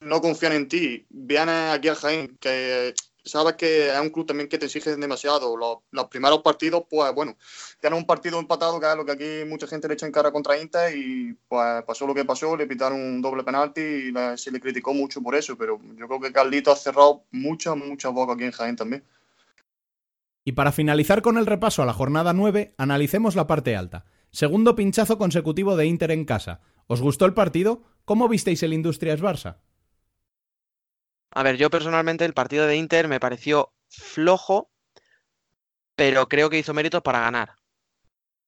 no 0.00 0.20
confían 0.20 0.52
en 0.52 0.68
ti. 0.68 1.06
Vienes 1.10 1.74
aquí 1.74 1.88
a 1.88 1.96
Jaén, 1.96 2.36
que 2.38 2.94
sabes 3.24 3.54
que 3.54 3.88
es 3.88 4.00
un 4.00 4.10
club 4.10 4.26
también 4.26 4.48
que 4.48 4.58
te 4.58 4.66
exige 4.66 4.96
demasiado. 4.96 5.56
Los, 5.56 6.06
primeros 6.06 6.40
partidos, 6.42 6.84
pues 6.88 7.14
bueno, 7.14 7.36
tienes 7.80 7.98
un 7.98 8.06
partido 8.06 8.38
empatado, 8.38 8.80
que 8.80 8.90
es 8.90 8.96
lo 8.96 9.04
que 9.04 9.12
aquí 9.12 9.48
mucha 9.48 9.66
gente 9.66 9.88
le 9.88 9.94
echa 9.94 10.06
en 10.06 10.12
cara 10.12 10.32
contra 10.32 10.60
Inter, 10.60 10.96
y 10.96 11.36
pues 11.48 11.82
pasó 11.84 12.06
lo 12.06 12.14
que 12.14 12.24
pasó, 12.24 12.56
le 12.56 12.66
pitaron 12.66 13.00
un 13.00 13.22
doble 13.22 13.44
penalti 13.44 13.80
y 13.80 14.12
se 14.36 14.50
le 14.50 14.60
criticó 14.60 14.94
mucho 14.94 15.22
por 15.22 15.34
eso, 15.34 15.56
pero 15.56 15.80
yo 15.96 16.06
creo 16.06 16.20
que 16.20 16.32
Carlito 16.32 16.72
ha 16.72 16.76
cerrado 16.76 17.24
muchas, 17.30 17.76
muchas 17.76 18.12
bocas 18.12 18.36
aquí 18.36 18.44
en 18.44 18.52
Jaén 18.52 18.76
también. 18.76 19.04
Y 20.44 20.52
para 20.52 20.72
finalizar 20.72 21.22
con 21.22 21.38
el 21.38 21.46
repaso 21.46 21.82
a 21.82 21.86
la 21.86 21.92
jornada 21.92 22.32
9, 22.32 22.74
analicemos 22.76 23.36
la 23.36 23.46
parte 23.46 23.76
alta. 23.76 24.04
Segundo 24.32 24.74
pinchazo 24.74 25.18
consecutivo 25.18 25.76
de 25.76 25.86
Inter 25.86 26.10
en 26.10 26.24
casa. 26.24 26.60
¿Os 26.86 27.00
gustó 27.00 27.26
el 27.26 27.34
partido? 27.34 27.82
¿Cómo 28.04 28.28
visteis 28.28 28.62
el 28.62 28.72
Industrias 28.72 29.20
Barça? 29.20 29.58
A 31.34 31.42
ver, 31.42 31.56
yo 31.56 31.70
personalmente 31.70 32.24
el 32.24 32.34
partido 32.34 32.66
de 32.66 32.76
Inter 32.76 33.08
me 33.08 33.20
pareció 33.20 33.72
flojo, 33.88 34.70
pero 35.96 36.28
creo 36.28 36.50
que 36.50 36.58
hizo 36.58 36.74
méritos 36.74 37.02
para 37.02 37.20
ganar. 37.20 37.54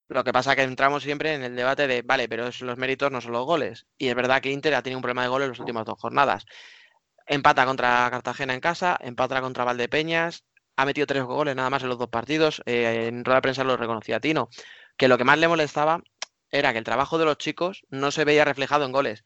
Lo 0.08 0.22
que 0.22 0.32
pasa 0.32 0.50
es 0.50 0.56
que 0.56 0.62
entramos 0.62 1.02
siempre 1.02 1.34
en 1.34 1.42
el 1.42 1.56
debate 1.56 1.86
de, 1.86 2.02
vale, 2.02 2.28
pero 2.28 2.50
los 2.60 2.78
méritos 2.78 3.10
no 3.10 3.22
son 3.22 3.32
los 3.32 3.46
goles. 3.46 3.86
Y 3.96 4.08
es 4.08 4.14
verdad 4.14 4.42
que 4.42 4.50
Inter 4.50 4.74
ha 4.74 4.82
tenido 4.82 4.98
un 4.98 5.02
problema 5.02 5.22
de 5.22 5.28
goles 5.28 5.46
en 5.46 5.52
las 5.52 5.60
últimas 5.60 5.86
dos 5.86 5.98
jornadas. 5.98 6.44
Empata 7.26 7.64
contra 7.64 8.08
Cartagena 8.10 8.52
en 8.52 8.60
casa, 8.60 8.98
empata 9.00 9.40
contra 9.40 9.64
Valdepeñas, 9.64 10.44
ha 10.76 10.84
metido 10.84 11.06
tres 11.06 11.22
goles 11.24 11.56
nada 11.56 11.70
más 11.70 11.82
en 11.82 11.88
los 11.88 11.98
dos 11.98 12.08
partidos. 12.08 12.62
eh, 12.66 13.06
en 13.08 13.24
rueda 13.24 13.36
de 13.36 13.42
prensa 13.42 13.64
lo 13.64 13.78
reconocía 13.78 14.20
Tino, 14.20 14.50
que 14.98 15.08
lo 15.08 15.16
que 15.16 15.24
más 15.24 15.38
le 15.38 15.48
molestaba 15.48 16.02
era 16.50 16.72
que 16.72 16.78
el 16.78 16.84
trabajo 16.84 17.16
de 17.16 17.24
los 17.24 17.38
chicos 17.38 17.86
no 17.88 18.10
se 18.10 18.24
veía 18.26 18.44
reflejado 18.44 18.84
en 18.84 18.92
goles. 18.92 19.24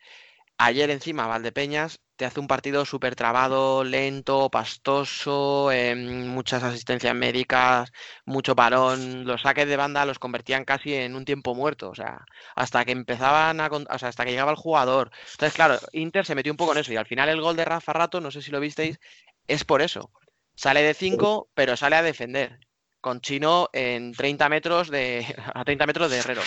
Ayer 0.58 0.90
encima 0.90 1.26
Valdepeñas 1.26 2.00
te 2.18 2.26
hace 2.26 2.40
un 2.40 2.48
partido 2.48 2.84
súper 2.84 3.14
trabado, 3.14 3.84
lento, 3.84 4.50
pastoso, 4.50 5.70
em, 5.70 6.26
muchas 6.26 6.64
asistencias 6.64 7.14
médicas, 7.14 7.92
mucho 8.26 8.56
parón. 8.56 9.24
Los 9.24 9.42
saques 9.42 9.68
de 9.68 9.76
banda 9.76 10.04
los 10.04 10.18
convertían 10.18 10.64
casi 10.64 10.94
en 10.94 11.14
un 11.14 11.24
tiempo 11.24 11.54
muerto, 11.54 11.90
o 11.90 11.94
sea, 11.94 12.26
hasta 12.56 12.84
que 12.84 12.90
empezaban 12.90 13.60
a, 13.60 13.68
o 13.68 13.98
sea, 13.98 14.08
hasta 14.08 14.24
que 14.24 14.32
llegaba 14.32 14.50
el 14.50 14.56
jugador. 14.56 15.12
Entonces, 15.30 15.54
claro, 15.54 15.78
Inter 15.92 16.26
se 16.26 16.34
metió 16.34 16.52
un 16.52 16.56
poco 16.56 16.72
en 16.72 16.78
eso 16.78 16.92
y 16.92 16.96
al 16.96 17.06
final 17.06 17.28
el 17.28 17.40
gol 17.40 17.56
de 17.56 17.64
Rafa 17.64 17.92
Rato, 17.92 18.20
no 18.20 18.32
sé 18.32 18.42
si 18.42 18.50
lo 18.50 18.58
visteis, 18.58 18.98
es 19.46 19.64
por 19.64 19.80
eso. 19.80 20.10
Sale 20.56 20.82
de 20.82 20.94
5, 20.94 21.50
pero 21.54 21.76
sale 21.76 21.94
a 21.94 22.02
defender, 22.02 22.58
con 23.00 23.20
Chino 23.20 23.68
en 23.72 24.12
30 24.12 24.48
metros 24.48 24.90
de, 24.90 25.24
a 25.54 25.64
30 25.64 25.86
metros 25.86 26.10
de 26.10 26.18
Herrero. 26.18 26.42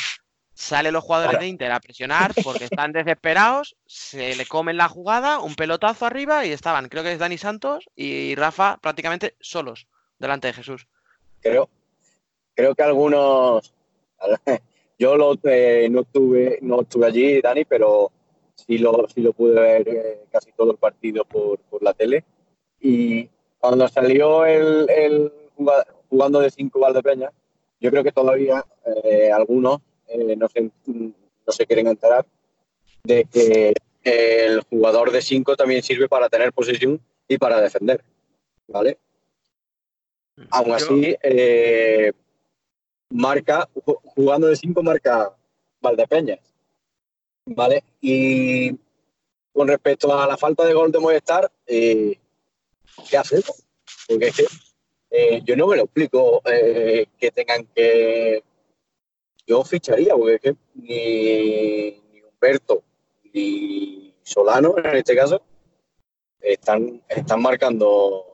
Salen 0.53 0.93
los 0.93 1.03
jugadores 1.03 1.35
Ahora. 1.35 1.39
de 1.39 1.47
Inter 1.47 1.71
a 1.71 1.79
presionar 1.79 2.33
porque 2.43 2.65
están 2.65 2.91
desesperados, 2.93 3.75
se 3.85 4.35
le 4.35 4.45
comen 4.45 4.77
la 4.77 4.89
jugada, 4.89 5.39
un 5.39 5.55
pelotazo 5.55 6.05
arriba 6.05 6.45
y 6.45 6.51
estaban, 6.51 6.89
creo 6.89 7.03
que 7.03 7.13
es 7.13 7.19
Dani 7.19 7.37
Santos 7.37 7.89
y 7.95 8.35
Rafa 8.35 8.77
prácticamente 8.81 9.35
solos 9.39 9.87
delante 10.19 10.47
de 10.47 10.53
Jesús. 10.53 10.87
creo, 11.39 11.69
creo 12.53 12.75
que 12.75 12.83
algunos, 12.83 13.73
yo 14.99 15.15
lo, 15.17 15.35
eh, 15.43 15.87
no 15.89 16.01
estuve, 16.01 16.59
no 16.61 16.81
estuve 16.81 17.07
allí, 17.07 17.41
Dani, 17.41 17.65
pero 17.65 18.11
sí 18.55 18.77
lo, 18.77 19.07
sí 19.07 19.21
lo 19.21 19.33
pude 19.33 19.59
ver 19.59 19.87
eh, 19.89 20.19
casi 20.31 20.51
todo 20.51 20.71
el 20.71 20.77
partido 20.77 21.25
por, 21.25 21.59
por 21.61 21.81
la 21.81 21.93
tele. 21.93 22.23
Y 22.79 23.27
cuando 23.57 23.87
salió 23.87 24.45
el, 24.45 24.87
el 24.89 25.31
juga- 25.57 25.85
jugando 26.09 26.39
de 26.39 26.51
cinco 26.51 26.79
Valdepeñas, 26.79 27.31
yo 27.79 27.89
creo 27.89 28.03
que 28.03 28.11
todavía 28.11 28.63
eh, 29.03 29.31
algunos 29.31 29.79
eh, 30.13 30.35
no, 30.35 30.47
se, 30.49 30.61
no 30.85 31.13
se 31.53 31.65
quieren 31.65 31.87
enterar 31.87 32.25
de 33.03 33.25
que 33.25 33.73
el 34.03 34.61
jugador 34.61 35.11
de 35.11 35.21
cinco 35.21 35.55
también 35.55 35.81
sirve 35.83 36.07
para 36.07 36.29
tener 36.29 36.51
posesión 36.53 36.99
y 37.27 37.37
para 37.37 37.61
defender, 37.61 38.03
¿vale? 38.67 38.97
Aún 40.49 40.71
así, 40.71 41.15
eh, 41.21 42.11
marca, 43.09 43.67
ju- 43.75 43.99
jugando 44.03 44.47
de 44.47 44.55
5 44.55 44.81
marca 44.81 45.35
Valdepeñas. 45.81 46.39
¿Vale? 47.45 47.83
Y 47.99 48.71
con 49.53 49.67
respecto 49.67 50.17
a 50.17 50.25
la 50.27 50.37
falta 50.37 50.65
de 50.65 50.73
gol 50.73 50.91
de 50.91 50.99
Movistar, 50.99 51.51
eh, 51.67 52.17
¿qué 53.09 53.17
hacemos? 53.17 53.63
Porque 54.07 54.27
es 54.27 54.35
que 54.37 54.45
eh, 55.11 55.41
yo 55.43 55.55
no 55.55 55.67
me 55.67 55.75
lo 55.77 55.83
explico 55.83 56.41
eh, 56.45 57.05
que 57.19 57.31
tengan 57.31 57.65
que. 57.75 58.43
Yo 59.47 59.63
ficharía, 59.63 60.15
porque 60.15 60.35
es 60.35 60.41
que 60.41 60.55
ni, 60.75 62.01
ni 62.13 62.21
Humberto 62.21 62.83
ni 63.33 64.13
Solano, 64.23 64.75
en 64.77 64.95
este 64.95 65.15
caso, 65.15 65.41
están, 66.39 67.01
están 67.07 67.41
marcando 67.41 68.25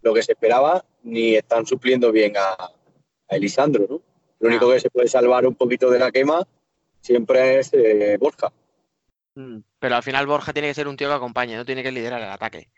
lo 0.00 0.14
que 0.14 0.22
se 0.22 0.32
esperaba, 0.32 0.84
ni 1.02 1.36
están 1.36 1.66
supliendo 1.66 2.10
bien 2.12 2.36
a, 2.36 2.52
a 2.52 3.36
Elisandro, 3.36 3.86
¿no? 3.88 4.02
Lo 4.40 4.48
único 4.48 4.70
que 4.72 4.80
se 4.80 4.90
puede 4.90 5.06
salvar 5.06 5.46
un 5.46 5.54
poquito 5.54 5.88
de 5.88 6.00
la 6.00 6.10
quema 6.10 6.44
siempre 7.00 7.60
es 7.60 7.72
eh, 7.74 8.16
Borja. 8.18 8.52
Mm, 9.36 9.58
Pero 9.78 9.94
al 9.94 10.02
final 10.02 10.26
Borja 10.26 10.52
tiene 10.52 10.68
que 10.68 10.74
ser 10.74 10.88
un 10.88 10.96
tío 10.96 11.08
que 11.08 11.14
acompañe, 11.14 11.56
no 11.56 11.64
tiene 11.64 11.84
que 11.84 11.92
liderar 11.92 12.20
el 12.20 12.28
ataque. 12.28 12.68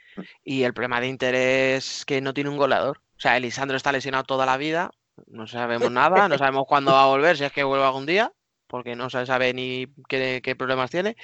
Y 0.44 0.64
el 0.64 0.74
problema 0.74 1.00
de 1.00 1.08
Inter 1.08 1.34
es 1.34 2.04
que 2.04 2.20
no 2.20 2.34
tiene 2.34 2.50
un 2.50 2.58
goleador. 2.58 2.98
O 3.16 3.20
sea, 3.20 3.38
Elisandro 3.38 3.78
está 3.78 3.92
lesionado 3.92 4.24
toda 4.24 4.44
la 4.44 4.58
vida, 4.58 4.90
no 5.26 5.46
sabemos 5.46 5.90
nada, 5.90 6.28
no 6.28 6.38
sabemos 6.38 6.64
cuándo 6.66 6.92
va 6.92 7.04
a 7.04 7.08
volver, 7.08 7.36
si 7.36 7.44
es 7.44 7.52
que 7.52 7.64
vuelve 7.64 7.84
algún 7.84 8.06
día, 8.06 8.32
porque 8.66 8.96
no 8.96 9.10
se 9.10 9.24
sabe 9.26 9.52
ni 9.54 9.86
qué, 10.08 10.54
problemas 10.58 10.90
tiene, 10.90 11.16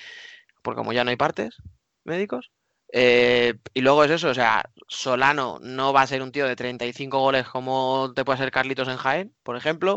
porque 0.63 0.79
como 0.79 0.93
ya 0.93 1.05
no 1.05 1.11
hay 1.11 1.17
partes 1.17 1.57
médicos. 2.05 2.51
Eh, 2.93 3.55
y 3.73 3.81
luego 3.83 4.05
es 4.05 4.11
eso, 4.11 4.29
o 4.31 4.35
sea, 4.35 4.65
Solano 4.89 5.59
no 5.63 5.93
va 5.93 6.03
a 6.03 6.07
ser 6.07 6.23
un 6.23 6.33
tío 6.33 6.47
de 6.47 6.57
35 6.57 7.21
goles 7.21 7.47
como 7.49 8.13
te 8.15 8.25
puede 8.25 8.39
ser 8.39 8.51
Carlitos 8.51 8.89
en 8.89 8.97
Jaén, 8.97 9.35
por 9.43 9.57
ejemplo. 9.57 9.97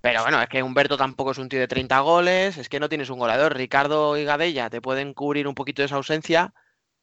Pero 0.00 0.22
bueno, 0.22 0.40
es 0.40 0.48
que 0.48 0.62
Humberto 0.62 0.96
tampoco 0.96 1.32
es 1.32 1.38
un 1.38 1.48
tío 1.48 1.60
de 1.60 1.68
30 1.68 2.00
goles, 2.00 2.56
es 2.56 2.68
que 2.68 2.80
no 2.80 2.88
tienes 2.88 3.10
un 3.10 3.18
goleador. 3.18 3.54
Ricardo 3.54 4.16
y 4.16 4.24
Gadella 4.24 4.70
te 4.70 4.80
pueden 4.80 5.12
cubrir 5.14 5.46
un 5.46 5.54
poquito 5.54 5.82
de 5.82 5.86
esa 5.86 5.96
ausencia, 5.96 6.54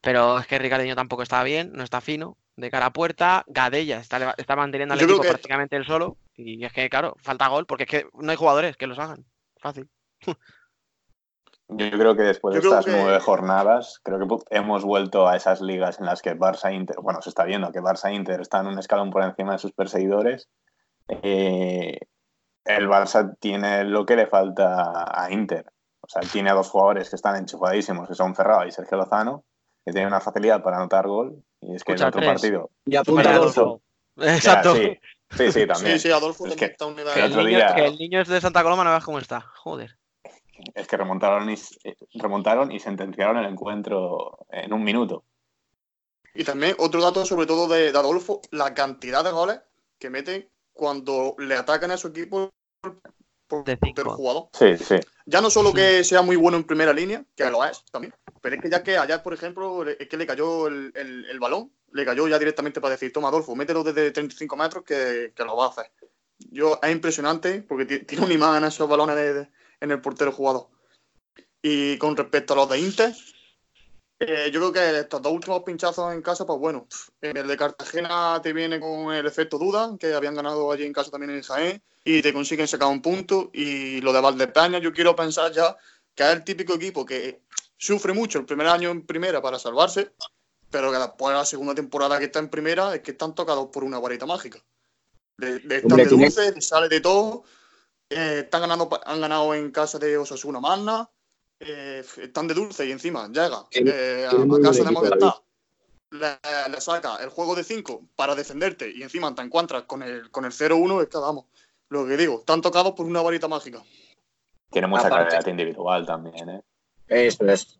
pero 0.01 0.39
es 0.39 0.47
que 0.47 0.59
Ricardiño 0.59 0.95
tampoco 0.95 1.23
está 1.23 1.43
bien, 1.43 1.71
no 1.73 1.83
está 1.83 2.01
fino 2.01 2.37
de 2.57 2.69
cara 2.69 2.87
a 2.87 2.93
puerta. 2.93 3.43
Gadella 3.47 3.99
está, 3.99 4.55
manteniendo 4.55 4.93
al 4.93 4.99
Yo 4.99 5.05
equipo 5.05 5.21
que- 5.21 5.29
prácticamente 5.29 5.75
él 5.77 5.85
solo. 5.85 6.17
Y 6.35 6.63
es 6.65 6.73
que, 6.73 6.89
claro, 6.89 7.15
falta 7.19 7.47
gol, 7.47 7.65
porque 7.65 7.83
es 7.83 7.89
que 7.89 8.05
no 8.13 8.29
hay 8.29 8.37
jugadores 8.37 8.75
que 8.75 8.87
los 8.87 8.99
hagan. 8.99 9.25
Fácil. 9.59 9.89
Yo 11.69 11.91
creo 11.91 12.15
que 12.15 12.23
después 12.23 12.55
Yo 12.55 12.61
de 12.61 12.67
estas 12.67 12.85
que- 12.85 12.91
nueve 12.91 13.19
jornadas, 13.19 13.99
creo 14.03 14.19
que 14.19 14.27
hemos 14.55 14.83
vuelto 14.85 15.27
a 15.27 15.35
esas 15.35 15.61
ligas 15.61 15.99
en 15.99 16.05
las 16.05 16.21
que 16.21 16.37
Barça 16.37 16.73
Inter, 16.73 16.97
bueno, 17.01 17.21
se 17.21 17.29
está 17.29 17.43
viendo 17.43 17.71
que 17.71 17.79
Barça 17.81 18.13
Inter 18.13 18.39
están 18.41 18.67
un 18.67 18.79
escalón 18.79 19.09
por 19.11 19.23
encima 19.23 19.53
de 19.53 19.59
sus 19.59 19.73
perseguidores. 19.73 20.49
Eh, 21.23 21.99
el 22.65 22.87
Barça 22.87 23.35
tiene 23.39 23.83
lo 23.83 24.05
que 24.05 24.15
le 24.15 24.27
falta 24.27 25.05
a 25.07 25.31
Inter. 25.31 25.65
O 26.01 26.07
sea, 26.07 26.21
tiene 26.21 26.51
a 26.51 26.53
dos 26.53 26.69
jugadores 26.69 27.09
que 27.09 27.17
están 27.17 27.35
enchufadísimos, 27.35 28.07
que 28.07 28.15
son 28.15 28.33
Ferrao 28.33 28.65
y 28.65 28.71
Sergio 28.71 28.97
Lozano, 28.97 29.43
que 29.85 29.91
tienen 29.91 30.07
una 30.07 30.21
facilidad 30.21 30.63
para 30.63 30.77
anotar 30.77 31.05
gol. 31.07 31.43
Y 31.61 31.75
es 31.75 31.83
que 31.83 31.93
Escucha, 31.93 32.03
el 32.03 32.07
otro 32.09 32.21
tres. 32.21 32.31
partido. 32.33 32.71
Y 32.85 32.95
apunta 32.95 33.33
Adolfo. 33.35 33.81
Exacto. 34.17 34.75
Ya, 34.75 34.81
sí, 34.83 34.97
sí, 35.37 35.51
sí, 35.51 35.67
también. 35.67 35.99
Sí, 35.99 36.07
sí, 36.07 36.11
Adolfo 36.13 36.45
Es 36.47 36.55
que- 36.55 36.65
está 36.65 36.85
a 36.85 36.87
un 36.87 36.95
nivel. 36.95 37.13
Que 37.13 37.19
el 37.21 37.29
niño, 37.35 37.45
día- 37.47 37.75
que 37.75 37.85
el 37.85 37.97
niño 37.97 38.21
es 38.21 38.27
de 38.27 38.41
Santa 38.41 38.63
Coloma, 38.63 38.83
no 38.83 38.91
veas 38.91 39.03
cómo 39.05 39.19
está. 39.19 39.41
Joder. 39.41 39.97
Es 40.73 40.87
que 40.87 40.97
remontaron 40.97 41.49
y, 41.49 41.53
eh, 41.83 41.95
remontaron 42.15 42.71
y 42.71 42.79
sentenciaron 42.79 43.37
el 43.37 43.45
encuentro 43.45 44.45
en 44.49 44.73
un 44.73 44.83
minuto. 44.83 45.23
Y 46.33 46.43
también 46.43 46.75
otro 46.79 47.01
dato, 47.01 47.25
sobre 47.25 47.45
todo 47.45 47.67
de, 47.67 47.91
de 47.91 47.97
Adolfo, 47.97 48.41
la 48.51 48.73
cantidad 48.73 49.23
de 49.23 49.31
goles 49.31 49.59
que 49.99 50.09
mete 50.09 50.51
cuando 50.73 51.35
le 51.39 51.55
atacan 51.55 51.91
a 51.91 51.97
su 51.97 52.07
equipo 52.09 52.51
por, 53.47 53.63
De 53.63 53.77
cinco. 53.81 54.09
jugador. 54.15 54.49
Sí, 54.53 54.77
sí. 54.77 54.95
Ya 55.25 55.41
no 55.41 55.49
solo 55.49 55.73
que 55.73 56.03
sea 56.03 56.21
muy 56.21 56.35
bueno 56.35 56.57
en 56.57 56.63
primera 56.63 56.93
línea, 56.93 57.23
que 57.35 57.49
lo 57.49 57.63
es 57.65 57.83
también, 57.91 58.13
pero 58.41 58.55
es 58.55 58.61
que 58.61 58.69
ya 58.69 58.83
que 58.83 58.97
allá, 58.97 59.23
por 59.23 59.33
ejemplo, 59.33 59.87
es 59.87 60.07
que 60.07 60.17
le 60.17 60.25
cayó 60.27 60.67
el, 60.67 60.91
el- 60.95 61.25
el 61.25 61.39
balón, 61.39 61.71
le 61.91 62.05
cayó 62.05 62.27
ya 62.27 62.37
directamente 62.39 62.79
para 62.81 62.91
decir, 62.93 63.11
toma 63.13 63.29
Adolfo, 63.29 63.55
mételo 63.55 63.83
desde 63.83 64.11
35 64.11 64.55
metros 64.57 64.83
que, 64.83 65.33
que 65.35 65.43
lo 65.43 65.55
va 65.55 65.65
a 65.65 65.69
hacer. 65.69 65.91
Yo, 66.51 66.79
es 66.81 66.91
impresionante 66.91 67.61
porque 67.61 67.85
ti- 67.85 67.99
tiene 68.05 68.25
un 68.25 68.31
imán 68.31 68.57
en 68.57 68.67
esos 68.67 68.87
balones 68.87 69.15
de- 69.15 69.33
de- 69.33 69.49
en 69.81 69.91
el 69.91 70.01
portero 70.01 70.31
jugador. 70.31 70.67
Y 71.61 71.97
con 71.97 72.15
respecto 72.15 72.53
a 72.53 72.57
los 72.57 72.69
de 72.69 72.79
Inter, 72.79 73.13
eh, 74.19 74.49
yo 74.51 74.59
creo 74.59 74.71
que 74.71 74.99
estos 74.99 75.21
dos 75.21 75.31
últimos 75.31 75.63
pinchazos 75.63 76.13
en 76.13 76.21
casa, 76.21 76.45
pues 76.45 76.59
bueno, 76.59 76.87
el 77.21 77.47
de 77.47 77.57
Cartagena 77.57 78.39
te 78.41 78.53
viene 78.53 78.79
con 78.79 79.13
el 79.13 79.25
efecto 79.25 79.57
duda, 79.57 79.95
que 79.99 80.13
habían 80.13 80.35
ganado 80.35 80.71
allí 80.71 80.85
en 80.85 80.93
casa 80.93 81.11
también 81.11 81.31
en 81.31 81.43
Jaén, 81.43 81.81
y 82.03 82.21
te 82.21 82.33
consiguen 82.33 82.67
sacar 82.67 82.87
un 82.87 83.01
punto. 83.01 83.49
Y 83.53 84.01
lo 84.01 84.13
de 84.13 84.21
Valdepeña, 84.21 84.79
yo 84.79 84.91
quiero 84.91 85.15
pensar 85.15 85.51
ya 85.51 85.75
que 86.15 86.23
es 86.23 86.29
el 86.29 86.43
típico 86.43 86.73
equipo 86.73 87.05
que 87.05 87.41
sufre 87.77 88.13
mucho 88.13 88.39
el 88.39 88.45
primer 88.45 88.67
año 88.67 88.89
en 88.89 89.05
primera 89.05 89.41
para 89.41 89.59
salvarse, 89.59 90.11
pero 90.71 90.91
que 90.91 90.97
después 90.97 91.33
de 91.33 91.39
la 91.39 91.45
segunda 91.45 91.75
temporada 91.75 92.17
que 92.17 92.25
está 92.25 92.39
en 92.39 92.49
primera 92.49 92.95
es 92.95 93.01
que 93.01 93.11
están 93.11 93.35
tocados 93.35 93.67
por 93.67 93.83
una 93.83 93.99
varita 93.99 94.25
mágica. 94.25 94.59
De, 95.37 95.59
de 95.59 95.75
estar 95.77 95.91
Hombre, 95.91 96.05
de 96.05 96.09
dulce, 96.09 96.61
sale 96.61 96.89
de 96.89 97.01
todo. 97.01 97.43
eh, 98.09 98.41
están 98.45 98.61
ganando, 98.61 98.89
han 99.05 99.21
ganado 99.21 99.53
en 99.53 99.71
casa 99.71 99.99
de 99.99 100.17
Osasuna 100.17 100.59
Magna. 100.59 101.09
Eh, 101.59 102.03
están 102.21 102.47
de 102.47 102.53
dulce 102.53 102.85
y 102.85 102.91
encima 102.91 103.27
llega 103.27 103.65
eh, 103.71 104.27
a, 104.27 104.61
casa 104.61 104.83
de 104.83 104.91
Movistar, 104.91 105.41
le, 106.11 106.39
le 106.69 106.81
saca 106.81 107.17
el 107.17 107.29
juego 107.29 107.55
de 107.55 107.63
5 107.63 108.09
para 108.15 108.35
defenderte 108.35 108.89
y 108.89 109.01
encima 109.01 109.33
te 109.33 109.41
encuentras 109.41 109.83
con 109.83 110.03
el, 110.03 110.29
con 110.31 110.45
el 110.45 110.51
0-1, 110.51 111.01
es 111.01 111.09
que 111.09 111.17
vamos, 111.17 111.45
lo 111.89 112.05
que 112.05 112.17
digo, 112.17 112.39
están 112.39 112.61
tocados 112.61 112.93
por 112.93 113.05
una 113.05 113.21
varita 113.21 113.47
mágica. 113.47 113.83
Tiene 114.69 114.87
mucha 114.87 115.07
Aparte. 115.07 115.35
calidad 115.35 115.47
individual 115.47 116.05
también, 116.05 116.49
¿eh? 116.49 116.61
Eso 117.07 117.45
es. 117.47 117.79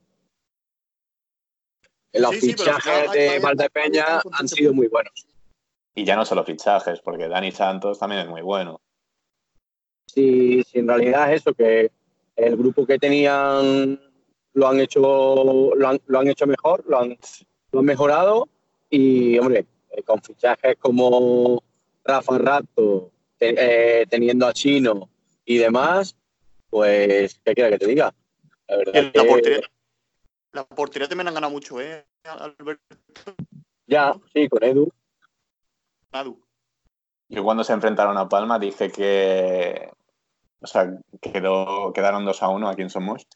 Los 2.13 2.31
Sí, 2.31 2.41
sí, 2.41 2.55
pero 2.57 2.77
fichajes 2.77 3.11
de 3.11 3.39
Valdepeña 3.39 4.21
han 4.31 4.47
sido 4.47 4.73
muy 4.73 4.87
buenos. 4.87 5.27
Y 5.93 6.05
ya 6.05 6.15
no 6.15 6.25
solo 6.25 6.43
fichajes, 6.43 7.01
porque 7.01 7.27
Dani 7.27 7.51
Santos 7.51 7.99
también 7.99 8.21
es 8.21 8.27
muy 8.27 8.41
bueno. 8.41 8.81
Si, 10.05 10.63
si 10.63 10.79
en 10.79 10.87
realidad 10.87 11.33
es 11.33 11.41
eso, 11.41 11.53
que 11.53 11.91
el 12.37 12.55
grupo 12.55 12.85
que 12.85 12.97
tenían 12.99 13.99
lo 14.53 14.67
han 14.67 14.79
hecho, 14.79 15.73
lo 15.75 15.87
han, 15.87 15.99
lo 16.05 16.19
han 16.19 16.27
hecho 16.27 16.47
mejor, 16.47 16.83
lo 16.87 16.99
han, 16.99 17.17
lo 17.71 17.79
han 17.79 17.85
mejorado 17.85 18.47
y, 18.89 19.37
hombre, 19.39 19.65
eh, 19.91 20.03
con 20.03 20.21
fichajes 20.21 20.77
como 20.79 21.61
Rafa 22.03 22.37
Rato, 22.37 23.11
te- 23.37 24.01
eh, 24.01 24.05
teniendo 24.07 24.47
a 24.47 24.53
Chino 24.53 25.09
y 25.45 25.57
demás, 25.57 26.15
pues, 26.69 27.39
¿qué 27.43 27.53
quiera 27.53 27.69
que 27.69 27.77
te 27.79 27.87
diga? 27.87 28.13
La 28.67 28.77
verdad 28.77 28.93
la 28.93 29.11
que 29.11 29.23
portería, 29.29 29.61
la 30.53 30.63
portería 30.65 31.07
también 31.07 31.27
han 31.27 31.33
ganado 31.35 31.51
mucho, 31.51 31.79
¿eh? 31.81 32.05
Alberto 32.23 32.95
ya, 33.85 34.13
sí, 34.33 34.49
con 34.49 34.63
Edu, 34.63 34.89
Nadu. 36.11 36.41
Yo 37.29 37.43
cuando 37.43 37.63
se 37.63 37.73
enfrentaron 37.73 38.17
a 38.17 38.27
Palma 38.27 38.57
dije 38.59 38.91
que. 38.91 39.89
O 40.61 40.67
sea, 40.67 40.91
quedó, 41.21 41.93
quedaron 41.93 42.25
2 42.25 42.43
a 42.43 42.49
1 42.49 42.69
aquí 42.69 42.81
en 42.81 42.89
Somos. 42.89 43.27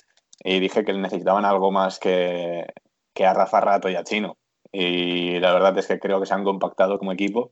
Y 0.44 0.60
dije 0.60 0.84
que 0.84 0.94
necesitaban 0.94 1.46
algo 1.46 1.72
más 1.72 2.00
que, 2.00 2.66
que 3.14 3.26
a 3.26 3.34
Rafa 3.34 3.62
Rato 3.62 3.90
y 3.90 3.96
a 3.96 4.04
Chino. 4.04 4.38
Y 4.72 5.40
la 5.40 5.54
verdad 5.54 5.78
es 5.78 5.88
que 5.88 6.00
creo 6.00 6.20
que 6.20 6.26
se 6.26 6.34
han 6.34 6.44
compactado 6.44 6.98
como 6.98 7.12
equipo. 7.12 7.52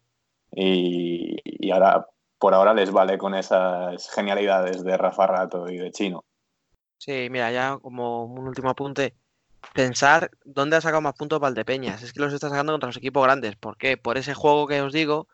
Y, 0.52 1.38
y 1.44 1.72
ahora, 1.72 2.08
por 2.40 2.54
ahora, 2.54 2.74
les 2.74 2.92
vale 2.92 3.18
con 3.18 3.36
esas 3.36 4.10
genialidades 4.10 4.84
de 4.84 4.98
Rafa 4.98 5.28
Rato 5.28 5.70
y 5.70 5.78
de 5.78 5.92
Chino. 5.92 6.26
Sí, 6.98 7.30
mira, 7.30 7.52
ya 7.52 7.78
como 7.78 8.26
un 8.26 8.48
último 8.48 8.70
apunte. 8.70 9.16
Pensar 9.74 10.32
dónde 10.44 10.78
ha 10.78 10.82
sacado 10.82 11.02
más 11.02 11.16
puntos 11.16 11.40
Valdepeñas. 11.40 12.02
Es 12.02 12.14
que 12.14 12.22
los 12.22 12.34
está 12.34 12.50
sacando 12.50 12.74
contra 12.74 12.88
los 12.88 12.98
equipos 12.98 13.24
grandes. 13.24 13.56
¿Por 13.56 13.78
qué? 13.78 13.98
Por 13.98 14.18
ese 14.18 14.34
juego 14.34 14.68
que 14.68 14.82
os 14.82 14.94
digo, 14.94 15.28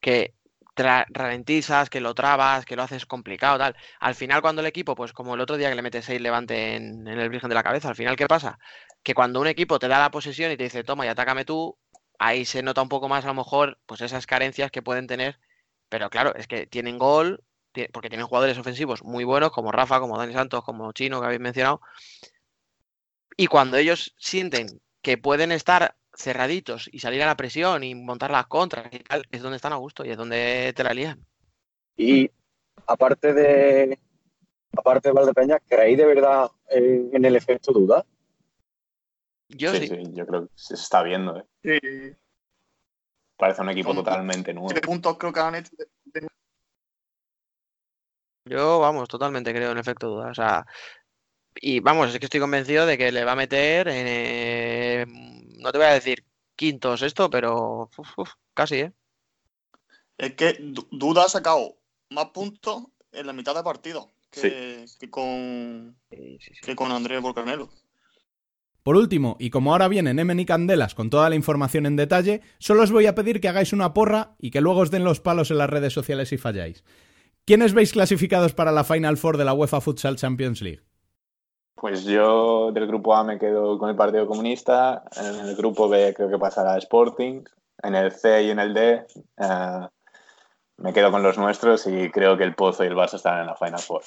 que 0.00 0.34
ralentizas, 0.82 1.90
que 1.90 2.00
lo 2.00 2.14
trabas, 2.14 2.64
que 2.64 2.76
lo 2.76 2.82
haces 2.82 3.06
complicado, 3.06 3.58
tal. 3.58 3.76
Al 4.00 4.14
final, 4.14 4.42
cuando 4.42 4.60
el 4.60 4.66
equipo, 4.66 4.94
pues 4.94 5.12
como 5.12 5.34
el 5.34 5.40
otro 5.40 5.56
día 5.56 5.68
que 5.70 5.74
le 5.76 5.82
metes 5.82 6.04
6 6.06 6.20
levante 6.20 6.76
en, 6.76 7.06
en 7.06 7.18
el 7.18 7.28
Virgen 7.30 7.48
de 7.48 7.54
la 7.54 7.62
Cabeza, 7.62 7.88
al 7.88 7.96
final, 7.96 8.16
¿qué 8.16 8.26
pasa? 8.26 8.58
Que 9.02 9.14
cuando 9.14 9.40
un 9.40 9.46
equipo 9.46 9.78
te 9.78 9.88
da 9.88 9.98
la 9.98 10.10
posesión 10.10 10.52
y 10.52 10.56
te 10.56 10.64
dice, 10.64 10.84
toma 10.84 11.06
y 11.06 11.08
atácame 11.08 11.44
tú, 11.44 11.78
ahí 12.18 12.44
se 12.44 12.62
nota 12.62 12.82
un 12.82 12.88
poco 12.88 13.08
más 13.08 13.24
a 13.24 13.28
lo 13.28 13.34
mejor 13.34 13.78
pues 13.86 14.00
esas 14.02 14.26
carencias 14.26 14.70
que 14.70 14.82
pueden 14.82 15.06
tener. 15.06 15.40
Pero 15.88 16.10
claro, 16.10 16.34
es 16.36 16.46
que 16.46 16.66
tienen 16.66 16.98
gol, 16.98 17.42
porque 17.92 18.08
tienen 18.08 18.26
jugadores 18.26 18.58
ofensivos 18.58 19.02
muy 19.02 19.24
buenos, 19.24 19.50
como 19.50 19.72
Rafa, 19.72 20.00
como 20.00 20.18
Dani 20.18 20.34
Santos, 20.34 20.64
como 20.64 20.92
Chino, 20.92 21.20
que 21.20 21.26
habéis 21.26 21.40
mencionado. 21.40 21.80
Y 23.36 23.46
cuando 23.46 23.76
ellos 23.76 24.14
sienten 24.18 24.80
que 25.02 25.18
pueden 25.18 25.52
estar 25.52 25.96
cerraditos 26.14 26.88
y 26.92 26.98
salir 27.00 27.22
a 27.22 27.26
la 27.26 27.36
presión 27.36 27.84
y 27.84 27.94
montar 27.94 28.30
las 28.30 28.46
contras 28.46 28.88
y 28.92 28.98
tal, 29.00 29.24
es 29.30 29.42
donde 29.42 29.56
están 29.56 29.72
a 29.72 29.76
gusto 29.76 30.04
y 30.04 30.10
es 30.10 30.16
donde 30.16 30.72
te 30.74 30.84
la 30.84 30.92
lían. 30.94 31.24
Y 31.96 32.30
aparte 32.86 33.32
de 33.34 33.98
aparte 34.76 35.08
de 35.08 35.12
Valdepeña, 35.12 35.58
¿creéis 35.66 35.98
de 35.98 36.06
verdad 36.06 36.50
en, 36.68 37.10
en 37.12 37.24
el 37.24 37.36
efecto 37.36 37.72
duda? 37.72 38.04
Yo 39.48 39.72
sí, 39.74 39.88
sí, 39.88 40.02
yo 40.12 40.26
creo 40.26 40.46
que 40.46 40.52
se 40.54 40.74
está 40.74 41.02
viendo. 41.02 41.36
¿eh? 41.38 41.44
Sí. 41.64 42.16
Parece 43.36 43.62
un 43.62 43.70
equipo 43.70 43.94
totalmente 43.94 44.52
nuevo. 44.52 44.68
siete 44.68 44.86
puntos 44.86 45.16
creo 45.18 45.32
que 45.32 45.40
han 45.40 45.54
hecho. 45.56 45.70
de- 45.76 46.20
de- 46.20 46.28
Yo, 48.44 48.78
vamos, 48.80 49.08
totalmente 49.08 49.52
creo 49.52 49.72
en 49.72 49.78
efecto 49.78 50.08
duda. 50.08 50.30
O 50.30 50.34
sea, 50.34 50.64
y 51.56 51.80
vamos, 51.80 52.08
es 52.12 52.18
que 52.18 52.26
estoy 52.26 52.40
convencido 52.40 52.86
de 52.86 52.96
que 52.98 53.12
le 53.12 53.24
va 53.24 53.32
a 53.32 53.36
meter 53.36 53.88
en, 53.88 54.06
eh, 54.08 55.06
no 55.60 55.72
te 55.72 55.78
voy 55.78 55.86
a 55.86 55.92
decir 55.94 56.24
quinto 56.56 56.90
o 56.92 56.96
sexto, 56.96 57.30
pero 57.30 57.90
uf, 57.96 58.18
uf, 58.18 58.30
casi, 58.54 58.76
¿eh? 58.76 58.92
Es 60.18 60.34
que 60.34 60.52
Du- 60.60 60.86
Duda 60.90 61.24
ha 61.24 61.28
sacado 61.28 61.76
más 62.10 62.26
puntos 62.26 62.84
en 63.12 63.26
la 63.26 63.32
mitad 63.32 63.54
de 63.54 63.62
partido 63.62 64.10
que, 64.30 64.84
que 64.98 65.10
con, 65.10 65.96
que 66.10 66.76
con 66.76 66.92
Andrés 66.92 67.22
Volcanelo. 67.22 67.70
Por 68.82 68.96
último, 68.96 69.36
y 69.38 69.50
como 69.50 69.72
ahora 69.72 69.88
vienen 69.88 70.18
Emen 70.18 70.40
y 70.40 70.46
Candelas 70.46 70.94
con 70.94 71.10
toda 71.10 71.28
la 71.28 71.36
información 71.36 71.84
en 71.86 71.96
detalle, 71.96 72.40
solo 72.58 72.82
os 72.82 72.90
voy 72.90 73.06
a 73.06 73.14
pedir 73.14 73.40
que 73.40 73.48
hagáis 73.48 73.72
una 73.72 73.92
porra 73.92 74.36
y 74.38 74.50
que 74.50 74.60
luego 74.62 74.80
os 74.80 74.90
den 74.90 75.04
los 75.04 75.20
palos 75.20 75.50
en 75.50 75.58
las 75.58 75.70
redes 75.70 75.92
sociales 75.92 76.30
si 76.30 76.38
falláis. 76.38 76.82
¿Quiénes 77.44 77.74
veis 77.74 77.92
clasificados 77.92 78.54
para 78.54 78.72
la 78.72 78.84
Final 78.84 79.16
Four 79.16 79.36
de 79.36 79.44
la 79.44 79.54
UEFA 79.54 79.80
Futsal 79.80 80.16
Champions 80.16 80.62
League? 80.62 80.82
Pues 81.80 82.04
yo 82.04 82.72
del 82.72 82.86
grupo 82.86 83.14
A 83.14 83.24
me 83.24 83.38
quedo 83.38 83.78
con 83.78 83.88
el 83.88 83.96
Partido 83.96 84.26
Comunista, 84.26 85.02
en 85.16 85.48
el 85.48 85.56
grupo 85.56 85.88
B 85.88 86.12
creo 86.14 86.28
que 86.28 86.36
pasará 86.36 86.76
Sporting, 86.76 87.42
en 87.82 87.94
el 87.94 88.12
C 88.12 88.42
y 88.42 88.50
en 88.50 88.58
el 88.58 88.74
D 88.74 89.06
eh, 89.38 89.88
me 90.76 90.92
quedo 90.92 91.10
con 91.10 91.22
los 91.22 91.38
nuestros 91.38 91.86
y 91.86 92.10
creo 92.10 92.36
que 92.36 92.44
el 92.44 92.54
Pozo 92.54 92.84
y 92.84 92.88
el 92.88 92.94
Barça 92.94 93.14
estarán 93.14 93.40
en 93.40 93.46
la 93.46 93.56
Final 93.56 93.80
Four. 93.80 94.02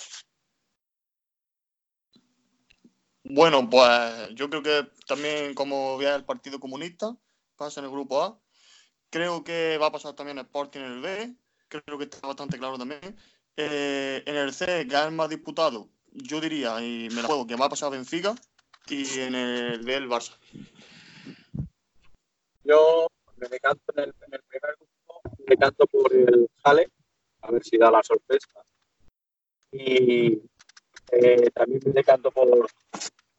Bueno, 3.23 3.67
pues 3.67 4.29
yo 4.35 4.51
creo 4.51 4.61
que 4.61 4.91
también 5.07 5.55
como 5.55 5.97
vea 5.97 6.13
el 6.15 6.25
Partido 6.25 6.59
Comunista, 6.59 7.17
pasa 7.55 7.79
en 7.79 7.87
el 7.87 7.91
grupo 7.91 8.21
A. 8.21 8.39
Creo 9.09 9.43
que 9.43 9.79
va 9.79 9.87
a 9.87 9.91
pasar 9.91 10.13
también 10.13 10.37
Sporting 10.37 10.81
en 10.81 10.91
el 10.91 11.01
B. 11.01 11.35
Creo 11.69 11.97
que 11.97 12.03
está 12.03 12.27
bastante 12.27 12.59
claro 12.59 12.77
también. 12.77 13.17
Eh, 13.57 14.21
en 14.27 14.35
el 14.35 14.53
C, 14.53 14.87
que 14.87 14.95
es 14.95 15.11
más 15.11 15.29
disputado, 15.29 15.89
yo 16.13 16.39
diría, 16.39 16.79
y 16.81 17.09
me 17.09 17.21
la 17.21 17.27
juego, 17.27 17.47
que 17.47 17.55
va 17.55 17.65
a 17.65 17.69
pasar 17.69 17.91
Benfica. 17.91 18.35
Y 18.89 19.19
en 19.19 19.35
el 19.35 19.85
D, 19.85 19.95
el 19.95 20.09
Barça. 20.09 20.37
Yo 22.63 23.07
me 23.37 23.47
decanto 23.47 23.83
en 23.95 24.03
el, 24.03 24.15
en 24.27 24.33
el 24.33 24.41
primer 24.43 24.75
grupo, 24.77 25.21
me 25.39 25.45
decanto 25.47 25.87
por 25.87 26.13
el 26.13 26.49
Jale, 26.63 26.89
a 27.41 27.51
ver 27.51 27.63
si 27.63 27.77
da 27.77 27.89
la 27.89 28.03
sorpresa. 28.03 28.47
Y 29.71 30.41
eh, 31.11 31.49
también 31.53 31.81
me 31.85 31.91
decanto 31.93 32.29
por, 32.31 32.67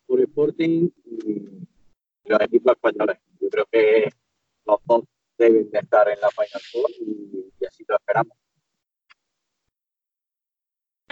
por 0.06 0.20
Sporting 0.20 0.90
y 1.04 1.64
los 2.24 2.40
equipos 2.40 2.72
españoles. 2.72 3.18
Yo 3.40 3.48
creo 3.50 3.66
que 3.70 4.12
los 4.64 4.80
dos 4.84 5.04
deben 5.38 5.70
de 5.70 5.78
estar 5.78 6.08
en 6.08 6.20
la 6.20 6.30
Final 6.30 6.62
y, 7.00 7.52
y 7.60 7.66
así 7.66 7.84
lo 7.86 7.96
esperamos. 7.96 8.36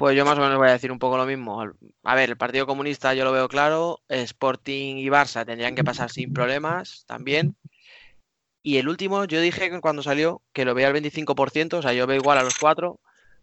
Pues 0.03 0.17
yo 0.17 0.25
más 0.25 0.37
o 0.37 0.41
menos 0.41 0.59
voy 0.59 0.67
a 0.67 0.73
decir 0.73 0.91
un 0.91 0.99
poco 0.99 1.17
lo 1.17 1.27
mismo. 1.27 1.63
A 2.03 2.15
ver, 2.17 2.31
el 2.31 2.37
Partido 2.37 2.67
Comunista 2.67 3.15
yo 3.15 3.23
lo 3.23 3.31
veo 3.31 3.47
claro. 3.47 4.01
Sporting 4.09 4.97
y 4.97 5.07
Barça 5.07 5.47
tendrían 5.47 5.77
que 5.77 5.85
pasar 5.85 6.11
sin 6.11 6.33
problemas 6.33 7.05
también. 7.07 7.55
Y 8.65 8.79
el 8.79 8.89
último, 8.89 9.27
yo 9.27 9.41
dije 9.41 9.71
cuando 9.81 10.03
salió 10.03 10.43
que 10.53 10.65
lo 10.65 10.75
veía 10.75 10.89
al 10.89 10.95
25%, 10.95 11.75
o 11.75 11.83
sea, 11.83 11.93
yo 11.93 12.09
veo 12.09 12.17
igual 12.17 12.37
a 12.37 12.43
los 12.43 12.59
cuatro. 12.59 12.99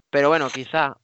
Pero 0.10 0.28
bueno, 0.28 0.50
quizá 0.50 0.98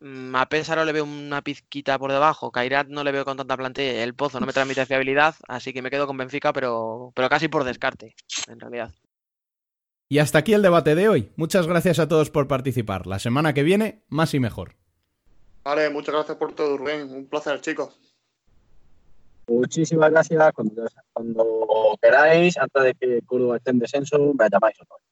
mm, 0.00 0.34
a 0.34 0.46
Pesaro 0.46 0.86
le 0.86 0.92
veo 0.92 1.04
una 1.04 1.42
pizquita 1.42 1.98
por 1.98 2.10
debajo. 2.10 2.50
Kairat 2.50 2.88
no 2.88 3.04
le 3.04 3.12
veo 3.12 3.26
con 3.26 3.36
tanta 3.36 3.58
plantilla. 3.58 4.02
El 4.02 4.14
Pozo 4.14 4.40
no 4.40 4.46
me 4.46 4.54
transmite 4.54 4.86
fiabilidad, 4.86 5.34
así 5.46 5.74
que 5.74 5.82
me 5.82 5.90
quedo 5.90 6.06
con 6.06 6.16
Benfica, 6.16 6.54
pero, 6.54 7.12
pero 7.14 7.28
casi 7.28 7.48
por 7.48 7.64
descarte, 7.64 8.14
en 8.48 8.58
realidad. 8.58 8.94
Y 10.08 10.20
hasta 10.20 10.38
aquí 10.38 10.54
el 10.54 10.62
debate 10.62 10.94
de 10.94 11.10
hoy. 11.10 11.32
Muchas 11.36 11.66
gracias 11.66 11.98
a 11.98 12.08
todos 12.08 12.30
por 12.30 12.48
participar. 12.48 13.06
La 13.06 13.18
semana 13.18 13.52
que 13.52 13.62
viene, 13.62 14.06
más 14.08 14.32
y 14.32 14.40
mejor. 14.40 14.81
Vale, 15.64 15.90
muchas 15.90 16.14
gracias 16.14 16.36
por 16.36 16.54
todo, 16.54 16.76
Rubén. 16.76 17.12
Un 17.12 17.26
placer, 17.26 17.60
chicos. 17.60 17.98
Muchísimas 19.46 20.10
gracias. 20.10 20.52
Cuando, 20.52 20.86
cuando 21.12 21.98
queráis, 22.00 22.56
antes 22.56 22.82
de 22.82 22.94
que 22.94 23.22
Córdoba 23.26 23.56
esté 23.56 23.70
en 23.70 23.78
descenso, 23.78 24.18
me 24.18 24.48
llamáis 24.50 24.76
otra 24.80 24.96
vez. 24.96 25.06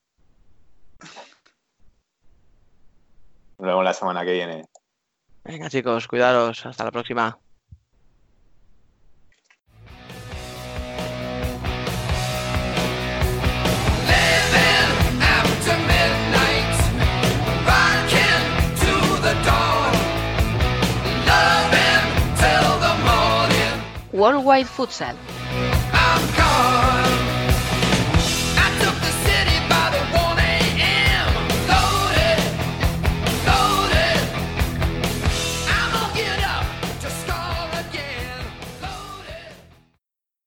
Nos 3.58 3.66
vemos 3.66 3.84
la 3.84 3.92
semana 3.92 4.24
que 4.24 4.32
viene. 4.32 4.64
Venga, 5.44 5.68
chicos, 5.68 6.08
cuidaros. 6.08 6.64
Hasta 6.64 6.84
la 6.84 6.90
próxima. 6.90 7.38
Score 24.20 24.34
again. 24.34 25.16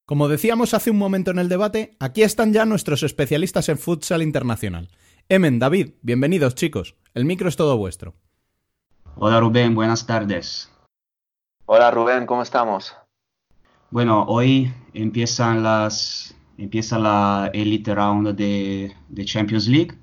Como 0.05 0.27
decíamos 0.27 0.75
hace 0.75 0.91
un 0.91 0.97
momento 0.97 1.31
en 1.31 1.39
el 1.39 1.49
debate, 1.49 1.97
aquí 1.99 2.21
están 2.21 2.53
ya 2.53 2.65
nuestros 2.65 3.01
especialistas 3.01 3.69
en 3.69 3.79
futsal 3.79 4.21
internacional. 4.21 4.89
Emen, 5.29 5.57
David, 5.57 5.93
bienvenidos 6.03 6.53
chicos. 6.53 6.95
El 7.15 7.25
micro 7.25 7.49
es 7.49 7.55
todo 7.55 7.77
vuestro. 7.77 8.13
Hola 9.15 9.39
Rubén, 9.39 9.73
buenas 9.73 10.05
tardes. 10.05 10.69
Hola 11.65 11.89
Rubén, 11.89 12.27
¿cómo 12.27 12.43
estamos? 12.43 12.95
Bueno, 13.93 14.25
hoy 14.27 14.73
empiezan 14.93 15.61
las, 15.63 16.35
empieza 16.57 16.97
la 16.97 17.49
Elite 17.53 17.93
Round 17.93 18.29
de, 18.35 18.91
de 19.09 19.25
Champions 19.25 19.67
League. 19.67 19.95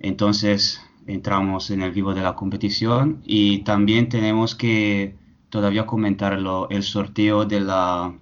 Entonces 0.00 0.80
entramos 1.06 1.70
en 1.70 1.82
el 1.82 1.92
vivo 1.92 2.14
de 2.14 2.22
la 2.22 2.34
competición 2.36 3.22
y 3.24 3.60
también 3.64 4.08
tenemos 4.10 4.54
que 4.54 5.16
todavía 5.50 5.86
comentar 5.86 6.38
lo- 6.40 6.68
el 6.70 6.82
sorteo 6.84 7.44
de 7.46 7.60
la, 7.60 8.14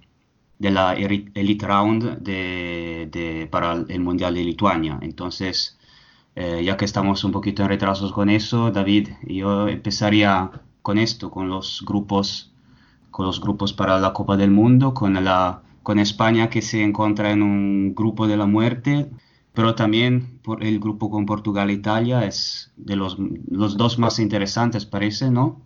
de 0.59 0.71
la 0.71 0.93
Elite 0.95 1.67
Round 1.67 2.19
de, 2.19 3.09
de- 3.11 3.47
para 3.51 3.73
el 3.89 3.99
Mundial 4.01 4.35
de 4.35 4.43
Lituania. 4.45 4.99
Entonces, 5.01 5.77
eh, 6.35 6.63
ya 6.65 6.77
que 6.77 6.85
estamos 6.85 7.23
un 7.23 7.31
poquito 7.33 7.63
en 7.63 7.69
retrasos 7.69 8.11
con 8.13 8.29
eso, 8.29 8.71
David, 8.71 9.09
yo 9.27 9.67
empezaría 9.69 10.51
con 10.83 10.97
esto, 10.99 11.31
con 11.31 11.49
los 11.49 11.83
grupos 11.85 12.53
con 13.15 13.25
los 13.25 13.39
grupos 13.39 13.71
para 13.71 13.97
la 13.97 14.11
Copa 14.11 14.35
del 14.35 14.51
Mundo, 14.51 14.93
con, 14.93 15.23
la, 15.23 15.61
con 15.83 15.99
España 15.99 16.49
que 16.49 16.61
se 16.61 16.83
encuentra 16.83 17.31
en 17.31 17.43
un 17.43 17.95
grupo 17.95 18.27
de 18.27 18.35
la 18.35 18.45
muerte, 18.45 19.09
pero 19.53 19.73
también 19.73 20.41
por 20.43 20.61
el 20.61 20.81
grupo 20.81 21.09
con 21.09 21.25
Portugal 21.25 21.69
e 21.69 21.73
Italia 21.79 22.25
es 22.25 22.73
de 22.75 22.97
los, 22.97 23.15
los 23.49 23.77
dos 23.77 23.99
más 23.99 24.19
interesantes, 24.19 24.85
parece, 24.85 25.31
¿no? 25.31 25.61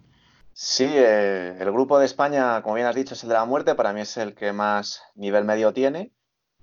Sí, 0.54 0.86
eh, 0.88 1.58
el 1.60 1.72
grupo 1.72 1.98
de 1.98 2.06
España, 2.06 2.62
como 2.62 2.76
bien 2.76 2.86
has 2.86 2.96
dicho, 2.96 3.16
es 3.16 3.24
el 3.24 3.30
de 3.30 3.36
la 3.36 3.46
muerte. 3.46 3.74
Para 3.74 3.94
mí 3.94 4.02
es 4.02 4.16
el 4.18 4.36
que 4.36 4.54
más 4.54 5.02
nivel 5.16 5.44
medio 5.44 5.74
tiene. 5.74 6.12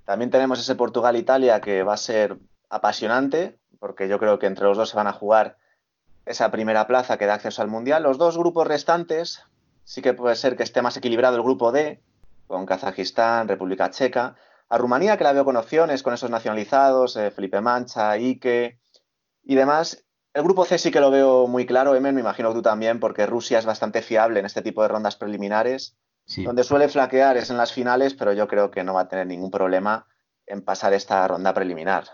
También 0.05 0.30
tenemos 0.30 0.61
ese 0.61 0.76
Portugal-Italia 0.76 1.61
que 1.61 1.82
va 1.82 1.95
a 1.95 1.97
ser 1.97 2.39
apasionante, 2.70 3.59
porque 3.80 4.07
yo 4.07 4.20
creo 4.20 4.39
que 4.39 4.47
entre 4.47 4.66
los 4.66 4.76
dos 4.76 4.91
se 4.91 4.97
van 4.97 5.09
a 5.09 5.12
jugar 5.12 5.57
esa 6.26 6.53
primera 6.53 6.87
plaza 6.87 7.18
que 7.18 7.26
da 7.26 7.34
acceso 7.34 7.61
al 7.61 7.68
Mundial. 7.68 8.05
Los 8.05 8.18
dos 8.18 8.39
grupos 8.39 8.68
restantes, 8.68 9.43
sí 9.87 10.03
que 10.03 10.12
puede 10.12 10.34
ser 10.34 10.57
que 10.57 10.64
esté 10.64 10.82
más 10.82 10.97
equilibrado 10.97 11.37
el 11.37 11.43
grupo 11.43 11.70
D, 11.72 12.03
con 12.47 12.66
Kazajistán, 12.66 13.49
República 13.49 13.91
Checa. 13.91 14.37
A 14.68 14.78
Rumanía, 14.78 15.16
que 15.16 15.22
la 15.22 15.32
veo 15.32 15.45
con 15.45 15.57
opciones, 15.57 16.03
con 16.03 16.12
esos 16.12 16.28
nacionalizados, 16.28 17.16
eh, 17.16 17.30
Felipe 17.30 17.61
Mancha, 17.61 18.11
Ike 18.11 18.80
y 19.45 19.55
demás. 19.55 20.05
El 20.34 20.43
grupo 20.43 20.64
C 20.64 20.76
sí 20.76 20.91
que 20.91 21.01
lo 21.01 21.12
veo 21.12 21.47
muy 21.47 21.66
claro, 21.66 21.95
Emen, 21.95 22.16
me 22.16 22.20
imagino 22.20 22.49
que 22.49 22.57
tú 22.57 22.62
también, 22.62 22.99
porque 22.99 23.26
Rusia 23.26 23.61
es 23.61 23.64
bastante 23.64 24.03
fiable 24.03 24.41
en 24.41 24.47
este 24.47 24.61
tipo 24.61 24.82
de 24.82 24.89
rondas 24.89 25.14
preliminares. 25.14 25.97
Sí. 26.24 26.43
Donde 26.43 26.64
suele 26.64 26.89
flaquear 26.89 27.37
es 27.37 27.51
en 27.51 27.57
las 27.57 27.72
finales, 27.72 28.14
pero 28.14 28.32
yo 28.32 28.49
creo 28.49 28.72
que 28.72 28.82
no 28.82 28.95
va 28.95 29.03
a 29.03 29.09
tener 29.09 29.28
ningún 29.28 29.53
problema 29.53 30.09
en 30.47 30.62
pasar 30.62 30.95
esta 30.95 31.26
ronda 31.28 31.55
preliminar. 31.55 32.07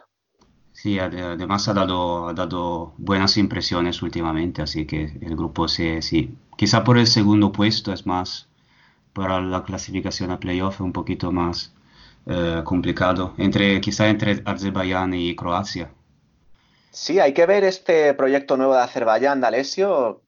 Sí, 0.73 0.99
ade- 0.99 1.23
además 1.23 1.66
ha 1.68 1.73
dado, 1.75 2.29
ha 2.29 2.35
dado 2.35 2.93
buenas 2.99 3.37
impresiones 3.39 4.03
últimamente, 4.03 4.61
así 4.62 4.87
que 4.87 5.05
el 5.23 5.37
grupo 5.37 5.66
C, 5.68 6.03
sí. 6.03 6.37
Quizá 6.57 6.85
por 6.85 6.99
el 6.99 7.07
segundo 7.07 7.53
puesto 7.53 7.93
es 7.93 8.07
más, 8.07 8.49
para 9.14 9.41
la 9.41 9.64
clasificación 9.64 10.31
a 10.33 10.41
playoff 10.41 10.81
un 10.83 10.93
poquito 10.93 11.33
más 11.33 11.75
eh, 12.27 12.62
complicado, 12.64 13.35
entre, 13.39 13.81
quizá 13.83 14.09
entre 14.09 14.43
Azerbaiyán 14.47 15.14
y 15.14 15.37
Croacia. 15.37 15.91
Sí, 16.91 17.18
hay 17.20 17.33
que 17.35 17.47
ver 17.47 17.64
este 17.64 18.14
proyecto 18.14 18.57
nuevo 18.57 18.75
de 18.75 18.83
Azerbaiyán, 18.83 19.41
de 19.41 19.47
Alessio, 19.47 20.25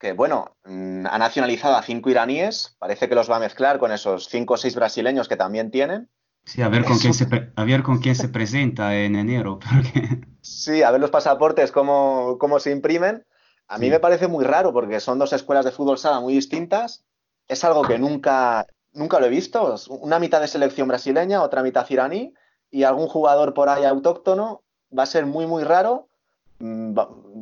que 0.00 0.12
bueno, 0.14 0.56
mm, 0.64 1.06
ha 1.06 1.18
nacionalizado 1.18 1.76
a 1.76 1.82
cinco 1.84 2.10
iraníes, 2.10 2.76
parece 2.80 3.08
que 3.08 3.16
los 3.16 3.30
va 3.30 3.36
a 3.38 3.40
mezclar 3.40 3.78
con 3.80 3.92
esos 3.92 4.28
cinco 4.28 4.54
o 4.54 4.58
seis 4.58 4.76
brasileños 4.76 5.28
que 5.28 5.38
también 5.38 5.70
tienen. 5.72 6.10
Sí, 6.44 6.60
a 6.62 6.68
ver 6.68 6.84
con 6.84 6.98
quién 6.98 7.14
se, 7.14 7.26
pre- 7.26 7.52
a 7.56 7.64
ver 7.64 7.82
con 7.82 7.98
quién 7.98 8.14
se 8.14 8.28
presenta 8.28 8.96
en 8.96 9.16
enero, 9.16 9.58
porque 9.72 10.20
Sí, 10.40 10.82
a 10.82 10.90
ver 10.90 11.00
los 11.00 11.10
pasaportes, 11.10 11.70
cómo, 11.72 12.36
cómo 12.38 12.58
se 12.58 12.70
imprimen. 12.72 13.24
A 13.68 13.78
mí 13.78 13.86
Sí. 13.86 13.90
me 13.90 14.00
parece 14.00 14.26
muy 14.28 14.44
raro 14.44 14.72
porque 14.72 15.00
son 15.00 15.18
dos 15.18 15.32
escuelas 15.32 15.64
de 15.64 15.70
fútbol 15.72 15.98
sala 15.98 16.20
muy 16.20 16.34
distintas. 16.34 17.04
Es 17.48 17.64
algo 17.64 17.82
que 17.82 17.98
nunca, 17.98 18.66
nunca 18.92 19.20
lo 19.20 19.26
he 19.26 19.30
visto. 19.30 19.74
Una 19.88 20.18
mitad 20.18 20.40
de 20.40 20.48
selección 20.48 20.88
brasileña, 20.88 21.42
otra 21.42 21.62
mitad 21.62 21.86
iraní 21.88 22.34
y 22.70 22.82
algún 22.82 23.06
jugador 23.08 23.54
por 23.54 23.68
ahí 23.68 23.84
autóctono. 23.84 24.62
Va 24.96 25.04
a 25.04 25.06
ser 25.06 25.26
muy, 25.26 25.46
muy 25.46 25.62
raro. 25.64 26.08
Mm, 26.58 26.98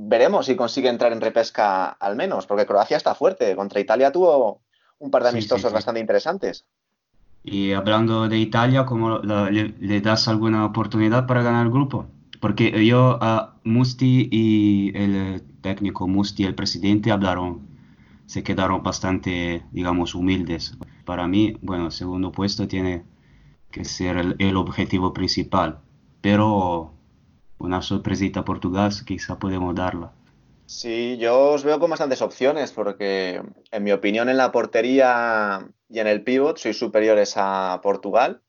Veremos 0.09 0.46
si 0.46 0.57
consigue 0.57 0.88
entrar 0.88 1.12
en 1.12 1.20
repesca 1.20 1.86
al 1.88 2.16
menos, 2.16 2.46
porque 2.46 2.66
Croacia 2.66 2.96
está 2.96 3.14
fuerte. 3.14 3.57
Contra 3.57 3.80
Italia 3.80 4.12
tuvo 4.12 4.62
un 4.98 5.11
par 5.11 5.22
de 5.22 5.30
sí, 5.30 5.34
amistosos 5.36 5.70
sí. 5.70 5.74
bastante 5.74 6.01
interesantes. 6.01 6.66
Y 7.43 7.72
hablando 7.72 8.28
de 8.28 8.38
Italia, 8.38 8.84
¿cómo 8.86 9.18
la- 9.20 9.51
le, 9.51 9.74
le 9.80 10.01
das 10.01 10.28
alguna 10.28 10.64
oportunidad 10.64 11.26
para 11.26 11.43
ganar 11.43 11.66
el 11.66 11.72
grupo? 11.72 12.07
Porque 12.41 12.84
yo 12.86 13.18
a 13.22 13.57
Musti 13.64 14.28
y 14.30 14.93
el 14.97 15.16
eh, 15.16 15.41
técnico 15.62 16.07
Musti, 16.09 16.45
el 16.45 16.55
presidente, 16.55 17.11
hablaron, 17.11 17.61
se 18.26 18.43
quedaron 18.43 18.82
bastante, 18.82 19.64
digamos, 19.72 20.14
humildes. 20.14 20.78
Para 21.05 21.26
mí, 21.28 21.57
bueno, 21.62 21.91
segundo 21.91 22.32
puesto 22.32 22.68
tiene 22.68 23.05
que 23.72 23.84
ser 23.84 24.16
el, 24.18 24.36
el 24.38 24.57
objetivo 24.57 25.12
principal, 25.14 25.80
pero 26.22 26.93
una 27.59 27.82
sorpresita 27.82 28.41
a 28.41 28.45
Portugal 28.47 28.93
quizá 29.07 29.38
podemos 29.38 29.74
darla. 29.74 30.12
Sí, 30.66 31.18
yo 31.18 31.51
os 31.55 31.64
veo 31.64 31.80
con 31.80 31.91
bastantes 31.91 32.22
opciones 32.22 32.72
porque, 32.72 33.43
en 33.72 33.82
mi 33.84 33.91
opinión, 33.93 34.28
en 34.28 34.36
la 34.36 34.53
portería 34.53 35.68
y 35.91 35.99
en 35.99 36.07
el 36.07 36.22
pívot 36.22 36.57
sois 36.59 36.78
superiores 36.78 37.34
a 37.36 37.80
Portugal. 37.82 38.41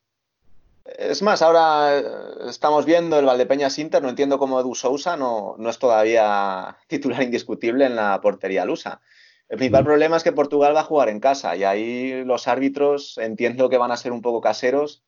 Es 0.86 1.22
más, 1.22 1.42
ahora 1.42 2.02
estamos 2.48 2.86
viendo 2.86 3.18
el 3.20 3.26
Valdepeñas 3.26 3.78
Inter, 3.80 4.02
no 4.02 4.10
entiendo 4.10 4.40
cómo 4.40 4.60
Edu 4.60 4.76
Sousa 4.76 5.18
no, 5.18 5.56
no 5.58 5.70
es 5.70 5.80
todavía 5.80 6.78
titular 6.88 7.24
indiscutible 7.24 7.86
en 7.86 7.96
la 7.96 8.20
portería 8.22 8.66
lusa. 8.66 9.02
El 9.50 9.58
principal 9.58 9.84
problema 9.84 10.16
es 10.16 10.24
que 10.24 10.32
Portugal 10.32 10.76
va 10.76 10.82
a 10.82 10.86
jugar 10.86 11.10
en 11.10 11.20
casa 11.20 11.56
y 11.58 11.66
ahí 11.66 12.24
los 12.24 12.48
árbitros 12.48 13.18
entiendo 13.18 13.70
que 13.70 13.78
van 13.78 13.92
a 13.92 13.98
ser 13.98 14.14
un 14.14 14.22
poco 14.22 14.40
caseros 14.40 15.04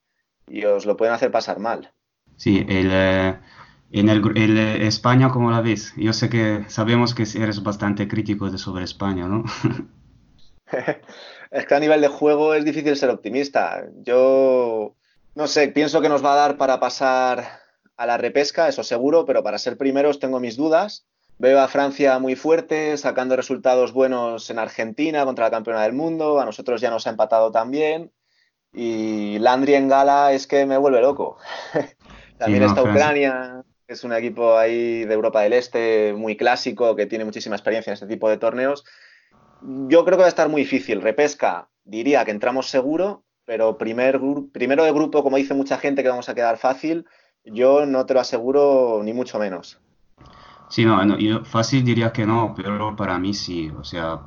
y 0.48 0.66
os 0.66 0.86
lo 0.86 0.98
pueden 0.98 1.14
hacer 1.14 1.32
pasar 1.32 1.60
mal. 1.60 1.94
Sí, 2.36 2.66
el, 2.68 2.90
eh, 2.92 3.40
en 3.92 4.10
el, 4.10 4.22
eh, 4.36 4.88
España, 4.88 5.30
¿cómo 5.30 5.52
la 5.52 5.62
ves? 5.62 5.94
Yo 5.96 6.12
sé 6.14 6.30
que 6.30 6.66
sabemos 6.68 7.14
que 7.14 7.24
eres 7.36 7.64
bastante 7.64 8.08
crítico 8.08 8.50
de 8.50 8.58
sobre 8.58 8.84
España, 8.84 9.28
¿no? 9.28 9.44
Es 11.54 11.68
que 11.68 11.76
a 11.76 11.80
nivel 11.80 12.02
de 12.02 12.08
juego 12.08 12.56
es 12.56 12.66
difícil 12.66 12.98
ser 12.98 13.12
optimista. 13.12 13.86
Yo 14.02 14.96
no 15.36 15.46
sé, 15.46 15.68
pienso 15.68 16.02
que 16.02 16.10
nos 16.10 16.26
va 16.26 16.34
a 16.34 16.38
dar 16.38 16.58
para 16.58 16.80
pasar 16.80 17.62
a 17.96 18.08
la 18.08 18.18
repesca, 18.18 18.68
eso 18.68 18.84
seguro, 18.84 19.26
pero 19.26 19.44
para 19.44 19.60
ser 19.60 19.78
primeros 19.78 20.20
tengo 20.20 20.40
mis 20.40 20.58
dudas. 20.58 21.06
Veo 21.38 21.60
a 21.60 21.68
Francia 21.68 22.18
muy 22.18 22.36
fuerte, 22.36 22.98
sacando 22.98 23.36
resultados 23.36 23.94
buenos 23.94 24.50
en 24.50 24.58
Argentina 24.58 25.26
contra 25.26 25.46
la 25.46 25.52
campeona 25.52 25.84
del 25.84 25.94
mundo. 25.94 26.40
A 26.40 26.46
nosotros 26.46 26.82
ya 26.82 26.90
nos 26.90 27.06
ha 27.06 27.12
empatado 27.12 27.52
también. 27.52 28.12
Y 28.74 29.38
Landry 29.38 29.76
en 29.76 29.90
gala 29.90 30.34
es 30.34 30.48
que 30.48 30.66
me 30.66 30.78
vuelve 30.78 31.02
loco. 31.02 31.38
También 32.40 32.64
no, 32.64 32.70
está. 32.70 32.82
Ucrania, 32.82 33.64
que 33.86 33.94
es 33.94 34.04
un 34.04 34.14
equipo 34.14 34.58
ahí 34.58 35.06
de 35.06 35.14
Europa 35.14 35.42
del 35.42 35.54
Este 35.54 36.14
muy 36.14 36.36
clásico, 36.36 36.96
que 36.96 37.06
tiene 37.06 37.26
muchísima 37.26 37.56
experiencia 37.56 37.92
en 37.92 37.94
este 37.94 38.08
tipo 38.08 38.28
de 38.28 38.38
torneos. 38.38 38.84
Yo 39.66 40.04
creo 40.04 40.18
que 40.18 40.22
va 40.22 40.26
a 40.26 40.30
estar 40.30 40.50
muy 40.50 40.62
difícil. 40.62 41.02
Repesca, 41.02 41.70
diría 41.84 42.26
que 42.26 42.32
entramos 42.32 42.70
seguro, 42.70 43.24
pero 43.46 43.78
primer, 43.78 44.20
primero 44.52 44.84
de 44.84 44.92
grupo, 44.92 45.24
como 45.24 45.38
dice 45.38 45.54
mucha 45.54 45.78
gente, 45.78 46.04
que 46.04 46.10
vamos 46.10 46.30
a 46.30 46.36
quedar 46.36 46.58
fácil, 46.58 47.06
yo 47.46 47.86
no 47.86 48.06
te 48.06 48.14
lo 48.14 48.20
aseguro 48.20 49.02
ni 49.04 49.14
mucho 49.14 49.40
menos. 49.40 49.80
Sí, 50.70 50.86
no, 50.86 51.06
fácil 51.46 51.84
diría 51.84 52.12
que 52.12 52.26
no, 52.26 52.54
pero 52.56 52.96
para 52.96 53.20
mí 53.20 53.34
sí. 53.34 53.72
O 53.78 53.84
sea, 53.84 54.22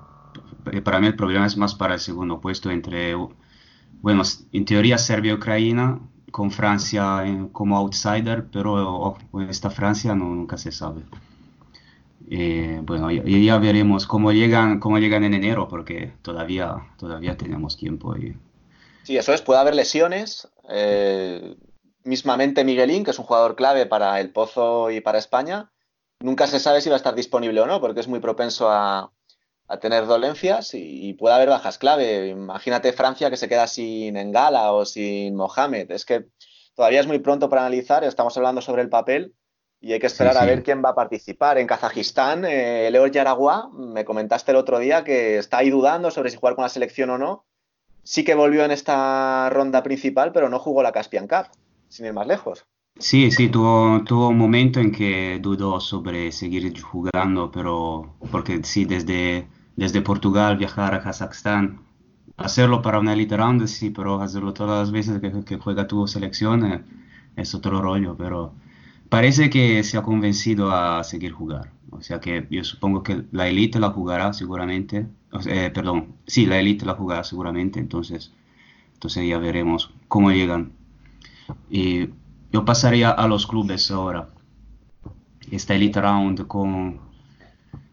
para 0.85 1.01
mí 1.01 1.07
el 1.09 1.17
problema 1.17 1.47
es 1.47 1.57
más 1.57 1.75
para 1.75 1.95
el 1.95 2.01
segundo 2.01 2.41
puesto 2.41 2.71
entre, 2.71 3.15
bueno, 4.01 4.23
en 4.53 4.65
teoría 4.65 4.99
Serbia 4.99 5.33
y 5.33 5.35
Ucrania, 5.35 5.99
con 6.31 6.51
Francia 6.51 7.25
como 7.53 7.79
outsider, 7.79 8.47
pero 8.53 8.75
oh, 8.75 9.19
esta 9.49 9.71
Francia 9.71 10.15
nunca 10.15 10.59
se 10.59 10.71
sabe. 10.71 11.03
Eh, 12.31 12.81
bueno, 12.83 13.11
ya, 13.11 13.23
ya 13.25 13.59
veremos 13.59 14.07
cómo 14.07 14.33
llegan, 14.33 14.81
cómo 14.81 14.99
llegan 14.99 15.25
en 15.25 15.35
enero, 15.35 15.69
porque 15.69 16.13
todavía, 16.23 16.77
todavía 16.99 17.37
tenemos 17.37 17.77
tiempo. 17.77 18.17
Y, 18.17 18.37
Sí, 19.05 19.17
eso 19.17 19.33
es, 19.33 19.43
puede 19.43 19.61
haber 19.61 19.75
lesiones. 19.77 20.49
eh, 20.69 21.57
mismamente 22.03 22.65
Miguelín, 22.65 23.05
que 23.05 23.11
es 23.11 23.19
un 23.19 23.25
jugador 23.25 23.57
clave 23.57 23.87
para 23.87 24.21
el 24.21 24.31
Pozo 24.31 24.91
y 24.91 25.01
para 25.01 25.19
España, 25.19 25.71
nunca 26.21 26.47
se 26.47 26.61
sabe 26.61 26.81
si 26.81 26.89
va 26.89 26.97
a 26.97 26.99
estar 26.99 27.15
disponible 27.15 27.61
o 27.61 27.67
no, 27.67 27.81
porque 27.81 28.01
es 28.01 28.09
muy 28.09 28.21
propenso 28.21 28.71
a, 28.71 29.13
a 29.69 29.77
tener 29.79 30.07
dolencias 30.07 30.75
y, 30.75 31.09
y 31.09 31.15
puede 31.15 31.35
haber 31.35 31.49
bajas 31.49 31.79
clave. 31.79 32.29
Imagínate 32.29 32.93
Francia 32.93 33.31
que 33.31 33.37
se 33.37 33.49
queda 33.49 33.67
sin 33.67 34.17
Engala 34.17 34.73
o 34.73 34.85
sin 34.85 35.35
Mohamed. 35.37 35.91
Es 35.91 36.05
que 36.05 36.27
todavía 36.75 37.01
es 37.01 37.07
muy 37.07 37.19
pronto 37.19 37.49
para 37.49 37.63
analizar, 37.63 38.05
estamos 38.05 38.37
hablando 38.37 38.61
sobre 38.61 38.83
el 38.83 38.89
papel 38.89 39.35
y 39.81 39.93
hay 39.93 39.99
que 40.01 40.07
esperar 40.07 40.33
Sí, 40.35 40.39
a 40.39 40.41
sí. 40.43 40.47
ver 40.47 40.63
quién 40.63 40.83
va 40.85 40.91
a 40.91 40.95
participar. 40.95 41.59
En 41.59 41.67
Kazajistán, 41.67 42.45
eh, 42.45 42.89
Leo 42.91 43.07
Yaragua, 43.07 43.71
me 43.73 44.05
comentaste 44.05 44.51
el 44.53 44.57
otro 44.57 44.79
día 44.79 45.05
que 45.05 45.39
está 45.39 45.59
ahí 45.59 45.71
dudando 45.71 46.11
sobre 46.11 46.31
si 46.31 46.37
jugar 46.37 46.55
con 46.55 46.63
la 46.63 46.69
selección 46.69 47.11
o 47.11 47.19
no. 47.19 47.45
Sí 48.03 48.25
que 48.25 48.35
volvió 48.35 48.65
en 48.65 48.71
esta 48.71 49.51
ronda 49.51 49.83
principal, 49.83 50.33
pero 50.33 50.49
no 50.49 50.59
jugó 50.59 50.83
la 50.83 50.93
Caspian 50.93 51.29
Cup, 51.29 51.47
sin 51.89 52.07
ir 52.07 52.13
más 52.13 52.27
lejos. 52.27 52.67
Sí, 52.99 53.31
sí, 53.31 53.49
tuvo, 53.51 54.03
tuvo 54.05 54.29
un 54.29 54.39
momento 54.39 54.81
en 54.81 54.91
que 54.91 55.39
dudó 55.41 55.81
sobre 55.81 56.33
seguir 56.33 56.81
jugando, 56.81 57.51
pero 57.51 58.17
porque 58.31 58.63
sí, 58.65 58.87
desde, 58.87 59.49
desde 59.77 60.01
Portugal 60.01 60.57
viajar 60.57 60.95
a 60.95 61.03
Kazajstán, 61.03 61.81
hacerlo 62.39 62.81
para 62.83 62.99
una 62.99 63.13
Elite 63.13 63.37
Round, 63.37 63.67
sí, 63.67 63.91
pero 63.91 64.21
hacerlo 64.23 64.55
todas 64.55 64.79
las 64.81 64.93
veces 64.93 65.21
que, 65.21 65.45
que 65.45 65.59
juega 65.59 65.87
tu 65.87 66.07
selección 66.07 66.65
eh, 66.73 66.85
es 67.37 67.55
otro 67.55 67.83
rollo, 67.83 68.17
pero 68.17 68.55
parece 69.09 69.51
que 69.51 69.83
se 69.83 69.99
ha 69.99 70.03
convencido 70.03 70.71
a 70.71 71.03
seguir 71.05 71.33
jugar. 71.33 71.73
O 71.91 72.03
sea 72.03 72.21
que 72.21 72.47
yo 72.51 72.65
supongo 72.65 73.03
que 73.03 73.25
la 73.33 73.49
Elite 73.49 73.79
la 73.79 73.91
jugará 73.91 74.33
seguramente, 74.33 75.07
o 75.33 75.41
sea, 75.41 75.67
eh, 75.67 75.71
perdón, 75.71 76.17
sí, 76.27 76.47
la 76.47 76.59
Elite 76.59 76.85
la 76.85 76.95
jugará 76.95 77.25
seguramente, 77.25 77.79
entonces, 77.79 78.33
entonces 78.95 79.27
ya 79.29 79.39
veremos 79.39 79.91
cómo 80.09 80.31
llegan. 80.31 80.73
Y 81.71 82.11
yo 82.53 82.65
pasaría 82.65 83.11
a 83.11 83.29
los 83.29 83.47
clubes 83.47 83.91
ahora. 83.91 84.29
Esta 85.51 85.75
Elite 85.75 86.01
Round 86.01 86.47
con, 86.49 87.01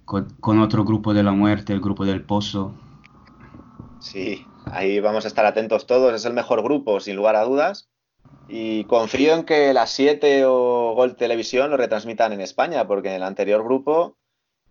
con, 0.05 0.27
con 0.39 0.59
otro 0.59 0.83
grupo 0.83 1.13
de 1.13 1.23
la 1.23 1.31
muerte, 1.31 1.71
el 1.73 1.81
grupo 1.81 2.03
del 2.03 2.23
Pozo. 2.23 2.73
Sí, 3.99 4.45
ahí 4.65 4.99
vamos 4.99 5.25
a 5.25 5.27
estar 5.27 5.45
atentos 5.45 5.85
todos. 5.85 6.13
Es 6.13 6.25
el 6.25 6.33
mejor 6.33 6.63
grupo, 6.63 6.99
sin 6.99 7.15
lugar 7.15 7.35
a 7.35 7.43
dudas. 7.43 7.92
Y 8.47 8.83
confío 8.85 9.33
en 9.33 9.43
que 9.43 9.73
las 9.73 9.89
7 9.91 10.45
o 10.45 10.93
Gol 10.95 11.15
Televisión 11.15 11.69
lo 11.71 11.77
retransmitan 11.77 12.33
en 12.33 12.41
España, 12.41 12.85
porque 12.87 13.09
en 13.09 13.15
el 13.15 13.23
anterior 13.23 13.63
grupo 13.63 14.17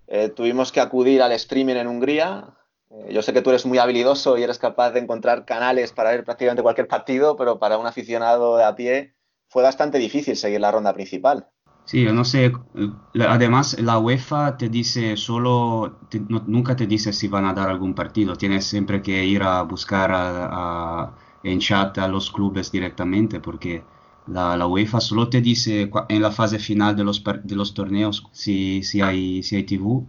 eh, 0.06 0.28
tuvimos 0.28 0.72
que 0.72 0.80
acudir 0.80 1.22
al 1.22 1.32
streaming 1.32 1.76
en 1.76 1.86
Hungría. 1.86 2.54
Eh, 2.90 3.12
yo 3.12 3.22
sé 3.22 3.32
que 3.32 3.42
tú 3.42 3.50
eres 3.50 3.64
muy 3.66 3.78
habilidoso 3.78 4.36
y 4.36 4.42
eres 4.42 4.58
capaz 4.58 4.90
de 4.92 5.00
encontrar 5.00 5.44
canales 5.44 5.92
para 5.92 6.10
ver 6.10 6.24
prácticamente 6.24 6.62
cualquier 6.62 6.88
partido, 6.88 7.36
pero 7.36 7.58
para 7.58 7.78
un 7.78 7.86
aficionado 7.86 8.56
de 8.56 8.64
a 8.64 8.74
pie 8.76 9.14
fue 9.48 9.62
bastante 9.62 9.98
difícil 9.98 10.36
seguir 10.36 10.60
la 10.60 10.70
ronda 10.70 10.92
principal. 10.92 11.48
Sí, 11.84 12.04
yo 12.04 12.12
no 12.12 12.24
sé, 12.24 12.52
la- 13.12 13.32
además 13.32 13.76
la 13.80 13.98
UEFA 13.98 14.56
te 14.56 14.68
dice 14.68 15.16
solo, 15.16 15.98
te- 16.08 16.20
no- 16.28 16.44
nunca 16.46 16.76
te 16.76 16.86
dice 16.86 17.12
si 17.12 17.26
van 17.28 17.44
a 17.46 17.54
dar 17.54 17.68
algún 17.70 17.94
partido, 17.94 18.36
tienes 18.36 18.66
siempre 18.66 19.02
que 19.02 19.24
ir 19.24 19.42
a 19.42 19.62
buscar 19.62 20.12
a- 20.12 20.46
a- 20.46 21.14
en 21.44 21.58
chat 21.58 21.98
a 21.98 22.08
los 22.08 22.30
clubes 22.30 22.70
directamente 22.70 23.40
porque 23.40 23.84
La, 24.26 24.66
UEFA 24.66 25.00
solo 25.00 25.28
te 25.28 25.40
dice 25.40 25.90
en 26.08 26.22
la 26.22 26.30
fase 26.30 26.58
final 26.60 26.94
de 26.94 27.02
los, 27.04 27.74
torneos 27.74 28.24
si, 28.30 28.80
hay, 29.02 29.42
si 29.42 29.56
hay 29.56 29.64
TV. 29.64 30.06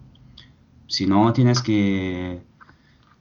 Si 0.88 1.08
no, 1.08 1.34
tienes 1.34 1.62
que, 1.62 2.44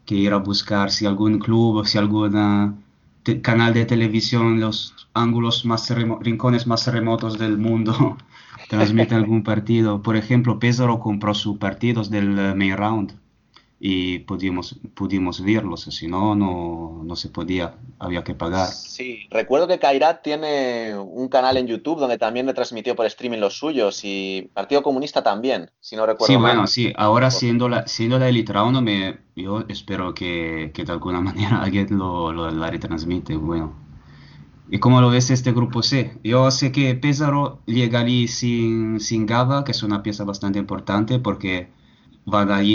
ir 0.07 0.33
a 0.35 0.37
buscar 0.37 0.91
si 0.91 1.07
algún 1.07 1.39
club, 1.39 1.87
si 1.87 1.97
algún 1.97 2.85
canal 3.41 3.73
de 3.73 3.87
televisión, 3.87 4.61
los 4.61 4.95
ángulos 5.15 5.65
más 5.65 5.89
rincones 6.21 6.67
más 6.67 6.87
remotos 6.87 7.39
del 7.39 7.57
mundo 7.57 8.19
transmite 8.69 9.15
algún 9.15 9.43
partido. 9.43 10.03
Por 10.03 10.17
ejemplo, 10.17 10.59
Pesaro 10.59 11.01
compró 11.01 11.33
sus 11.33 11.57
partidos 11.57 12.11
del 12.11 12.39
eh, 12.39 12.55
main 12.55 12.77
round 12.77 13.22
y 13.85 14.21
pudimos, 14.21 14.79
pudimos 14.95 15.43
verlos, 15.45 15.83
si 15.83 16.09
no, 16.09 16.35
no, 16.37 17.03
no 17.05 17.17
se 17.17 17.31
podía, 17.31 17.79
había 17.99 18.25
que 18.25 18.35
pagar. 18.35 18.79
Sí, 18.85 19.27
recuerdo 19.31 19.67
que 19.69 19.79
Kairat 19.79 20.23
tiene 20.23 20.97
un 20.99 21.29
canal 21.29 21.57
en 21.57 21.67
YouTube 21.67 21.99
donde 22.01 22.19
también 22.19 22.47
retransmitió 22.47 22.95
por 22.95 23.07
streaming 23.07 23.39
los 23.39 23.55
suyos 23.59 24.01
y 24.05 24.51
Partido 24.55 24.83
Comunista 24.83 25.23
también, 25.23 25.71
si 25.81 25.97
no 25.97 26.07
recuerdo 26.07 26.29
Sí, 26.29 26.37
mal. 26.41 26.57
bueno, 26.57 26.67
sí, 26.69 26.93
ahora 26.97 27.31
siendo 27.31 27.69
la, 27.69 27.87
siendo 27.89 28.19
la 28.19 28.29
Elite 28.29 28.53
Round, 28.53 28.81
me, 28.81 29.19
yo 29.35 29.65
espero 29.69 30.15
que, 30.15 30.71
que 30.75 30.85
de 30.85 30.93
alguna 30.93 31.21
manera 31.29 31.61
alguien 31.63 31.89
lo, 31.99 32.33
lo- 32.33 32.51
la 32.51 32.71
retransmite, 32.71 33.37
bueno. 33.37 33.75
¿Y 34.71 34.79
cómo 34.81 35.01
lo 35.01 35.11
ves 35.11 35.31
este 35.31 35.53
grupo 35.53 35.83
C? 35.83 36.19
Yo 36.25 36.51
sé 36.51 36.73
que 36.73 36.95
Pesaro 36.97 37.63
llega 37.67 38.01
allí 38.01 38.29
sin, 38.29 39.01
sin 39.01 39.27
Gava, 39.27 39.65
que 39.65 39.73
es 39.73 39.83
una 39.83 40.03
pieza 40.03 40.25
bastante 40.25 40.59
importante 40.59 41.19
porque 41.21 41.71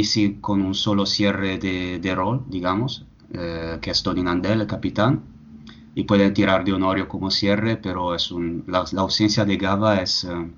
sí, 0.03 0.37
con 0.41 0.61
un 0.61 0.73
solo 0.73 1.05
cierre 1.05 1.57
de, 1.57 1.99
de 1.99 2.15
rol, 2.15 2.43
digamos, 2.47 3.05
eh, 3.33 3.77
que 3.81 3.91
es 3.91 4.03
Tony 4.03 4.23
Nandel, 4.23 4.61
el 4.61 4.67
capitán, 4.67 5.23
y 5.95 6.03
pueden 6.03 6.33
tirar 6.33 6.63
de 6.63 6.73
Honorio 6.73 7.07
como 7.07 7.31
cierre, 7.31 7.77
pero 7.77 8.13
es 8.15 8.31
un, 8.31 8.63
la, 8.67 8.85
ausencia 8.97 9.45
de 9.45 9.57
Gava 9.57 10.01
es, 10.01 10.23
eh, 10.25 10.51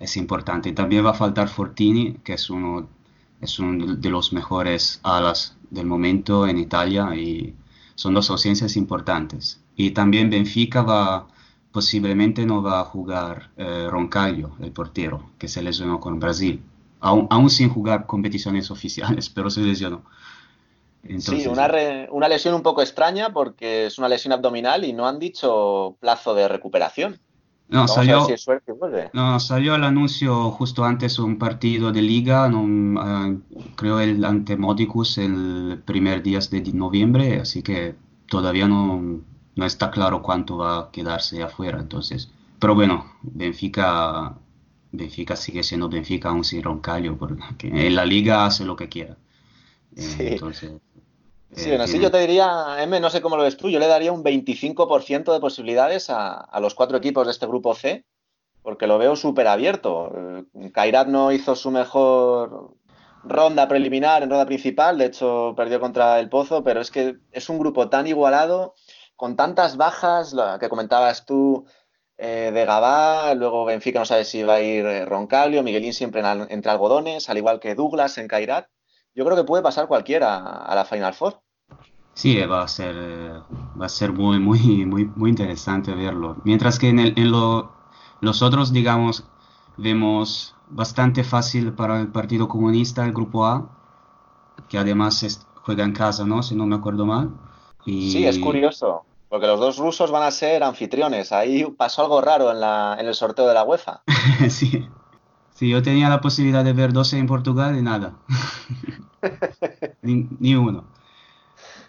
es 0.00 0.16
importante. 0.16 0.72
También 0.72 1.04
va 1.04 1.10
a 1.10 1.14
faltar 1.14 1.48
Fortini, 1.48 2.14
que 2.24 2.34
es 2.34 2.50
uno, 2.50 2.88
es 3.40 3.58
uno 3.58 3.96
de 3.96 4.10
los 4.10 4.32
mejores 4.32 5.00
alas 5.02 5.56
del 5.70 5.86
momento 5.86 6.46
en 6.46 6.58
Italia 6.58 7.14
y 7.14 7.54
son 7.94 8.14
dos 8.14 8.30
ausencias 8.30 8.76
importantes. 8.76 9.60
Y 9.76 9.90
también 9.90 10.30
Benfica 10.30 10.82
va, 10.82 11.28
posiblemente 11.72 12.46
no 12.46 12.62
va 12.62 12.80
a 12.80 12.84
jugar 12.84 13.50
eh, 13.56 13.88
el 14.60 14.72
portero, 14.72 15.30
que 15.38 15.48
se 15.48 15.62
lesionó 15.62 16.00
con 16.00 16.20
Brasil, 16.20 16.62
aún, 17.04 17.26
aún 17.30 17.50
sin 17.50 17.68
jugar 17.70 18.06
competiciones 18.06 18.70
oficiales, 18.70 19.30
pero 19.30 19.50
se 19.50 19.60
lesionó. 19.62 20.04
Entonces, 21.04 21.44
Sí, 21.44 21.46
una, 21.46 21.68
re- 21.68 22.08
una 22.10 22.28
lesión 22.28 22.54
un 22.54 22.62
poco 22.62 22.82
extraña 22.82 23.32
porque 23.32 23.86
es 23.86 23.98
una 23.98 24.08
lesión 24.08 24.32
abdominal 24.32 24.84
y 24.84 24.92
no 24.92 25.06
han 25.06 25.18
dicho 25.18 25.96
plazo 26.00 26.34
de 26.34 26.48
recuperación. 26.48 27.20
no, 27.68 27.88
salió, 27.88 28.20
si. 28.24 28.34
No, 29.12 29.38
salió 29.40 29.74
el 29.76 29.84
anuncio 29.84 30.50
justo 30.50 30.84
antes 30.84 31.18
un 31.18 31.38
partido 31.38 31.92
de 31.92 32.02
liga, 32.02 32.48
no, 32.48 33.00
ah, 33.00 33.32
creo 33.76 34.00
el 34.00 34.24
ante 34.24 34.56
Modicus 34.56 35.18
el 35.18 35.82
primer 35.84 36.22
día 36.22 36.40
de 36.40 36.62
noviembre, 36.72 37.40
así 37.40 37.62
que 37.62 37.94
todavía 38.28 38.66
no, 38.68 39.20
no 39.56 39.64
está 39.64 39.90
claro 39.90 40.22
cuánto 40.22 40.56
va 40.58 40.78
a 40.80 40.90
quedarse 40.90 41.42
afuera, 41.42 41.78
entonces. 41.80 42.30
Pero 42.58 42.74
bueno, 42.74 43.06
Benfica, 43.22 44.36
Benfica 44.96 45.36
sigue 45.36 45.62
siendo 45.62 45.88
Benfica 45.88 46.30
aún 46.30 46.44
sin 46.44 46.62
Roncaglio, 46.62 47.16
porque 47.18 47.68
en 47.68 47.94
la 47.94 48.04
liga 48.04 48.46
hace 48.46 48.64
lo 48.64 48.76
que 48.76 48.88
quiera. 48.88 49.16
Eh, 49.96 50.00
Sí. 50.00 50.26
Entonces, 50.32 50.72
Sí, 51.54 51.66
eh, 51.66 51.68
bueno, 51.70 51.86
sí, 51.86 51.92
tiene- 51.92 52.04
yo 52.04 52.10
te 52.10 52.18
diría, 52.18 52.76
M, 52.82 52.98
no 53.00 53.10
sé 53.10 53.20
cómo 53.22 53.36
lo 53.36 53.44
ves 53.44 53.56
tú, 53.56 53.68
yo 53.70 53.78
le 53.78 53.86
daría 53.86 54.12
un 54.12 54.22
25% 54.22 55.32
de 55.32 55.40
posibilidades 55.40 56.10
a, 56.10 56.34
a 56.34 56.60
los 56.60 56.74
cuatro 56.74 56.96
equipos 56.98 57.26
de 57.26 57.32
este 57.32 57.46
grupo 57.46 57.74
C, 57.74 58.04
porque 58.62 58.86
lo 58.86 58.98
veo 58.98 59.16
súper 59.16 59.48
abierto. 59.48 60.12
Eh, 60.54 60.70
Kairat 60.72 61.08
no 61.08 61.32
hizo 61.32 61.56
su 61.56 61.70
mejor 61.70 62.76
ronda 63.24 63.68
preliminar 63.68 64.22
en 64.22 64.30
ronda 64.30 64.46
principal, 64.46 64.98
de 64.98 65.06
hecho 65.06 65.54
perdió 65.56 65.80
contra 65.80 66.20
el 66.20 66.28
Pozo, 66.28 66.62
pero 66.64 66.80
es 66.80 66.90
que 66.90 67.18
es 67.32 67.48
un 67.48 67.58
grupo 67.58 67.88
tan 67.88 68.06
igualado, 68.06 68.74
con 69.16 69.36
tantas 69.36 69.76
bajas, 69.76 70.32
la 70.32 70.58
que 70.58 70.68
comentabas 70.68 71.24
tú 71.26 71.66
eh, 72.18 72.50
de 72.52 72.64
Gabá, 72.64 73.34
luego 73.34 73.64
Benfica 73.64 73.98
no 73.98 74.04
sabe 74.06 74.24
si 74.24 74.42
va 74.42 74.54
a 74.54 74.60
ir 74.62 74.84
eh, 74.86 75.04
Roncaglio, 75.04 75.62
Miguelín 75.62 75.92
siempre 75.92 76.20
en 76.20 76.46
entre 76.50 76.70
algodones, 76.70 77.28
al 77.28 77.38
igual 77.38 77.60
que 77.60 77.74
Douglas 77.74 78.18
en 78.18 78.28
Kairat. 78.28 78.68
Yo 79.14 79.24
creo 79.24 79.36
que 79.36 79.44
puede 79.44 79.62
pasar 79.62 79.86
cualquiera 79.88 80.36
a- 80.38 80.74
la 80.74 80.84
Final 80.84 81.14
Four. 81.14 81.40
Sí, 82.14 82.36
va 82.46 82.62
a 82.62 82.68
ser, 82.68 82.94
eh, 82.96 83.32
va 83.80 83.86
a 83.86 83.88
ser 83.88 84.12
muy, 84.12 84.38
muy, 84.38 84.86
muy, 84.86 85.04
muy 85.16 85.30
interesante 85.30 85.92
verlo. 85.94 86.36
Mientras 86.44 86.78
que 86.78 86.88
en, 86.88 86.98
el- 87.00 87.14
en 87.18 87.30
lo- 87.30 87.72
los 88.20 88.42
otros, 88.42 88.72
digamos, 88.72 89.24
vemos 89.76 90.54
bastante 90.70 91.24
fácil 91.24 91.72
para 91.72 92.00
el 92.00 92.08
Partido 92.08 92.48
Comunista 92.48 93.04
el 93.04 93.12
Grupo 93.12 93.46
A, 93.46 93.68
que 94.68 94.78
además 94.78 95.22
es- 95.22 95.46
juega 95.62 95.84
en 95.84 95.92
casa, 95.92 96.24
¿no? 96.24 96.42
Si 96.42 96.54
no 96.54 96.66
me 96.66 96.76
acuerdo 96.76 97.06
mal. 97.06 97.30
Y... 97.86 98.12
Sí, 98.12 98.26
es 98.26 98.38
curioso, 98.38 99.04
porque 99.34 99.48
los 99.48 99.58
dos 99.58 99.78
rusos 99.78 100.12
van 100.12 100.22
a 100.22 100.30
ser 100.30 100.62
anfitriones. 100.62 101.32
Ahí 101.32 101.64
pasó 101.64 102.02
algo 102.02 102.20
raro 102.20 102.52
en 102.52 102.60
la, 102.60 102.96
en 103.00 103.06
el 103.08 103.14
sorteo 103.16 103.48
de 103.48 103.54
la 103.54 103.64
UEFA. 103.64 104.04
sí. 104.50 104.88
Sí, 105.50 105.70
yo 105.70 105.82
tenía 105.82 106.08
la 106.08 106.20
posibilidad 106.20 106.64
de 106.64 106.72
ver 106.72 106.92
12 106.92 107.18
en 107.18 107.26
Portugal 107.26 107.76
y 107.78 107.82
nada. 107.82 108.16
ni, 110.02 110.28
ni 110.38 110.54
uno. 110.54 110.84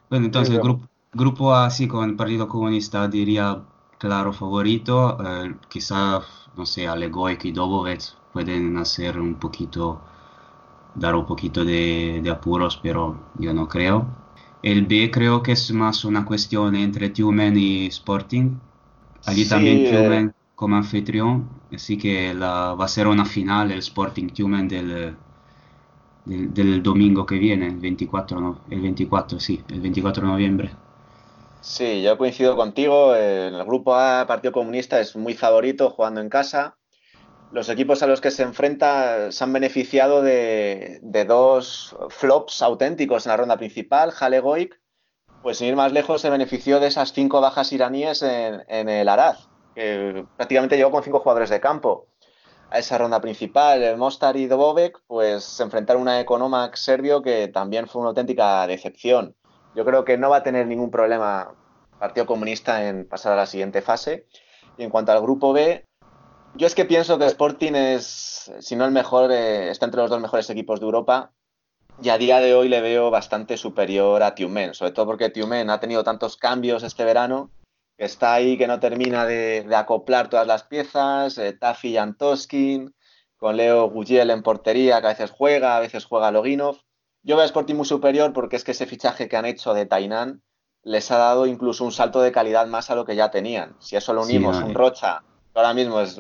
Bueno, 0.10 0.26
entonces, 0.28 0.56
Sí, 0.56 0.60
grupo, 0.60 0.88
grupo 1.14 1.54
A, 1.56 1.70
sí, 1.70 1.88
con 1.88 2.10
el 2.10 2.16
Partido 2.16 2.48
Comunista 2.48 3.08
diría 3.08 3.64
claro 3.98 4.34
favorito. 4.34 5.18
eh, 5.24 5.56
quizá, 5.70 6.22
no 6.56 6.66
sé, 6.66 6.88
Alegoic 6.88 7.46
y 7.46 7.52
Dobovec 7.52 8.02
pueden 8.32 8.78
hacer 8.78 9.20
un 9.20 9.36
poquito, 9.40 10.02
dar 10.96 11.16
un 11.16 11.26
poquito 11.26 11.66
de, 11.66 12.22
de 12.24 12.30
apuros, 12.30 12.78
pero 12.78 13.32
yo 13.36 13.54
no 13.54 13.68
creo. 13.68 14.25
El 14.66 14.86
B 14.86 15.10
creo 15.12 15.42
que 15.42 15.54
es 15.54 15.72
más 15.72 16.04
una 16.04 16.26
cuestión 16.26 16.76
entre 16.76 17.10
Tumen 17.10 17.56
y 17.58 17.86
Sporting. 17.88 18.60
Allí 19.26 19.46
Sí, 19.46 19.48
también 19.48 19.86
eh, 19.86 19.86
Tumen 19.86 20.34
como 20.56 20.76
anfitrión, 20.76 21.48
así 21.74 21.98
que 21.98 22.34
la, 22.34 22.74
va 22.74 22.84
a 22.86 22.88
ser 22.90 23.08
una 23.08 23.26
final 23.26 23.72
el 23.72 23.80
Sporting 23.80 24.28
Tumen 24.30 24.68
del, 24.68 25.16
del, 26.26 26.54
del 26.54 26.84
domingo 26.84 27.26
que 27.26 27.40
viene, 27.40 27.68
el 27.68 27.78
24, 27.78 28.40
no, 28.42 28.60
el 28.70 28.82
24, 28.82 29.40
sí, 29.40 29.62
el 29.70 29.80
24 29.82 30.24
de 30.26 30.32
noviembre. 30.34 30.72
Sí, 31.60 32.02
yo 32.04 32.18
coincido 32.18 32.56
contigo. 32.56 33.16
eh, 33.16 33.48
el 33.48 33.64
grupo 33.66 33.96
A, 33.96 34.26
Partido 34.28 34.52
Comunista 34.54 35.00
es 35.00 35.16
muy 35.16 35.34
favorito 35.34 35.90
jugando 35.90 36.22
en 36.22 36.30
casa. 36.30 36.78
Los 37.52 37.70
equipos 37.70 38.04
a 38.04 38.08
los 38.08 38.22
que 38.22 38.32
se 38.32 38.44
enfrenta 38.44 39.32
se 39.32 39.44
han 39.44 39.54
beneficiado 39.54 40.22
de, 40.22 41.00
dos 41.28 41.96
flops 42.10 42.62
auténticos 42.62 43.26
en 43.26 43.30
la 43.30 43.38
ronda 43.38 43.58
principal. 43.58 44.12
Halegoic, 44.20 44.80
pues 45.42 45.60
sin 45.60 45.68
ir 45.68 45.76
más 45.76 45.92
lejos, 45.92 46.22
se 46.22 46.30
benefició 46.30 46.80
de 46.80 46.88
esas 46.88 47.14
cinco 47.14 47.42
bajas 47.42 47.72
iraníes 47.72 48.24
en, 48.24 48.90
el 48.90 49.08
Araz, 49.08 49.48
que 49.74 50.26
prácticamente 50.36 50.76
llegó 50.76 50.92
con 50.92 51.04
cinco 51.04 51.20
jugadores 51.20 51.50
de 51.50 51.62
campo 51.62 52.08
a 52.72 52.80
esa 52.80 52.98
ronda 52.98 53.22
principal. 53.22 53.84
El 53.84 53.98
Mostar 53.98 54.36
y 54.38 54.48
Dobovec, 54.48 55.00
pues 55.08 55.44
se 55.44 55.64
enfrentaron 55.64 56.02
a 56.02 56.04
una 56.04 56.20
Economac 56.20 56.76
serbio 56.76 57.22
que 57.22 57.48
también 57.48 57.88
fue 57.88 58.02
una 58.02 58.10
auténtica 58.10 58.66
decepción. 58.68 59.36
Yo 59.76 59.86
creo 59.86 60.04
que 60.04 60.18
no 60.18 60.30
va 60.30 60.38
a 60.38 60.44
tener 60.44 60.68
ningún 60.68 60.90
problema 60.90 61.54
Partido 62.00 62.26
Comunista 62.26 62.88
en 62.88 63.08
pasar 63.08 63.34
a 63.34 63.38
la 63.38 63.46
siguiente 63.46 63.82
fase. 63.82 64.28
Y 64.78 64.84
en 64.84 64.90
cuanto 64.90 65.12
al 65.12 65.22
grupo 65.22 65.54
B, 65.54 65.86
yo 66.58 66.68
es 66.68 66.76
que 66.76 66.86
pienso 66.86 67.18
que 67.18 67.26
Sporting 67.26 67.74
es, 67.74 68.52
si 68.60 68.76
no 68.76 68.86
el 68.86 68.92
mejor, 68.92 69.32
eh, 69.32 69.70
está 69.70 69.86
entre 69.86 70.02
los 70.02 70.10
dos 70.10 70.22
mejores 70.22 70.50
equipos 70.50 70.80
de 70.80 70.86
Europa. 70.86 71.32
Y 72.02 72.10
a 72.10 72.18
día 72.18 72.40
de 72.40 72.54
hoy 72.54 72.68
le 72.68 72.82
veo 72.82 73.10
bastante 73.10 73.56
superior 73.56 74.22
a 74.22 74.36
Tiumen, 74.36 74.74
sobre 74.74 74.92
todo 74.92 75.06
porque 75.06 75.30
Tiumen 75.30 75.70
ha 75.70 75.80
tenido 75.80 76.04
tantos 76.04 76.36
cambios 76.36 76.84
este 76.84 77.06
verano, 77.06 77.52
que 77.98 78.04
está 78.04 78.34
ahí 78.34 78.58
que 78.58 78.68
no 78.68 78.82
termina 78.82 79.26
de, 79.26 79.64
de 79.64 79.76
acoplar 79.76 80.30
todas 80.30 80.46
las 80.46 80.64
piezas, 80.64 81.38
eh, 81.38 81.54
Tafi 81.54 81.94
Jantoskin, 81.94 82.94
con 83.38 83.56
Leo 83.56 83.90
Gugiel 83.90 84.30
en 84.30 84.44
portería, 84.44 85.00
que 85.00 85.08
a 85.08 85.12
veces 85.12 85.32
juega, 85.32 85.78
a 85.78 85.80
veces 85.80 86.06
juega 86.06 86.32
Loginov. 86.32 86.78
Yo 87.24 87.36
veo 87.38 87.44
a 87.44 87.46
Sporting 87.46 87.76
muy 87.76 87.86
superior 87.86 88.34
porque 88.34 88.58
es 88.58 88.64
que 88.64 88.72
ese 88.72 88.86
fichaje 88.86 89.30
que 89.30 89.38
han 89.38 89.46
hecho 89.46 89.74
de 89.74 89.86
Tainan 89.86 90.44
les 90.84 91.10
ha 91.12 91.18
dado 91.18 91.48
incluso 91.48 91.84
un 91.84 91.92
salto 91.92 92.22
de 92.22 92.32
calidad 92.32 92.68
más 92.68 92.90
a 92.90 92.96
lo 92.96 93.06
que 93.06 93.16
ya 93.16 93.32
tenían. 93.32 93.76
Si 93.80 93.96
eso 93.96 94.14
Sí, 94.24 94.38
unimos 94.38 94.58
un. 94.58 94.74
Rocha, 94.74 95.24
ahora 95.56 95.74
mismo 95.74 96.00
es 96.02 96.18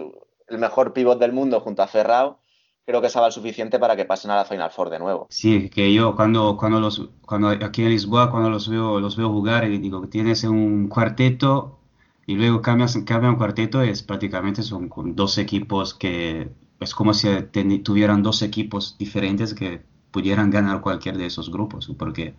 el 0.47 0.57
mejor 0.57 0.93
pivot 0.93 1.19
del 1.19 1.33
mundo 1.33 1.59
junto 1.61 1.81
a 1.83 1.87
Ferrao, 1.87 2.39
creo 2.85 3.01
que 3.01 3.09
el 3.09 3.31
suficiente 3.31 3.79
para 3.79 3.95
que 3.95 4.05
pasen 4.05 4.31
a 4.31 4.35
la 4.37 4.45
Final 4.45 4.71
Four 4.71 4.89
de 4.89 4.99
nuevo. 4.99 5.29
Sí, 5.29 5.69
que 5.69 5.93
yo 5.93 6.15
cuando, 6.15 6.55
cuando 6.57 6.79
los, 6.79 7.09
cuando 7.25 7.49
aquí 7.49 7.83
en 7.83 7.89
Lisboa, 7.89 8.31
cuando 8.31 8.49
los 8.49 8.69
veo, 8.69 8.99
los 8.99 9.17
veo 9.17 9.29
jugar, 9.29 9.65
y 9.69 9.77
digo 9.79 10.01
que 10.01 10.07
tienes 10.07 10.43
un 10.43 10.87
cuarteto 10.87 11.79
y 12.25 12.35
luego 12.35 12.61
cambias, 12.61 12.95
cambia 13.05 13.29
un 13.29 13.35
cuarteto, 13.35 13.81
es 13.81 14.01
prácticamente 14.03 14.63
son 14.63 14.87
con 14.87 15.15
dos 15.15 15.37
equipos 15.37 15.93
que 15.93 16.51
es 16.79 16.95
como 16.95 17.13
si 17.13 17.27
teni- 17.27 17.83
tuvieran 17.83 18.23
dos 18.23 18.41
equipos 18.43 18.97
diferentes 18.97 19.53
que 19.53 19.81
pudieran 20.11 20.49
ganar 20.51 20.81
cualquier 20.81 21.17
de 21.17 21.25
esos 21.25 21.51
grupos, 21.51 21.91
porque 21.97 22.35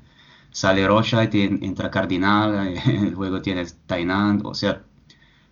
sale 0.51 0.87
Rocha 0.87 1.25
y 1.25 1.29
entra 1.43 1.91
Cardinal, 1.91 2.75
luego 3.17 3.43
tienes 3.43 3.79
Tainan, 3.87 4.41
o 4.45 4.55
sea, 4.55 4.83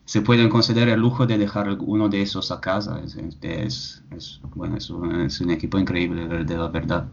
se 0.05 0.21
pueden 0.23 0.49
conceder 0.49 0.89
el 0.89 1.01
lujo 1.01 1.27
de 1.27 1.39
dejar 1.39 1.77
uno 1.81 2.09
de 2.09 2.23
esos 2.23 2.51
a 2.51 2.61
casa. 2.61 3.01
Es, 3.05 3.17
es- 3.43 4.03
es- 4.17 4.41
bueno, 4.55 4.77
es 4.77 4.91
un, 4.91 5.23
es 5.23 5.41
un 5.41 5.51
equipo 5.51 5.79
increíble, 5.79 6.27
de 6.45 6.57
la 6.57 6.69
verdad. 6.69 7.07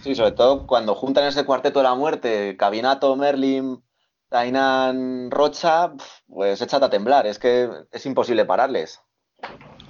Sí, 0.00 0.14
sobre 0.14 0.32
todo 0.32 0.66
cuando 0.66 0.94
juntan 0.94 1.24
ese 1.24 1.44
cuarteto 1.44 1.78
de 1.80 1.84
la 1.84 1.94
muerte, 1.94 2.56
Cabinato, 2.56 3.16
Merlin, 3.16 3.82
Tainan, 4.28 5.30
Rocha, 5.30 5.92
pues 6.28 6.60
échate 6.60 6.84
a 6.84 6.90
temblar, 6.90 7.26
es 7.26 7.38
que 7.38 7.70
es 7.90 8.06
imposible 8.06 8.44
pararles. 8.44 9.00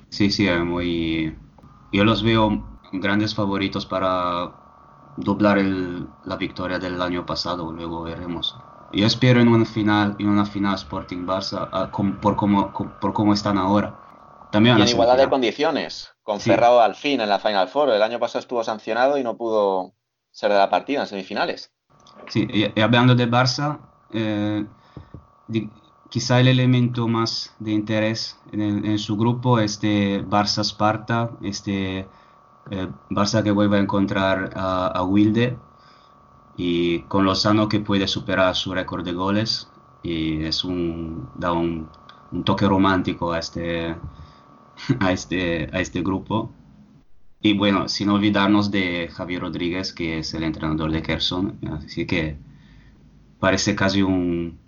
Sí, 0.09 0.31
sí, 0.31 0.49
muy... 0.51 1.37
Yo 1.93 2.05
los 2.05 2.23
veo 2.23 2.63
grandes 2.93 3.35
favoritos 3.35 3.87
para 3.87 4.53
doblar 5.17 5.59
el- 5.59 6.09
la 6.25 6.37
victoria 6.37 6.79
del 6.79 7.01
año 7.03 7.27
pasado, 7.27 7.73
luego 7.73 8.03
veremos. 8.03 8.57
Yo 8.95 9.07
espero 9.07 9.41
en 9.41 9.49
una 9.49 9.65
final, 9.65 10.17
en 10.19 10.29
una 10.29 10.47
final 10.47 10.75
Sporting 10.77 11.27
Barça 11.27 11.69
ah, 11.73 11.91
com- 11.91 12.17
por 12.21 12.37
cómo, 12.37 12.73
por 13.01 13.13
cómo 13.13 13.33
están 13.35 13.59
ahora. 13.59 13.95
También 14.51 14.79
Y 14.79 14.83
en 14.83 14.89
igualdad 14.89 15.15
de 15.15 15.23
semifinal. 15.23 15.31
condiciones, 15.31 16.15
con 16.23 16.41
Sí. 16.41 16.51
Ferrao 16.51 16.81
al 16.81 16.95
fin 16.95 17.21
en 17.21 17.29
la 17.29 17.39
Final 17.41 17.69
Four. 17.69 17.91
El 17.91 18.03
año 18.03 18.19
pasado 18.21 18.39
estuvo 18.41 18.63
sancionado 18.63 19.19
y 19.19 19.25
no 19.25 19.37
pudo 19.37 19.93
ser 20.31 20.53
de 20.53 20.59
la 20.59 20.71
partida 20.71 21.01
en 21.01 21.07
semifinales. 21.09 21.73
Sí, 22.29 22.47
y, 22.53 22.67
y 22.79 22.81
hablando 22.83 23.15
de 23.15 23.29
Barça, 23.29 23.79
eh, 24.13 24.65
di- 25.49 25.71
quizá 26.09 26.39
el 26.41 26.49
elemento 26.49 27.09
más 27.09 27.53
de 27.59 27.73
interés 27.73 28.39
en, 28.53 28.61
el- 28.61 28.85
en 28.87 28.99
su 28.99 29.17
grupo 29.17 29.59
es 29.59 29.81
de 29.81 30.25
Barça-Sparta, 30.25 31.31
este 31.43 32.09
eh, 32.71 32.89
Barça 33.11 33.43
que 33.43 33.51
vuelve 33.51 33.77
a 33.79 33.81
encontrar 33.81 34.51
a, 34.55 34.87
a 34.87 35.03
Wilde 35.03 35.59
y 36.57 37.01
con 37.03 37.25
Lozano 37.25 37.69
que 37.69 37.81
puede 37.81 38.07
superar 38.07 38.55
su 38.55 38.73
récord 38.73 39.05
de 39.05 39.13
goles 39.13 39.69
y 40.03 40.45
es 40.45 40.65
un, 40.65 41.31
da 41.35 41.53
un, 41.53 41.89
un 42.31 42.45
toque 42.45 42.67
romántico 42.67 43.33
a 43.33 43.39
este, 43.39 43.97
a 45.01 45.13
este, 45.13 45.69
a 45.73 45.81
este 45.81 46.03
grupo. 46.03 46.53
Y 47.41 47.57
bueno, 47.57 47.89
sin 47.89 48.09
olvidarnos 48.09 48.71
de 48.71 49.09
Javier 49.09 49.43
Rodríguez, 49.43 49.93
que 49.93 50.19
es 50.19 50.33
el 50.33 50.45
entrenador 50.45 50.91
de 50.91 51.03
Kherson, 51.03 51.59
así 51.85 52.07
que 52.07 52.39
parece 53.39 53.75
casi 53.75 54.01
un, 54.01 54.59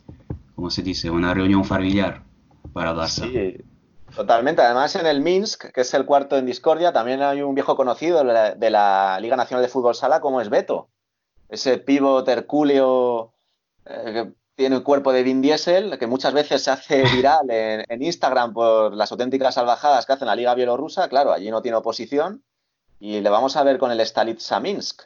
¿cómo 0.54 0.68
se 0.68 0.82
dice? 0.82 1.08
Una 1.08 1.32
reunión 1.32 1.64
familiar 1.64 2.22
para 2.74 2.92
Barça. 2.92 3.30
Sí, 3.30 3.64
totalmente. 4.14 4.60
Además, 4.60 4.94
en 4.96 5.06
el 5.06 5.22
Minsk, 5.22 5.72
que 5.72 5.80
es 5.80 5.94
el 5.94 6.04
cuarto 6.04 6.36
en 6.36 6.44
discordia, 6.44 6.92
también 6.92 7.22
hay 7.22 7.40
un 7.40 7.54
viejo 7.54 7.76
conocido 7.76 8.18
de 8.18 8.24
la, 8.24 8.54
de 8.54 8.70
la 8.70 9.18
Liga 9.20 9.36
Nacional 9.36 9.62
de 9.62 9.70
Fútbol 9.70 9.94
Sala, 9.94 10.20
como 10.20 10.42
es 10.42 10.50
Beto. 10.50 10.90
Ese 11.48 11.78
pívot 11.78 12.26
hercúleo 12.28 13.34
eh, 13.84 14.12
que 14.12 14.32
tiene 14.54 14.76
el 14.76 14.82
cuerpo 14.82 15.12
de 15.12 15.22
Vin 15.22 15.42
Diesel, 15.42 15.98
que 15.98 16.06
muchas 16.06 16.32
veces 16.32 16.62
se 16.62 16.70
hace 16.70 17.02
viral 17.14 17.50
en, 17.50 17.84
en 17.88 18.02
Instagram 18.02 18.52
por 18.52 18.94
las 18.94 19.12
auténticas 19.12 19.54
salvajadas 19.54 20.06
que 20.06 20.12
hace 20.14 20.24
en 20.24 20.28
la 20.28 20.36
Liga 20.36 20.54
Bielorrusa. 20.54 21.08
Claro, 21.08 21.32
allí 21.32 21.50
no 21.50 21.62
tiene 21.62 21.76
oposición. 21.76 22.42
Y 22.98 23.20
le 23.20 23.28
vamos 23.28 23.56
a 23.56 23.62
ver 23.62 23.78
con 23.78 23.90
el 23.90 24.00
Stalitsa 24.00 24.58
Minsk. 24.60 25.02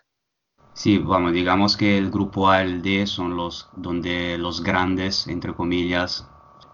Sí, 0.72 0.99
vamos, 0.99 1.32
digamos 1.32 1.76
que 1.76 1.99
el 1.99 2.11
grupo 2.11 2.49
A 2.49 2.62
y 2.62 2.66
el 2.66 2.82
D 2.82 3.07
son 3.07 3.36
los 3.36 3.68
donde 3.74 4.38
los 4.38 4.62
grandes, 4.62 5.26
entre 5.26 5.53
comillas, 5.53 6.26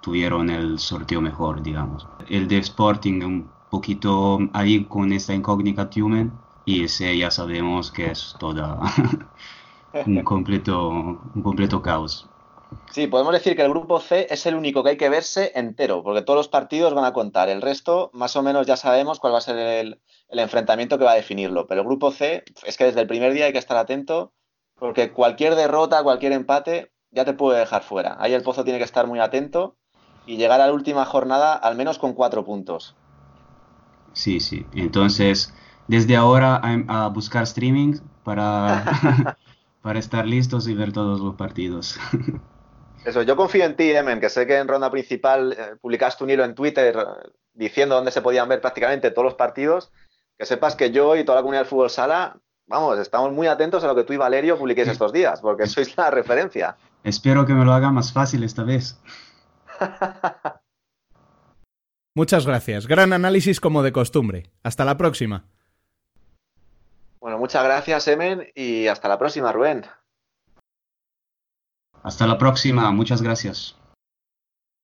tuvieron 0.03 0.51
el 0.51 0.79
sorteo 0.79 1.21
mejor, 1.21 1.63
digamos. 1.63 2.07
El 2.29 2.47
de 2.47 2.59
Sporting 2.59 3.23
un 3.23 3.51
poquito 3.71 4.39
ahí 4.53 4.85
con 4.85 5.13
esta 5.13 5.35
incógnita 5.35 5.91
Tumen 5.91 6.33
y 6.65 6.85
ese 6.85 7.17
ya 7.17 7.31
sabemos 7.31 7.91
que 7.91 8.11
es 8.11 8.37
toda 8.39 8.81
un 10.07 10.23
completo, 10.23 10.89
un 10.89 11.43
completo 11.43 11.83
caos. 11.83 12.29
Sí, 12.91 13.07
podemos 13.07 13.33
decir 13.33 13.55
que 13.57 13.63
el 13.63 13.71
grupo 13.71 14.01
C 14.01 14.27
es 14.31 14.47
el 14.47 14.55
único 14.55 14.83
que 14.83 14.91
hay 14.91 14.97
que 14.97 15.09
verse 15.09 15.53
entero, 15.55 16.03
porque 16.03 16.23
todos 16.23 16.39
los 16.39 16.49
partidos 16.49 16.95
van 16.95 17.05
a 17.05 17.13
contar. 17.13 17.49
El 17.49 17.63
resto, 17.63 18.11
más 18.13 18.37
o 18.37 18.43
menos, 18.43 18.67
ya 18.67 18.77
sabemos 18.77 19.21
cuál 19.21 19.35
va 19.35 19.39
a 19.39 19.43
ser 19.43 19.57
el, 19.57 20.01
el 20.29 20.39
enfrentamiento 20.39 20.99
que 20.99 21.05
va 21.05 21.13
a 21.13 21.17
definirlo. 21.17 21.67
Pero 21.67 21.83
el 21.83 21.87
grupo 21.87 22.11
C 22.11 22.45
es 22.65 22.77
que 22.77 22.85
desde 22.85 23.01
el 23.01 23.07
primer 23.07 23.33
día 23.33 23.47
hay 23.47 23.53
que 23.53 23.59
estar 23.59 23.77
atento, 23.77 24.33
porque 24.79 25.13
cualquier 25.13 25.55
derrota, 25.55 26.03
cualquier 26.03 26.33
empate, 26.33 26.93
ya 27.11 27.25
te 27.25 27.35
puede 27.35 27.61
dejar 27.61 27.83
fuera. 27.83 28.17
Ahí 28.19 28.35
el 28.35 28.43
Pozo 28.43 28.65
tiene 28.65 28.79
que 28.79 28.85
estar 28.85 29.07
muy 29.07 29.21
atento 29.21 29.77
y 30.27 30.37
llegar 30.37 30.61
a 30.61 30.67
la 30.67 30.73
última 30.73 31.05
jornada 31.05 31.55
al 31.55 31.77
menos 31.77 31.99
con 31.99 32.15
cuatro 32.15 32.45
puntos. 32.45 32.97
Sí, 34.13 34.41
sí. 34.41 34.67
Entonces, 34.75 35.55
desde 35.87 36.17
ahora 36.17 36.61
a, 36.63 37.05
a 37.05 37.09
buscar 37.09 37.45
streaming 37.45 37.99
para, 38.25 38.85
para 39.87 40.01
estar 40.01 40.27
listos 40.27 40.67
y 40.67 40.75
ver 40.75 40.93
todos 40.93 41.21
los 41.21 41.37
partidos. 41.37 41.97
Eso, 43.05 43.23
yo 43.23 43.37
confío 43.37 43.65
en 43.65 43.77
ti, 43.77 43.93
Emen, 43.93 44.19
que 44.19 44.29
sé 44.29 44.45
que 44.45 44.59
en 44.59 44.67
ronda 44.67 44.91
principal 44.91 45.53
eh, 45.53 45.77
publicaste 45.81 46.25
un 46.25 46.31
hilo 46.31 46.43
en 46.43 46.57
Twitter 46.57 46.97
eh, 46.99 47.31
diciendo 47.55 47.95
dónde 47.95 48.11
se 48.11 48.21
podían 48.21 48.49
ver 48.49 48.61
prácticamente 48.61 49.13
todos 49.13 49.27
los 49.27 49.35
partidos. 49.35 49.93
Que 50.37 50.45
sepas 50.45 50.75
que 50.75 50.91
yo 50.91 51.15
y 51.15 51.23
toda 51.23 51.37
la 51.37 51.43
comunidad 51.43 51.61
del 51.61 51.69
fútbol 51.69 51.91
sala, 51.91 52.37
vamos, 52.67 52.99
estamos 52.99 53.31
muy 53.33 53.47
atentos 53.47 53.85
a 53.85 53.87
lo 53.87 53.95
que 53.95 54.03
tú 54.03 54.13
y 54.13 54.17
Valerio 54.17 54.59
publiquéis 54.59 54.89
estos 54.89 55.13
días, 55.13 55.41
porque 55.41 55.69
sois 55.69 55.97
la 55.97 56.11
referencia. 56.11 56.77
Espero 57.05 57.47
que 57.47 57.53
me 57.53 57.65
lo 57.65 57.73
haga 57.73 57.93
más 57.93 58.13
fácil 58.13 58.43
esta 58.43 58.65
vez. 58.65 59.01
Muchas 62.17 62.45
gracias. 62.45 62.89
Gran 62.89 63.13
análisis 63.13 63.61
como 63.61 63.85
de 63.85 63.93
costumbre. 63.93 64.51
Hasta 64.65 64.85
la 64.85 64.97
próxima. 64.97 65.45
Bueno, 67.27 67.41
muchas 67.41 67.65
gracias, 67.65 68.07
Emen, 68.07 68.47
y 68.55 68.87
hasta 68.87 69.09
la 69.09 69.19
próxima, 69.19 69.51
Rubén. 69.51 69.83
Hasta 72.05 72.25
la 72.25 72.39
próxima, 72.39 72.89
muchas 72.93 73.21
gracias. 73.21 73.77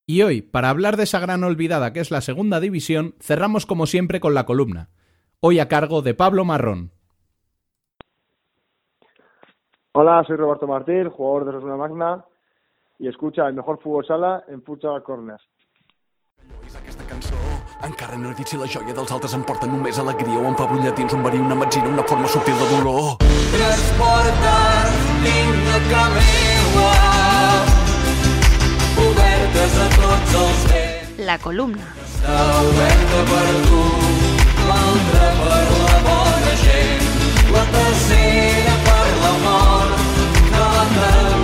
Y 0.09 0.22
hoy, 0.22 0.43
para 0.43 0.68
hablar 0.68 0.97
de 0.97 1.05
esa 1.05 1.20
gran 1.20 1.45
olvidada 1.45 1.93
que 1.93 2.01
es 2.01 2.11
la 2.11 2.20
segunda 2.20 2.59
división, 2.59 3.14
cerramos 3.20 3.64
como 3.64 3.86
siempre 3.86 4.18
con 4.18 4.34
la 4.34 4.45
columna. 4.45 4.88
Hoy 5.38 5.61
a 5.61 5.68
cargo 5.68 6.03
de 6.03 6.14
Pablo 6.14 6.45
Marrón. 6.45 6.90
Hola, 9.93 10.24
soy 10.26 10.34
Roberto 10.34 10.66
Martín, 10.66 11.11
jugador 11.11 11.45
de 11.45 11.53
Rosuna 11.53 11.76
Magna, 11.76 12.24
y 12.99 13.07
escucha 13.07 13.47
el 13.47 13.55
mejor 13.55 13.80
fútbol 13.80 14.05
sala 14.05 14.43
en 14.49 14.64
Futsal 14.64 15.05
Corner. 15.05 15.38
Encara 17.83 18.16
no 18.16 18.30
he 18.30 18.35
dit 18.39 18.47
si 18.47 18.57
la 18.59 18.66
joia 18.70 18.95
dels 18.95 19.11
altres 19.14 19.33
em 19.35 19.43
porta 19.47 19.66
només 19.66 19.97
alegria 19.99 20.39
o 20.39 20.45
em 20.47 20.55
fa 20.59 20.68
brollar 20.70 20.93
dins 20.99 21.14
un 21.16 21.24
verí, 21.26 21.41
una 21.43 21.57
metzina, 21.59 21.89
una 21.91 22.05
forma 22.07 22.28
subtil 22.30 22.55
de 22.61 22.68
dolor. 22.70 23.16
Transportar 23.55 24.93
vinga 25.24 25.80
que 25.89 26.05
meua 26.14 26.93
obertes 29.09 29.78
a 29.87 29.89
tots 29.99 30.39
els 30.45 30.64
vents 30.70 31.26
La 31.26 31.39
columna. 31.43 31.91
està 32.07 32.39
oberta 32.70 33.20
per 33.33 33.51
tu 33.66 33.83
l'altra 34.68 35.28
per 35.43 35.62
la 35.83 35.99
bona 36.07 36.55
gent 36.62 37.07
la 37.57 37.64
tercera 37.74 38.74
per 38.87 39.07
l'amor 39.24 39.95
que 40.53 40.61
la 40.62 40.87
tancarà 40.95 41.41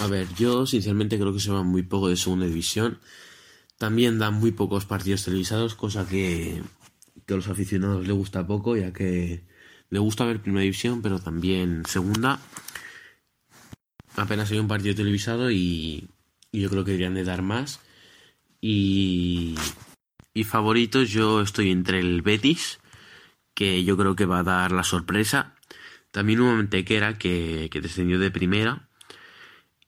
A 0.00 0.06
ver, 0.06 0.26
yo 0.34 0.64
sinceramente 0.64 1.18
creo 1.18 1.32
que 1.34 1.40
se 1.40 1.50
va 1.50 1.62
muy 1.62 1.82
poco 1.82 2.08
de 2.08 2.16
segunda 2.16 2.46
división. 2.46 2.98
También 3.76 4.18
dan 4.18 4.34
muy 4.34 4.50
pocos 4.50 4.86
partidos 4.86 5.24
televisados, 5.24 5.74
cosa 5.74 6.08
que, 6.08 6.62
que 7.26 7.34
a 7.34 7.36
los 7.36 7.48
aficionados 7.48 8.06
le 8.06 8.12
gusta 8.14 8.46
poco, 8.46 8.76
ya 8.76 8.94
que 8.94 9.44
le 9.90 9.98
gusta 9.98 10.24
ver 10.24 10.40
primera 10.40 10.62
división, 10.62 11.02
pero 11.02 11.18
también 11.18 11.82
segunda. 11.86 12.40
Apenas 14.16 14.50
hay 14.50 14.58
un 14.58 14.68
partido 14.68 14.94
televisado 14.94 15.50
y, 15.50 16.08
y 16.50 16.60
yo 16.60 16.70
creo 16.70 16.84
que 16.84 16.92
deberían 16.92 17.14
de 17.14 17.24
dar 17.24 17.42
más. 17.42 17.80
Y, 18.60 19.54
y 20.32 20.44
favoritos, 20.44 21.10
yo 21.10 21.42
estoy 21.42 21.70
entre 21.70 22.00
el 22.00 22.22
Betis, 22.22 22.78
que 23.54 23.84
yo 23.84 23.98
creo 23.98 24.16
que 24.16 24.26
va 24.26 24.38
a 24.38 24.44
dar 24.44 24.72
la 24.72 24.84
sorpresa. 24.84 25.54
También 26.10 26.40
un 26.40 26.56
Mantequera 26.56 27.18
que, 27.18 27.68
que 27.70 27.80
descendió 27.82 28.18
de 28.18 28.30
primera. 28.30 28.89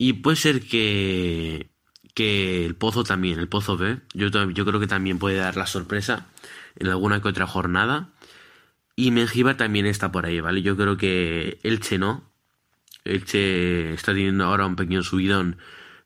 Y 0.03 0.15
puede 0.15 0.37
ser 0.37 0.63
que, 0.67 1.71
que 2.13 2.67
el 2.67 2.75
Pozo 2.75 3.05
también, 3.05 3.39
el 3.39 3.47
Pozo 3.49 3.77
B, 3.77 4.01
yo, 4.15 4.31
yo 4.51 4.65
creo 4.65 4.81
que 4.81 4.89
también 4.89 5.21
puede 5.21 5.37
dar 5.37 5.57
la 5.57 5.69
sorpresa 5.69 6.27
en 6.75 6.89
alguna 6.89 7.23
que 7.23 7.29
otra 7.29 7.47
jornada. 7.47 8.11
Y 8.97 9.13
Mengíbar 9.13 9.57
también 9.57 9.87
está 9.87 10.11
por 10.11 10.27
ahí, 10.27 10.41
¿vale? 10.41 10.61
Yo 10.61 10.77
creo 10.77 10.97
que 10.97 11.61
Elche 11.63 11.99
no. 11.99 12.33
Elche 13.05 13.95
está 13.95 14.13
teniendo 14.13 14.47
ahora 14.47 14.67
un 14.67 14.75
pequeño 14.75 15.05
subidón, 15.05 15.59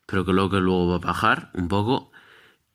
pero 0.05 0.23
luego, 0.25 0.51
que 0.51 0.59
luego 0.59 0.89
va 0.89 0.95
a 0.97 0.99
bajar 0.99 1.49
un 1.55 1.67
poco. 1.67 2.11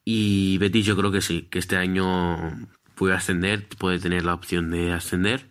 Y 0.04 0.58
Betis 0.58 0.86
yo 0.86 0.96
creo 0.96 1.12
que 1.12 1.20
sí, 1.20 1.42
que 1.42 1.60
este 1.60 1.76
año 1.76 2.68
puede 2.96 3.14
ascender, 3.14 3.68
puede 3.78 4.00
tener 4.00 4.24
la 4.24 4.34
opción 4.34 4.72
de 4.72 4.92
ascender. 4.92 5.50